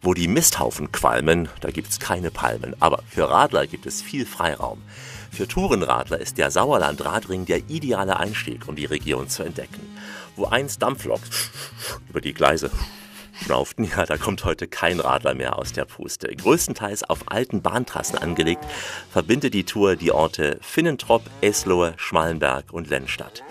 Wo 0.00 0.14
die 0.14 0.28
Misthaufen 0.28 0.92
qualmen, 0.92 1.48
da 1.60 1.70
gibt's 1.70 1.98
keine 1.98 2.30
Palmen, 2.30 2.76
aber 2.80 3.02
für 3.08 3.28
Radler 3.28 3.66
gibt 3.66 3.86
es 3.86 4.02
viel 4.02 4.26
Freiraum. 4.26 4.82
Für 5.30 5.48
Tourenradler 5.48 6.20
ist 6.20 6.38
der 6.38 6.50
Sauerland-Radring 6.50 7.46
der 7.46 7.68
ideale 7.68 8.18
Einstieg, 8.18 8.68
um 8.68 8.76
die 8.76 8.84
Region 8.84 9.28
zu 9.28 9.42
entdecken. 9.42 9.80
Wo 10.36 10.44
einst 10.46 10.82
Dampfloks 10.82 11.50
über 12.08 12.20
die 12.20 12.34
Gleise 12.34 12.70
schnauften, 13.42 13.84
ja, 13.84 14.04
da 14.06 14.16
kommt 14.16 14.44
heute 14.44 14.66
kein 14.66 15.00
Radler 15.00 15.34
mehr 15.34 15.58
aus 15.58 15.72
der 15.72 15.84
Puste. 15.84 16.28
Größtenteils 16.28 17.04
auf 17.04 17.20
alten 17.26 17.62
Bahntrassen 17.62 18.18
angelegt, 18.18 18.64
verbindet 19.10 19.54
die 19.54 19.64
Tour 19.64 19.96
die 19.96 20.12
Orte 20.12 20.58
Finnentrop, 20.60 21.22
Eslohe, 21.40 21.94
Schmalenberg 21.96 22.72
und 22.72 22.88
Lennstadt. 22.88 23.42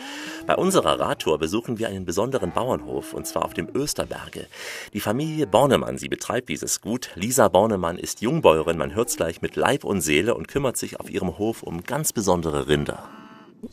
Bei 0.46 0.56
unserer 0.56 1.00
Radtour 1.00 1.40
besuchen 1.40 1.80
wir 1.80 1.88
einen 1.88 2.06
besonderen 2.06 2.52
Bauernhof, 2.52 3.14
und 3.14 3.26
zwar 3.26 3.46
auf 3.46 3.54
dem 3.54 3.70
Österberge. 3.74 4.48
Die 4.94 5.00
Familie 5.00 5.48
Bornemann, 5.48 5.98
sie 5.98 6.10
betreibt 6.10 6.50
dieses 6.50 6.82
Gut. 6.82 7.12
Lisa 7.16 7.48
Bornemann 7.48 7.98
ist 7.98 8.22
Jungbäuerin, 8.22 8.78
man 8.78 8.94
hört's 8.94 9.16
gleich 9.16 9.42
mit 9.42 9.56
Leib 9.56 9.86
und 9.86 10.02
Seele 10.02 10.36
und 10.36 10.50
kümmert 10.50 10.76
sich 10.76 11.00
auf 11.00 11.10
ihrem 11.10 11.38
Hof 11.38 11.64
um 11.64 11.84
ganz 11.84 12.12
besondere 12.12 12.68
Rinder. 12.68 13.08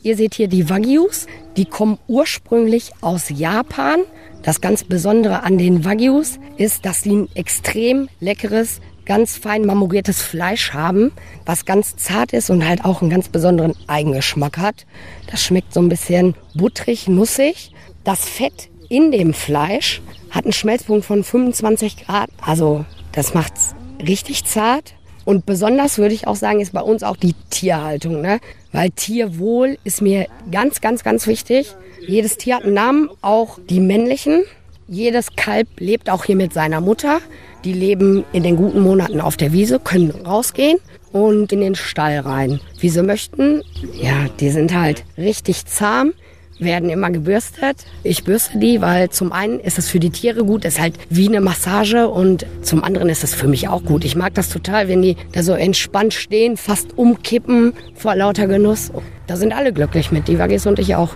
Ihr 0.03 0.15
seht 0.15 0.35
hier 0.35 0.47
die 0.47 0.69
Wagyus, 0.69 1.27
die 1.57 1.65
kommen 1.65 1.97
ursprünglich 2.07 2.91
aus 3.01 3.29
Japan. 3.29 3.99
Das 4.41 4.61
ganz 4.61 4.83
Besondere 4.83 5.43
an 5.43 5.57
den 5.57 5.85
Wagyus 5.85 6.39
ist, 6.57 6.85
dass 6.85 7.03
sie 7.03 7.15
ein 7.15 7.29
extrem 7.35 8.09
leckeres, 8.19 8.79
ganz 9.05 9.37
fein 9.37 9.65
marmoriertes 9.65 10.21
Fleisch 10.21 10.73
haben, 10.73 11.11
was 11.45 11.65
ganz 11.65 11.97
zart 11.97 12.33
ist 12.33 12.49
und 12.49 12.67
halt 12.67 12.85
auch 12.85 13.01
einen 13.01 13.11
ganz 13.11 13.29
besonderen 13.29 13.73
Eigengeschmack 13.87 14.57
hat. 14.57 14.85
Das 15.29 15.43
schmeckt 15.43 15.73
so 15.73 15.81
ein 15.81 15.89
bisschen 15.89 16.35
butterig, 16.55 17.07
nussig. 17.07 17.71
Das 18.03 18.25
Fett 18.25 18.69
in 18.89 19.11
dem 19.11 19.33
Fleisch 19.33 20.01
hat 20.31 20.45
einen 20.45 20.53
Schmelzpunkt 20.53 21.05
von 21.05 21.23
25 21.23 22.05
Grad. 22.05 22.29
Also 22.41 22.85
das 23.11 23.33
macht's 23.33 23.75
richtig 23.99 24.45
zart. 24.45 24.95
Und 25.25 25.45
besonders 25.45 25.97
würde 25.97 26.13
ich 26.13 26.27
auch 26.27 26.35
sagen, 26.35 26.59
ist 26.59 26.73
bei 26.73 26.81
uns 26.81 27.03
auch 27.03 27.17
die 27.17 27.35
Tierhaltung. 27.49 28.21
Ne? 28.21 28.39
Weil 28.71 28.89
Tierwohl 28.91 29.77
ist 29.83 30.01
mir 30.01 30.27
ganz, 30.51 30.81
ganz, 30.81 31.03
ganz 31.03 31.27
wichtig. 31.27 31.75
Jedes 32.07 32.37
Tier 32.37 32.55
hat 32.55 32.63
einen 32.63 32.73
Namen, 32.73 33.09
auch 33.21 33.59
die 33.69 33.79
männlichen. 33.79 34.43
Jedes 34.87 35.35
Kalb 35.35 35.67
lebt 35.79 36.09
auch 36.09 36.25
hier 36.25 36.35
mit 36.35 36.53
seiner 36.53 36.81
Mutter. 36.81 37.19
Die 37.63 37.73
leben 37.73 38.23
in 38.33 38.43
den 38.43 38.55
guten 38.55 38.81
Monaten 38.81 39.21
auf 39.21 39.37
der 39.37 39.53
Wiese, 39.53 39.79
können 39.79 40.09
rausgehen 40.11 40.79
und 41.11 41.51
in 41.51 41.61
den 41.61 41.75
Stall 41.75 42.19
rein, 42.19 42.59
wie 42.79 42.89
sie 42.89 43.03
möchten. 43.03 43.61
Ja, 44.01 44.27
die 44.39 44.49
sind 44.49 44.73
halt 44.73 45.03
richtig 45.17 45.65
zahm 45.65 46.13
werden 46.61 46.89
immer 46.89 47.09
gebürstet. 47.09 47.85
Ich 48.03 48.23
bürste 48.23 48.59
die, 48.59 48.81
weil 48.81 49.09
zum 49.09 49.31
einen 49.31 49.59
ist 49.59 49.77
es 49.77 49.89
für 49.89 49.99
die 49.99 50.09
Tiere 50.09 50.45
gut, 50.45 50.65
ist 50.65 50.79
halt 50.79 50.95
wie 51.09 51.27
eine 51.27 51.41
Massage 51.41 52.07
und 52.07 52.45
zum 52.61 52.83
anderen 52.83 53.09
ist 53.09 53.23
es 53.23 53.33
für 53.33 53.47
mich 53.47 53.67
auch 53.67 53.83
gut. 53.83 54.05
Ich 54.05 54.15
mag 54.15 54.33
das 54.33 54.49
total, 54.49 54.87
wenn 54.87 55.01
die 55.01 55.17
da 55.31 55.43
so 55.43 55.53
entspannt 55.53 56.13
stehen, 56.13 56.57
fast 56.57 56.97
umkippen 56.97 57.73
vor 57.95 58.15
lauter 58.15 58.47
Genuss. 58.47 58.91
Da 59.27 59.35
sind 59.35 59.53
alle 59.53 59.73
glücklich 59.73 60.11
mit, 60.11 60.27
die 60.27 60.39
Waggis 60.39 60.65
und 60.65 60.79
ich 60.79 60.95
auch. 60.95 61.09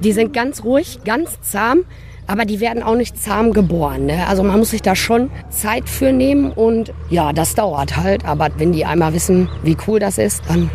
Die 0.00 0.12
sind 0.12 0.32
ganz 0.32 0.64
ruhig, 0.64 1.00
ganz 1.04 1.40
zahm, 1.42 1.84
aber 2.26 2.44
die 2.44 2.60
werden 2.60 2.82
auch 2.82 2.94
nicht 2.94 3.20
zahm 3.20 3.52
geboren. 3.52 4.06
Ne? 4.06 4.26
Also 4.28 4.42
man 4.42 4.58
muss 4.58 4.70
sich 4.70 4.82
da 4.82 4.96
schon 4.96 5.30
Zeit 5.50 5.88
für 5.88 6.12
nehmen 6.12 6.52
und 6.52 6.92
ja, 7.10 7.32
das 7.32 7.54
dauert 7.54 7.96
halt. 7.96 8.24
Aber 8.24 8.48
wenn 8.56 8.72
die 8.72 8.86
einmal 8.86 9.12
wissen, 9.12 9.48
wie 9.62 9.76
cool 9.86 9.98
das 9.98 10.16
ist, 10.16 10.42
dann 10.48 10.70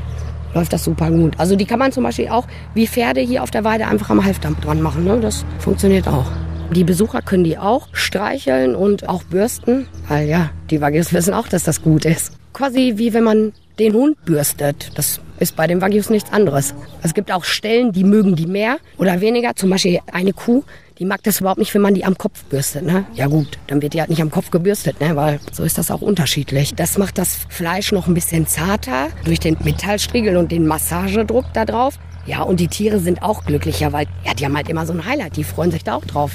läuft 0.55 0.73
das 0.73 0.83
super 0.83 1.11
gut. 1.11 1.33
Also 1.37 1.55
die 1.55 1.65
kann 1.65 1.77
man 1.77 1.91
zum 1.91 2.03
Beispiel 2.03 2.29
auch 2.29 2.47
wie 2.73 2.87
Pferde 2.87 3.21
hier 3.21 3.43
auf 3.43 3.51
der 3.51 3.63
Weide 3.63 3.87
einfach 3.87 4.09
am 4.09 4.25
Halfdampf 4.25 4.61
dran 4.61 4.81
machen. 4.81 5.03
Ne? 5.03 5.19
Das 5.19 5.45
funktioniert 5.59 6.07
auch. 6.07 6.25
Die 6.73 6.83
Besucher 6.83 7.21
können 7.21 7.43
die 7.43 7.59
auch 7.59 7.87
streicheln 7.91 8.75
und 8.75 9.07
auch 9.07 9.23
bürsten, 9.23 9.87
weil 10.07 10.27
ja, 10.27 10.49
die 10.71 10.81
Waggis 10.81 11.13
wissen 11.13 11.35
auch, 11.35 11.47
dass 11.47 11.63
das 11.63 11.83
gut 11.83 12.05
ist. 12.05 12.33
Quasi 12.53 12.93
wie 12.95 13.13
wenn 13.13 13.23
man 13.23 13.53
den 13.77 13.93
Hund 13.93 14.17
bürstet. 14.25 14.91
Das 14.95 15.19
ist 15.39 15.55
bei 15.55 15.67
den 15.67 15.81
Wagyus 15.81 16.09
nichts 16.09 16.31
anderes. 16.31 16.73
Es 17.01 17.13
gibt 17.13 17.31
auch 17.31 17.43
Stellen, 17.43 17.91
die 17.91 18.03
mögen 18.03 18.35
die 18.35 18.47
mehr 18.47 18.77
oder 18.97 19.21
weniger. 19.21 19.55
Zum 19.55 19.69
Beispiel 19.69 19.99
eine 20.11 20.33
Kuh, 20.33 20.63
die 20.97 21.05
mag 21.05 21.23
das 21.23 21.41
überhaupt 21.41 21.59
nicht, 21.59 21.73
wenn 21.73 21.81
man 21.81 21.93
die 21.93 22.05
am 22.05 22.17
Kopf 22.17 22.43
bürstet. 22.45 22.83
Ne? 22.83 23.05
Ja 23.13 23.27
gut, 23.27 23.59
dann 23.67 23.81
wird 23.81 23.93
die 23.93 23.99
halt 23.99 24.09
nicht 24.09 24.21
am 24.21 24.31
Kopf 24.31 24.51
gebürstet, 24.51 25.01
ne? 25.01 25.15
weil 25.15 25.39
so 25.51 25.63
ist 25.63 25.77
das 25.77 25.91
auch 25.91 26.01
unterschiedlich. 26.01 26.73
Das 26.75 26.97
macht 26.97 27.17
das 27.17 27.39
Fleisch 27.49 27.91
noch 27.91 28.07
ein 28.07 28.13
bisschen 28.13 28.47
zarter 28.47 29.09
durch 29.25 29.39
den 29.39 29.57
Metallstriegel 29.63 30.37
und 30.37 30.51
den 30.51 30.65
Massagedruck 30.65 31.45
da 31.53 31.65
drauf. 31.65 31.99
Ja, 32.25 32.41
und 32.41 32.59
die 32.59 32.67
Tiere 32.67 32.99
sind 32.99 33.21
auch 33.21 33.45
glücklicher, 33.45 33.93
weil 33.93 34.07
ja, 34.25 34.33
die 34.33 34.45
haben 34.45 34.55
halt 34.55 34.69
immer 34.69 34.85
so 34.85 34.93
ein 34.93 35.05
Highlight, 35.05 35.37
die 35.37 35.43
freuen 35.43 35.71
sich 35.71 35.83
da 35.83 35.95
auch 35.95 36.05
drauf. 36.05 36.31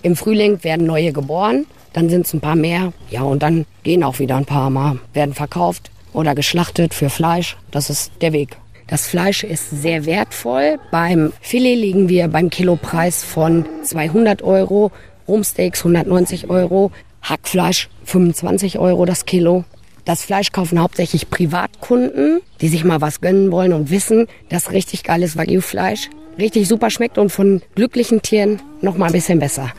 Im 0.00 0.16
Frühling 0.16 0.62
werden 0.64 0.86
neue 0.86 1.12
geboren, 1.12 1.66
dann 1.92 2.08
sind 2.08 2.24
es 2.24 2.32
ein 2.32 2.40
paar 2.40 2.56
mehr, 2.56 2.92
ja, 3.10 3.22
und 3.22 3.42
dann 3.42 3.66
gehen 3.82 4.04
auch 4.04 4.18
wieder 4.18 4.36
ein 4.36 4.46
paar 4.46 4.70
mal, 4.70 4.98
werden 5.12 5.34
verkauft 5.34 5.90
oder 6.16 6.34
geschlachtet 6.34 6.94
für 6.94 7.10
Fleisch. 7.10 7.56
Das 7.70 7.90
ist 7.90 8.10
der 8.20 8.32
Weg. 8.32 8.56
Das 8.88 9.06
Fleisch 9.06 9.44
ist 9.44 9.70
sehr 9.70 10.06
wertvoll. 10.06 10.78
Beim 10.90 11.32
Filet 11.40 11.74
liegen 11.74 12.08
wir 12.08 12.28
beim 12.28 12.50
Kilopreis 12.50 13.24
von 13.24 13.66
200 13.82 14.42
Euro, 14.42 14.92
Rumsteaks 15.28 15.80
190 15.80 16.48
Euro, 16.48 16.92
Hackfleisch 17.22 17.88
25 18.04 18.78
Euro 18.78 19.04
das 19.04 19.26
Kilo. 19.26 19.64
Das 20.04 20.22
Fleisch 20.22 20.52
kaufen 20.52 20.80
hauptsächlich 20.80 21.30
Privatkunden, 21.30 22.40
die 22.60 22.68
sich 22.68 22.84
mal 22.84 23.00
was 23.00 23.20
gönnen 23.20 23.50
wollen 23.50 23.72
und 23.72 23.90
wissen, 23.90 24.28
dass 24.48 24.70
richtig 24.70 25.02
geiles 25.02 25.36
Wagyu-Fleisch 25.36 26.10
richtig 26.38 26.68
super 26.68 26.90
schmeckt 26.90 27.18
und 27.18 27.30
von 27.30 27.62
glücklichen 27.74 28.22
Tieren 28.22 28.60
noch 28.80 28.96
mal 28.96 29.06
ein 29.06 29.12
bisschen 29.12 29.40
besser. 29.40 29.72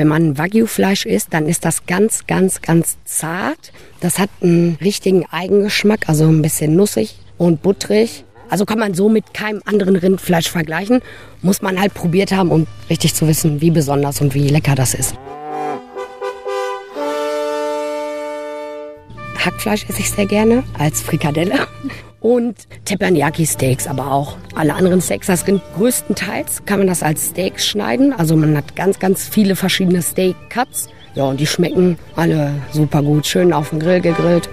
Wenn 0.00 0.08
man 0.08 0.38
Wagyu-Fleisch 0.38 1.04
isst, 1.04 1.34
dann 1.34 1.46
ist 1.46 1.66
das 1.66 1.84
ganz, 1.84 2.26
ganz, 2.26 2.62
ganz 2.62 2.96
zart. 3.04 3.70
Das 4.00 4.18
hat 4.18 4.30
einen 4.40 4.78
richtigen 4.80 5.26
Eigengeschmack, 5.26 6.08
also 6.08 6.24
ein 6.24 6.40
bisschen 6.40 6.74
nussig 6.74 7.18
und 7.36 7.60
butterig. 7.60 8.24
Also 8.48 8.64
kann 8.64 8.78
man 8.78 8.94
so 8.94 9.10
mit 9.10 9.34
keinem 9.34 9.60
anderen 9.66 9.96
Rindfleisch 9.96 10.48
vergleichen. 10.48 11.02
Muss 11.42 11.60
man 11.60 11.78
halt 11.78 11.92
probiert 11.92 12.32
haben, 12.32 12.50
um 12.50 12.66
richtig 12.88 13.14
zu 13.14 13.28
wissen, 13.28 13.60
wie 13.60 13.70
besonders 13.70 14.22
und 14.22 14.32
wie 14.32 14.48
lecker 14.48 14.74
das 14.74 14.94
ist. 14.94 15.16
Hackfleisch 19.36 19.84
esse 19.86 20.00
ich 20.00 20.10
sehr 20.10 20.24
gerne 20.24 20.62
als 20.78 21.02
Frikadelle 21.02 21.66
und 22.20 22.68
Teppanyaki-Steaks, 22.84 23.86
aber 23.86 24.12
auch 24.12 24.36
alle 24.54 24.74
anderen 24.74 25.00
Steaks. 25.00 25.26
Das 25.26 25.46
Rind 25.46 25.62
größtenteils 25.76 26.64
kann 26.66 26.78
man 26.78 26.86
das 26.86 27.02
als 27.02 27.30
Steaks 27.30 27.66
schneiden. 27.66 28.12
Also 28.12 28.36
man 28.36 28.56
hat 28.56 28.76
ganz, 28.76 28.98
ganz 28.98 29.28
viele 29.28 29.56
verschiedene 29.56 30.02
Steak-Cuts. 30.02 30.88
Ja, 31.14 31.24
und 31.24 31.40
die 31.40 31.46
schmecken 31.46 31.98
alle 32.16 32.54
super 32.72 33.02
gut. 33.02 33.26
Schön 33.26 33.52
auf 33.52 33.70
dem 33.70 33.80
Grill 33.80 34.00
gegrillt. 34.00 34.48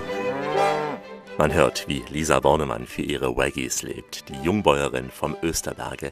Man 1.37 1.53
hört, 1.53 1.87
wie 1.87 2.01
Lisa 2.09 2.39
Bornemann 2.39 2.87
für 2.87 3.03
ihre 3.03 3.37
Waggies 3.37 3.83
lebt, 3.83 4.27
die 4.29 4.43
Jungbäuerin 4.43 5.11
vom 5.11 5.35
Österberge. 5.43 6.11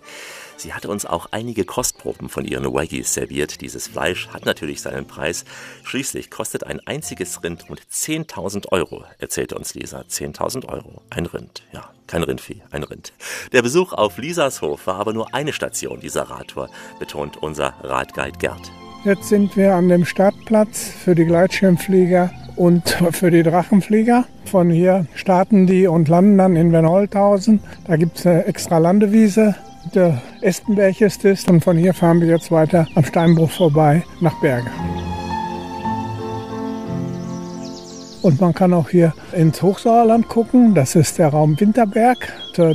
Sie 0.57 0.73
hatte 0.73 0.89
uns 0.89 1.05
auch 1.05 1.27
einige 1.31 1.65
Kostproben 1.65 2.29
von 2.29 2.45
ihren 2.45 2.73
Waggies 2.73 3.13
serviert. 3.13 3.61
Dieses 3.61 3.87
Fleisch 3.87 4.29
hat 4.29 4.45
natürlich 4.45 4.81
seinen 4.81 5.05
Preis. 5.05 5.45
Schließlich 5.83 6.31
kostet 6.31 6.63
ein 6.63 6.79
einziges 6.87 7.43
Rind 7.43 7.69
rund 7.69 7.81
10.000 7.91 8.71
Euro, 8.71 9.03
erzählte 9.19 9.55
uns 9.55 9.73
Lisa. 9.73 10.01
10.000 10.01 10.67
Euro. 10.67 11.01
Ein 11.09 11.25
Rind. 11.25 11.63
Ja, 11.73 11.89
kein 12.07 12.23
Rindvieh, 12.23 12.61
ein 12.71 12.83
Rind. 12.83 13.13
Der 13.51 13.61
Besuch 13.61 13.93
auf 13.93 14.17
Lisas 14.17 14.61
Hof 14.61 14.87
war 14.87 14.95
aber 14.95 15.13
nur 15.13 15.33
eine 15.33 15.53
Station 15.53 15.99
dieser 15.99 16.23
Radtour, 16.23 16.69
betont 16.99 17.37
unser 17.37 17.73
Radguide 17.81 18.37
Gerd. 18.37 18.71
Jetzt 19.03 19.29
sind 19.29 19.55
wir 19.55 19.75
an 19.75 19.89
dem 19.89 20.05
Startplatz 20.05 20.89
für 20.89 21.13
die 21.13 21.25
Gleitschirmflieger 21.25 22.31
und 22.55 22.89
für 23.11 23.29
die 23.29 23.43
Drachenflieger. 23.43 24.25
Von 24.45 24.69
hier 24.69 25.05
starten 25.13 25.67
die 25.67 25.87
und 25.87 26.07
landen 26.07 26.37
dann 26.37 26.55
in 26.55 26.71
Wernholthausen. 26.71 27.59
Da 27.85 27.97
gibt 27.97 28.17
es 28.17 28.25
eine 28.25 28.45
extra 28.45 28.77
Landewiese. 28.77 29.55
Der 29.93 30.21
Estenberg 30.41 30.99
ist 31.01 31.23
es 31.25 31.45
und 31.45 31.63
von 31.63 31.77
hier 31.77 31.93
fahren 31.93 32.19
wir 32.19 32.27
jetzt 32.27 32.51
weiter 32.51 32.87
am 32.95 33.05
Steinbruch 33.05 33.51
vorbei 33.51 34.03
nach 34.19 34.39
Berge. 34.41 34.69
Und 38.21 38.41
man 38.41 38.55
kann 38.55 38.73
auch 38.73 38.89
hier 38.89 39.13
ins 39.33 39.61
Hochsauerland 39.61 40.27
gucken. 40.27 40.73
Das 40.73 40.95
ist 40.95 41.19
der 41.19 41.27
Raum 41.27 41.59
Winterberg, 41.59 42.33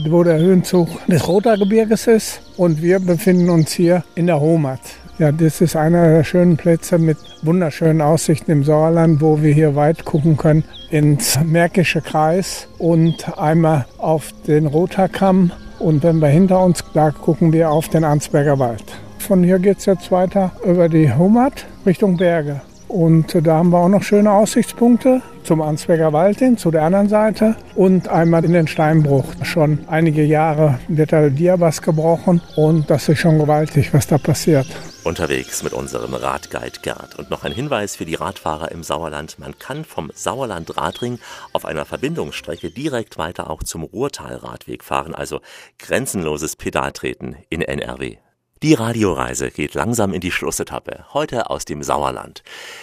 wo 0.09 0.23
der 0.23 0.39
Höhenzug 0.39 0.89
des 1.09 1.27
Rothergebirges 1.27 2.07
ist. 2.07 2.41
Und 2.57 2.81
wir 2.81 3.01
befinden 3.01 3.51
uns 3.51 3.73
hier 3.73 4.05
in 4.15 4.29
der 4.29 4.41
Homat. 4.41 4.81
Ja, 5.19 5.33
das 5.33 5.61
ist 5.61 5.75
einer 5.75 6.09
der 6.09 6.25
schönen 6.25 6.57
Plätze 6.57 6.99
mit 6.99 7.19
wunderschönen 7.43 8.01
Aussichten 8.01 8.53
im 8.53 8.63
Sauerland, 8.63 9.21
wo 9.21 9.43
wir 9.43 9.53
hier 9.53 9.75
weit 9.75 10.05
gucken 10.05 10.37
können 10.37 10.63
ins 10.91 11.39
Märkische 11.45 12.01
Kreis 12.01 12.69
und 12.79 13.37
einmal 13.37 13.87
auf 13.99 14.33
den 14.47 14.67
Rotherkamm. 14.67 15.51
Und 15.81 16.03
wenn 16.03 16.19
wir 16.19 16.29
hinter 16.29 16.63
uns, 16.63 16.85
da 16.93 17.11
gucken 17.11 17.53
wir 17.53 17.71
auf 17.71 17.89
den 17.89 18.05
Arnsberger 18.05 18.59
Wald. 18.59 18.85
Von 19.19 19.43
hier 19.43 19.59
geht 19.59 19.79
es 19.79 19.87
jetzt 19.87 20.13
weiter 20.13 20.53
über 20.65 20.91
die 20.91 21.13
Humert 21.13 21.67
Richtung 21.87 22.19
Berge. 22.19 22.61
Und 22.91 23.47
da 23.47 23.59
haben 23.59 23.71
wir 23.71 23.79
auch 23.79 23.89
noch 23.89 24.03
schöne 24.03 24.33
Aussichtspunkte 24.33 25.23
zum 25.45 25.63
Ansberger 25.63 26.13
Wald 26.13 26.41
hin, 26.41 26.59
zu 26.59 26.73
der 26.73 26.83
anderen 26.83 27.09
Seite 27.09 27.55
und 27.77 28.09
einmal 28.09 28.45
in 28.45 28.53
den 28.53 28.67
Steinbruch. 28.67 29.27
Schon 29.45 29.79
einige 29.87 30.25
Jahre 30.25 30.81
wird 30.89 31.13
der 31.13 31.31
Diabas 31.31 31.83
gebrochen 31.83 32.43
und 32.57 32.91
das 32.91 33.09
ist 33.09 33.21
schon 33.21 33.39
gewaltig, 33.39 33.95
was 33.95 34.09
da 34.09 34.19
passiert. 34.19 34.67
Unterwegs 35.05 35.63
mit 35.63 35.73
unserem 35.73 36.15
Radguide 36.15 36.81
Gerd. 36.83 37.17
Und 37.17 37.31
noch 37.31 37.45
ein 37.45 37.53
Hinweis 37.53 37.95
für 37.95 38.05
die 38.05 38.17
Radfahrer 38.17 38.73
im 38.73 38.83
Sauerland. 38.83 39.39
Man 39.39 39.57
kann 39.59 39.85
vom 39.85 40.11
Sauerland 40.13 40.77
Radring 40.77 41.21
auf 41.53 41.65
einer 41.65 41.85
Verbindungsstrecke 41.85 42.71
direkt 42.71 43.19
weiter 43.19 43.51
auch 43.51 43.63
zum 43.63 43.85
Ruhrtal-Radweg 43.85 44.83
fahren. 44.83 45.15
Also 45.15 45.41
grenzenloses 45.79 46.57
Pedaltreten 46.57 47.37
in 47.51 47.63
NRW. 47.63 48.19
Die 48.63 48.75
Radioreise 48.75 49.51
geht 49.51 49.73
langsam 49.73 50.13
in 50.13 50.21
die 50.21 50.31
Schlussetappe, 50.31 51.07
heute 51.15 51.49
aus 51.49 51.65
dem 51.65 51.83
Sauerland. 51.83 52.43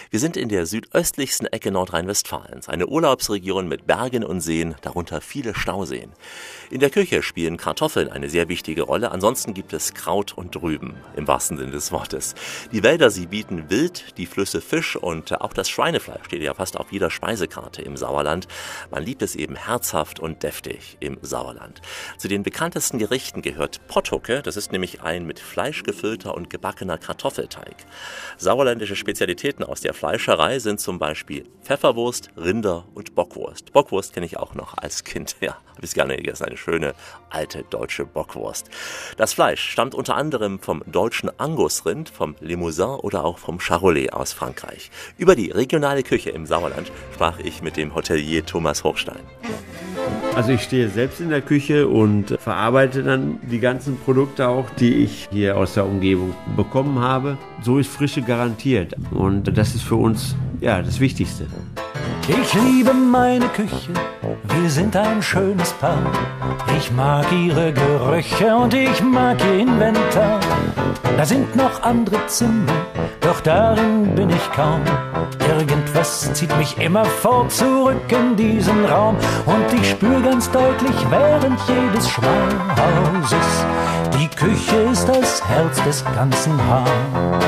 Wir 0.10 0.20
sind 0.20 0.36
in 0.36 0.50
der 0.50 0.66
südöstlichsten 0.66 1.46
Ecke 1.46 1.70
Nordrhein-Westfalens, 1.70 2.68
eine 2.68 2.88
Urlaubsregion 2.88 3.68
mit 3.68 3.86
Bergen 3.86 4.24
und 4.24 4.42
Seen, 4.42 4.74
darunter 4.82 5.22
viele 5.22 5.54
Stauseen. 5.54 6.14
In 6.72 6.80
der 6.80 6.90
Küche 6.90 7.22
spielen 7.22 7.58
Kartoffeln 7.58 8.10
eine 8.10 8.28
sehr 8.28 8.50
wichtige 8.50 8.82
Rolle, 8.82 9.12
ansonsten 9.12 9.54
gibt 9.54 9.72
es 9.72 9.94
Kraut 9.94 10.36
und 10.36 10.60
Rüben, 10.60 10.96
im 11.16 11.28
wahrsten 11.28 11.60
Sinne 11.60 11.74
des 11.74 11.92
Wortes. 11.92 12.34
Die 12.72 12.82
Wälder, 12.82 13.12
sie 13.12 13.28
bieten 13.28 13.70
Wild, 13.70 14.18
die 14.18 14.26
Flüsse 14.26 14.62
Fisch 14.62 14.96
und 14.96 15.40
auch 15.42 15.54
das 15.54 15.70
Schweinefleisch 15.70 16.26
steht 16.26 16.42
ja 16.42 16.56
fast 16.56 16.78
auf 16.78 16.92
jeder 16.92 17.12
Speisekarte 17.12 17.84
im 17.84 17.98
Sauerland. 17.98 18.48
Man 18.90 19.04
liebt 19.04 19.22
es 19.22 19.36
eben 19.36 19.56
herzhaft 19.56 20.20
und 20.20 20.42
deftig 20.42 20.98
im 21.02 21.20
Sauerland. 21.22 21.84
Zu 22.18 22.28
den 22.28 22.42
bekanntesten 22.42 22.98
Gerichten 22.98 23.44
gehört 23.44 23.86
Pottucke, 23.88 24.42
das 24.42 24.58
ist 24.58 24.72
nämlich 24.72 25.04
ein 25.04 25.28
mit 25.28 25.40
Fleisch 25.40 25.67
gefüllter 25.72 26.36
und 26.36 26.50
gebackener 26.50 26.98
Kartoffelteig. 26.98 27.76
Sauerländische 28.38 28.96
Spezialitäten 28.96 29.64
aus 29.64 29.82
der 29.82 29.94
Fleischerei 29.94 30.60
sind 30.60 30.80
zum 30.80 31.00
Beispiel 31.00 31.46
Pfefferwurst, 31.64 32.30
Rinder 32.38 32.86
und 32.94 33.16
Bockwurst. 33.16 33.74
Bockwurst 33.74 34.14
kenne 34.14 34.26
ich 34.26 34.38
auch 34.38 34.56
noch 34.56 34.78
als 34.78 35.04
Kind, 35.04 35.36
ja, 35.42 35.58
habe 35.76 35.86
ich 35.86 35.94
gerne 35.94 36.16
gegessen, 36.16 36.46
eine 36.46 36.58
schöne 36.58 36.94
alte 37.30 37.64
deutsche 37.70 38.06
Bockwurst. 38.06 38.70
Das 39.18 39.34
Fleisch 39.34 39.62
stammt 39.62 39.94
unter 39.96 40.16
anderem 40.16 40.60
vom 40.60 40.84
deutschen 40.86 41.30
Angusrind, 41.40 42.10
vom 42.10 42.36
Limousin 42.40 43.00
oder 43.02 43.26
auch 43.26 43.38
vom 43.38 43.60
Charolais 43.60 44.10
aus 44.10 44.34
Frankreich. 44.34 44.92
Über 45.18 45.36
die 45.36 45.52
regionale 45.52 46.04
Küche 46.04 46.30
im 46.30 46.46
Sauerland 46.46 46.92
sprach 47.14 47.40
ich 47.40 47.62
mit 47.62 47.78
dem 47.78 47.94
Hotelier 47.94 48.46
Thomas 48.46 48.84
Hochstein. 48.84 49.20
Also 50.36 50.52
ich 50.52 50.62
stehe 50.62 50.88
selbst 50.90 51.20
in 51.20 51.30
der 51.30 51.42
Küche 51.42 51.88
und 51.88 52.38
verarbeite 52.40 53.02
dann 53.02 53.40
die 53.50 53.60
ganzen 53.60 53.98
Produkte 53.98 54.48
auch, 54.48 54.70
die 54.70 55.04
ich 55.04 55.28
hier 55.32 55.57
aus 55.58 55.74
der 55.74 55.86
Umgebung 55.86 56.34
bekommen 56.56 57.00
habe. 57.00 57.38
So 57.62 57.80
ist 57.80 57.90
Frische 57.90 58.22
garantiert 58.22 58.96
und 59.12 59.58
das 59.58 59.76
ist 59.76 59.84
für 59.84 59.96
uns 59.96 60.36
ja 60.62 60.82
das 60.82 61.00
Wichtigste. 61.00 61.48
Ich 62.28 62.54
liebe 62.54 62.94
meine 62.94 63.48
Küche, 63.48 63.94
wir 64.44 64.70
sind 64.70 64.96
ein 64.96 65.22
schönes 65.22 65.72
Paar. 65.74 66.12
Ich 66.78 66.92
mag 66.92 67.26
ihre 67.32 67.72
Gerüche 67.72 68.56
und 68.56 68.74
ich 68.74 69.02
mag 69.02 69.38
ihr 69.46 69.60
Inventar. 69.60 70.40
Da 71.16 71.26
sind 71.26 71.56
noch 71.56 71.82
andere 71.84 72.26
Zimmer, 72.28 72.74
doch 73.22 73.40
darin 73.42 74.14
bin 74.14 74.30
ich 74.30 74.52
kaum. 74.52 74.82
Irgendwas 75.48 76.32
zieht 76.34 76.56
mich 76.58 76.78
immer 76.80 77.06
vor 77.06 77.48
zurück 77.50 78.02
in 78.10 78.36
diesen 78.36 78.86
Raum 78.86 79.16
und 79.46 79.82
ich 79.82 79.90
spüre 79.92 80.22
ganz 80.22 80.52
deutlich 80.52 80.96
während 81.10 81.60
jedes 81.68 82.10
Schmalhauses, 82.10 83.66
die 84.20 84.28
Küche 84.28 84.76
ist 84.92 85.08
das 85.08 85.48
Herz 85.48 85.82
des 85.84 86.04
ganzen 86.14 86.54
Hauses. 86.70 87.47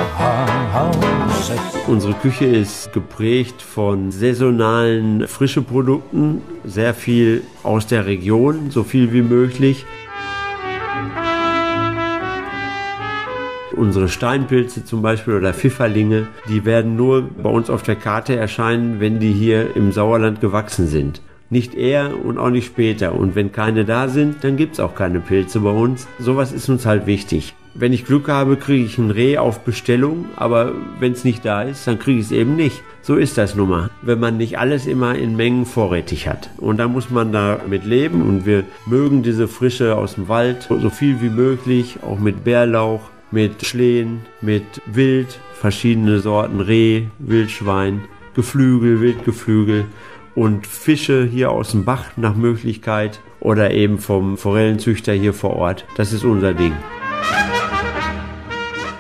Unsere 1.87 2.13
Küche 2.13 2.45
ist 2.45 2.93
geprägt 2.93 3.61
von 3.61 4.11
saisonalen 4.11 5.27
frische 5.27 5.61
Produkten, 5.61 6.41
sehr 6.63 6.93
viel 6.93 7.41
aus 7.63 7.87
der 7.87 8.05
Region, 8.05 8.69
so 8.69 8.83
viel 8.83 9.11
wie 9.11 9.23
möglich. 9.23 9.85
Unsere 13.75 14.09
Steinpilze 14.09 14.85
zum 14.85 15.01
Beispiel 15.01 15.35
oder 15.35 15.53
Pfifferlinge, 15.53 16.27
die 16.47 16.65
werden 16.65 16.95
nur 16.95 17.23
bei 17.23 17.49
uns 17.49 17.69
auf 17.69 17.81
der 17.81 17.95
Karte 17.95 18.35
erscheinen, 18.35 18.99
wenn 18.99 19.19
die 19.19 19.31
hier 19.31 19.75
im 19.75 19.91
Sauerland 19.91 20.41
gewachsen 20.41 20.87
sind. 20.87 21.21
Nicht 21.49 21.73
eher 21.73 22.11
und 22.23 22.37
auch 22.37 22.49
nicht 22.49 22.67
später. 22.67 23.15
Und 23.15 23.35
wenn 23.35 23.51
keine 23.51 23.85
da 23.85 24.07
sind, 24.09 24.43
dann 24.43 24.57
gibt's 24.57 24.79
auch 24.79 24.93
keine 24.93 25.21
Pilze 25.21 25.61
bei 25.61 25.71
uns. 25.71 26.07
Sowas 26.19 26.51
ist 26.51 26.69
uns 26.69 26.85
halt 26.85 27.07
wichtig. 27.07 27.55
Wenn 27.80 27.93
ich 27.93 28.03
Glück 28.03 28.27
habe, 28.27 28.57
kriege 28.57 28.84
ich 28.84 28.97
ein 28.97 29.09
Reh 29.09 29.38
auf 29.38 29.61
Bestellung, 29.61 30.25
aber 30.36 30.73
wenn 30.99 31.13
es 31.13 31.23
nicht 31.23 31.45
da 31.45 31.61
ist, 31.61 31.88
dann 31.88 31.97
kriege 31.97 32.19
ich 32.19 32.25
es 32.25 32.32
eben 32.34 32.57
nicht. 32.57 32.84
So 33.01 33.15
ist 33.15 33.38
das 33.38 33.55
nun 33.55 33.69
mal, 33.69 33.89
wenn 34.01 34.19
man 34.19 34.36
nicht 34.36 34.59
alles 34.59 34.86
immer 34.86 35.15
in 35.15 35.38
Mengen 35.38 35.65
vorrätig 35.65 36.27
hat. 36.27 36.49
Und 36.57 36.75
da 36.75 36.89
muss 36.89 37.09
man 37.09 37.32
damit 37.32 37.86
leben 37.86 38.21
und 38.21 38.45
wir 38.45 38.65
mögen 38.86 39.23
diese 39.23 39.47
Frische 39.47 39.95
aus 39.95 40.15
dem 40.15 40.27
Wald 40.27 40.67
so 40.67 40.89
viel 40.89 41.21
wie 41.21 41.30
möglich, 41.30 41.99
auch 42.01 42.19
mit 42.19 42.43
Bärlauch, 42.43 42.99
mit 43.32 43.65
Schlehen, 43.65 44.23
mit 44.41 44.65
Wild, 44.86 45.39
verschiedene 45.53 46.19
Sorten 46.19 46.59
Reh, 46.59 47.03
Wildschwein, 47.17 48.01
Geflügel, 48.36 48.99
Wildgeflügel 48.99 49.86
und 50.36 50.67
Fische 50.67 51.23
hier 51.23 51.51
aus 51.51 51.71
dem 51.71 51.86
Bach 51.86 52.17
nach 52.17 52.36
Möglichkeit 52.36 53.21
oder 53.39 53.71
eben 53.71 53.99
vom 53.99 54.38
Forellenzüchter 54.38 55.13
hier 55.13 55.34
vor 55.34 55.55
Ort. 55.55 55.86
Das 55.95 56.11
ist 56.11 56.25
unser 56.25 56.53
Ding. 56.53 56.73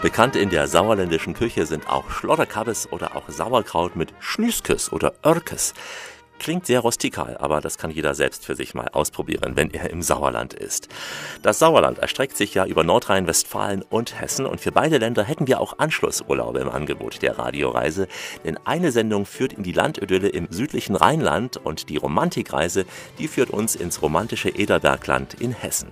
Bekannt 0.01 0.37
in 0.37 0.49
der 0.49 0.65
sauerländischen 0.67 1.33
Küche 1.33 1.65
sind 1.65 1.89
auch 1.89 2.09
Schlotterkabbes 2.09 2.89
oder 2.89 3.17
auch 3.17 3.27
Sauerkraut 3.27 3.97
mit 3.97 4.13
Schnüskes 4.21 4.93
oder 4.93 5.13
Örkes. 5.25 5.73
Klingt 6.39 6.65
sehr 6.65 6.79
rustikal, 6.79 7.35
aber 7.37 7.59
das 7.59 7.77
kann 7.77 7.91
jeder 7.91 8.15
selbst 8.15 8.45
für 8.45 8.55
sich 8.55 8.73
mal 8.73 8.87
ausprobieren, 8.93 9.51
wenn 9.55 9.71
er 9.71 9.89
im 9.89 10.01
Sauerland 10.01 10.53
ist. 10.53 10.87
Das 11.41 11.59
Sauerland 11.59 11.99
erstreckt 11.99 12.37
sich 12.37 12.53
ja 12.53 12.65
über 12.65 12.85
Nordrhein-Westfalen 12.85 13.83
und 13.89 14.17
Hessen 14.19 14.45
und 14.45 14.61
für 14.61 14.71
beide 14.71 14.99
Länder 14.99 15.25
hätten 15.25 15.47
wir 15.47 15.59
auch 15.59 15.79
Anschlussurlaube 15.79 16.59
im 16.59 16.69
Angebot 16.69 17.21
der 17.21 17.37
Radioreise, 17.37 18.07
denn 18.45 18.57
eine 18.63 18.93
Sendung 18.93 19.25
führt 19.25 19.51
in 19.51 19.63
die 19.63 19.73
Landidylle 19.73 20.29
im 20.29 20.47
südlichen 20.49 20.95
Rheinland 20.95 21.57
und 21.57 21.89
die 21.89 21.97
Romantikreise, 21.97 22.85
die 23.17 23.27
führt 23.27 23.49
uns 23.49 23.75
ins 23.75 24.01
romantische 24.01 24.47
Ederbergland 24.49 25.33
in 25.41 25.51
Hessen. 25.51 25.89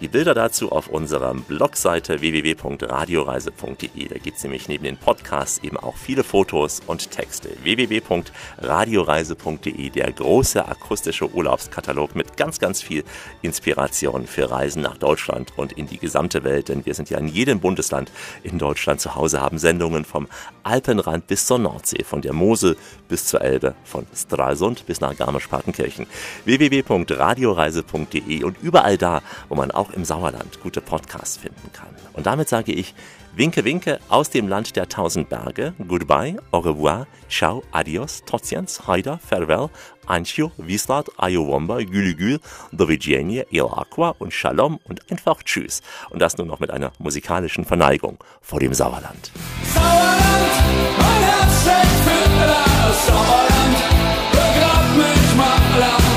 Die 0.00 0.06
Bilder 0.06 0.34
dazu 0.34 0.70
auf 0.70 0.86
unserer 0.86 1.34
Blogseite 1.34 2.20
www.radioreise.de. 2.20 4.08
Da 4.08 4.18
gibt 4.18 4.36
es 4.36 4.44
nämlich 4.44 4.68
neben 4.68 4.84
den 4.84 4.96
Podcasts 4.96 5.58
eben 5.64 5.76
auch 5.76 5.96
viele 5.96 6.22
Fotos 6.22 6.82
und 6.86 7.10
Texte. 7.10 7.48
www.radioreise.de 7.64 9.87
der 9.90 10.12
große 10.12 10.66
akustische 10.66 11.32
Urlaubskatalog 11.32 12.14
mit 12.14 12.36
ganz, 12.36 12.58
ganz 12.58 12.82
viel 12.82 13.04
Inspiration 13.42 14.26
für 14.26 14.50
Reisen 14.50 14.82
nach 14.82 14.96
Deutschland 14.96 15.52
und 15.56 15.72
in 15.72 15.86
die 15.86 15.98
gesamte 15.98 16.44
Welt, 16.44 16.68
denn 16.68 16.86
wir 16.86 16.94
sind 16.94 17.10
ja 17.10 17.18
in 17.18 17.28
jedem 17.28 17.60
Bundesland 17.60 18.10
in 18.42 18.58
Deutschland 18.58 19.00
zu 19.00 19.14
Hause, 19.14 19.40
haben 19.40 19.58
Sendungen 19.58 20.04
vom 20.04 20.28
Alpenrand 20.62 21.26
bis 21.26 21.46
zur 21.46 21.58
Nordsee, 21.58 22.04
von 22.04 22.22
der 22.22 22.32
Mosel 22.32 22.76
bis 23.08 23.26
zur 23.26 23.40
Elbe, 23.40 23.74
von 23.84 24.06
Stralsund 24.14 24.86
bis 24.86 25.00
nach 25.00 25.16
Garmisch-Partenkirchen. 25.16 26.06
www.radioreise.de 26.44 28.44
und 28.44 28.56
überall 28.62 28.98
da, 28.98 29.22
wo 29.48 29.54
man 29.54 29.70
auch 29.70 29.90
im 29.90 30.04
Sauerland 30.04 30.60
gute 30.62 30.80
Podcasts 30.80 31.36
finden 31.36 31.72
kann. 31.72 31.88
Und 32.12 32.26
damit 32.26 32.48
sage 32.48 32.72
ich, 32.72 32.94
Winke, 33.38 33.64
winke 33.64 34.00
aus 34.08 34.30
dem 34.30 34.48
Land 34.48 34.74
der 34.74 34.88
tausend 34.88 35.28
Berge. 35.28 35.72
Goodbye, 35.86 36.38
au 36.50 36.58
revoir, 36.58 37.06
ciao, 37.28 37.62
adios, 37.70 38.24
trotziens, 38.26 38.88
haida, 38.88 39.16
farewell, 39.18 39.70
ancio, 40.08 40.50
vislat, 40.56 41.06
ayowomba, 41.18 41.84
gülügül, 41.84 42.40
dovigienie, 42.72 43.44
il 43.52 43.62
aqua 43.62 44.16
und 44.18 44.34
shalom 44.34 44.80
und 44.82 45.08
einfach 45.12 45.40
tschüss. 45.44 45.82
Und 46.10 46.20
das 46.20 46.36
nur 46.36 46.48
noch 46.48 46.58
mit 46.58 46.72
einer 46.72 46.90
musikalischen 46.98 47.64
Verneigung 47.64 48.18
vor 48.42 48.58
dem 48.58 48.74
Sauerland. 48.74 49.30
Sauerland, 49.72 50.98
mein 50.98 51.22
Herz 51.22 51.62
schlägt 51.62 51.86
für 52.02 52.44
das 52.44 53.06
Sauerland, 53.06 53.76
begrab 54.32 54.96
mich 54.96 55.36
mal 55.36 56.07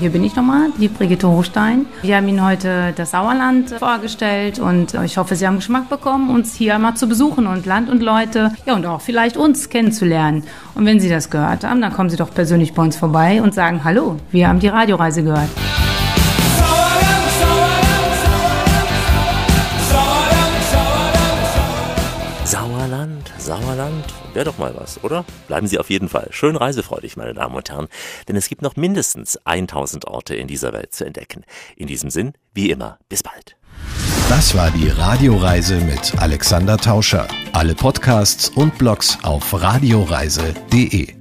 Hier 0.00 0.08
bin 0.08 0.24
ich 0.24 0.34
nochmal, 0.34 0.70
die 0.78 0.88
Brigitte 0.88 1.28
Hochstein. 1.28 1.84
Wir 2.00 2.16
haben 2.16 2.26
Ihnen 2.26 2.42
heute 2.42 2.94
das 2.96 3.10
Sauerland 3.10 3.68
vorgestellt 3.68 4.58
und 4.58 4.94
ich 4.94 5.18
hoffe, 5.18 5.36
Sie 5.36 5.46
haben 5.46 5.56
Geschmack 5.56 5.90
bekommen, 5.90 6.30
uns 6.30 6.54
hier 6.54 6.76
einmal 6.76 6.94
zu 6.94 7.06
besuchen 7.06 7.46
und 7.46 7.66
Land 7.66 7.90
und 7.90 8.02
Leute, 8.02 8.50
ja 8.64 8.74
und 8.74 8.86
auch 8.86 9.02
vielleicht 9.02 9.36
uns 9.36 9.68
kennenzulernen. 9.68 10.44
Und 10.74 10.86
wenn 10.86 11.00
Sie 11.00 11.10
das 11.10 11.28
gehört 11.28 11.64
haben, 11.64 11.82
dann 11.82 11.92
kommen 11.92 12.08
Sie 12.08 12.16
doch 12.16 12.32
persönlich 12.32 12.72
bei 12.72 12.82
uns 12.82 12.96
vorbei 12.96 13.42
und 13.42 13.52
sagen 13.52 13.84
Hallo, 13.84 14.16
wir 14.30 14.48
haben 14.48 14.58
die 14.58 14.68
Radioreise 14.68 15.22
gehört. 15.22 15.50
Sauerland, 22.46 23.30
Sauerland, 23.36 24.04
wäre 24.34 24.44
doch 24.44 24.58
mal 24.58 24.74
was, 24.76 25.02
oder? 25.04 25.24
Bleiben 25.48 25.66
Sie 25.66 25.78
auf 25.78 25.90
jeden 25.90 26.08
Fall 26.08 26.28
schön 26.30 26.56
reisefreudig, 26.56 27.16
meine 27.16 27.34
Damen 27.34 27.54
und 27.54 27.70
Herren, 27.70 27.88
denn 28.28 28.36
es 28.36 28.48
gibt 28.48 28.62
noch 28.62 28.76
mindestens 28.76 29.38
1000 29.44 30.06
Orte 30.06 30.34
in 30.34 30.46
dieser 30.46 30.72
Welt 30.72 30.94
zu 30.94 31.04
entdecken. 31.04 31.44
In 31.76 31.86
diesem 31.86 32.10
Sinn, 32.10 32.32
wie 32.54 32.70
immer, 32.70 32.98
bis 33.08 33.22
bald. 33.22 33.56
Das 34.28 34.54
war 34.54 34.70
die 34.70 34.88
Radioreise 34.88 35.80
mit 35.80 36.20
Alexander 36.20 36.76
Tauscher. 36.76 37.26
Alle 37.52 37.74
Podcasts 37.74 38.48
und 38.48 38.78
Blogs 38.78 39.18
auf 39.22 39.60
radioreise.de. 39.60 41.19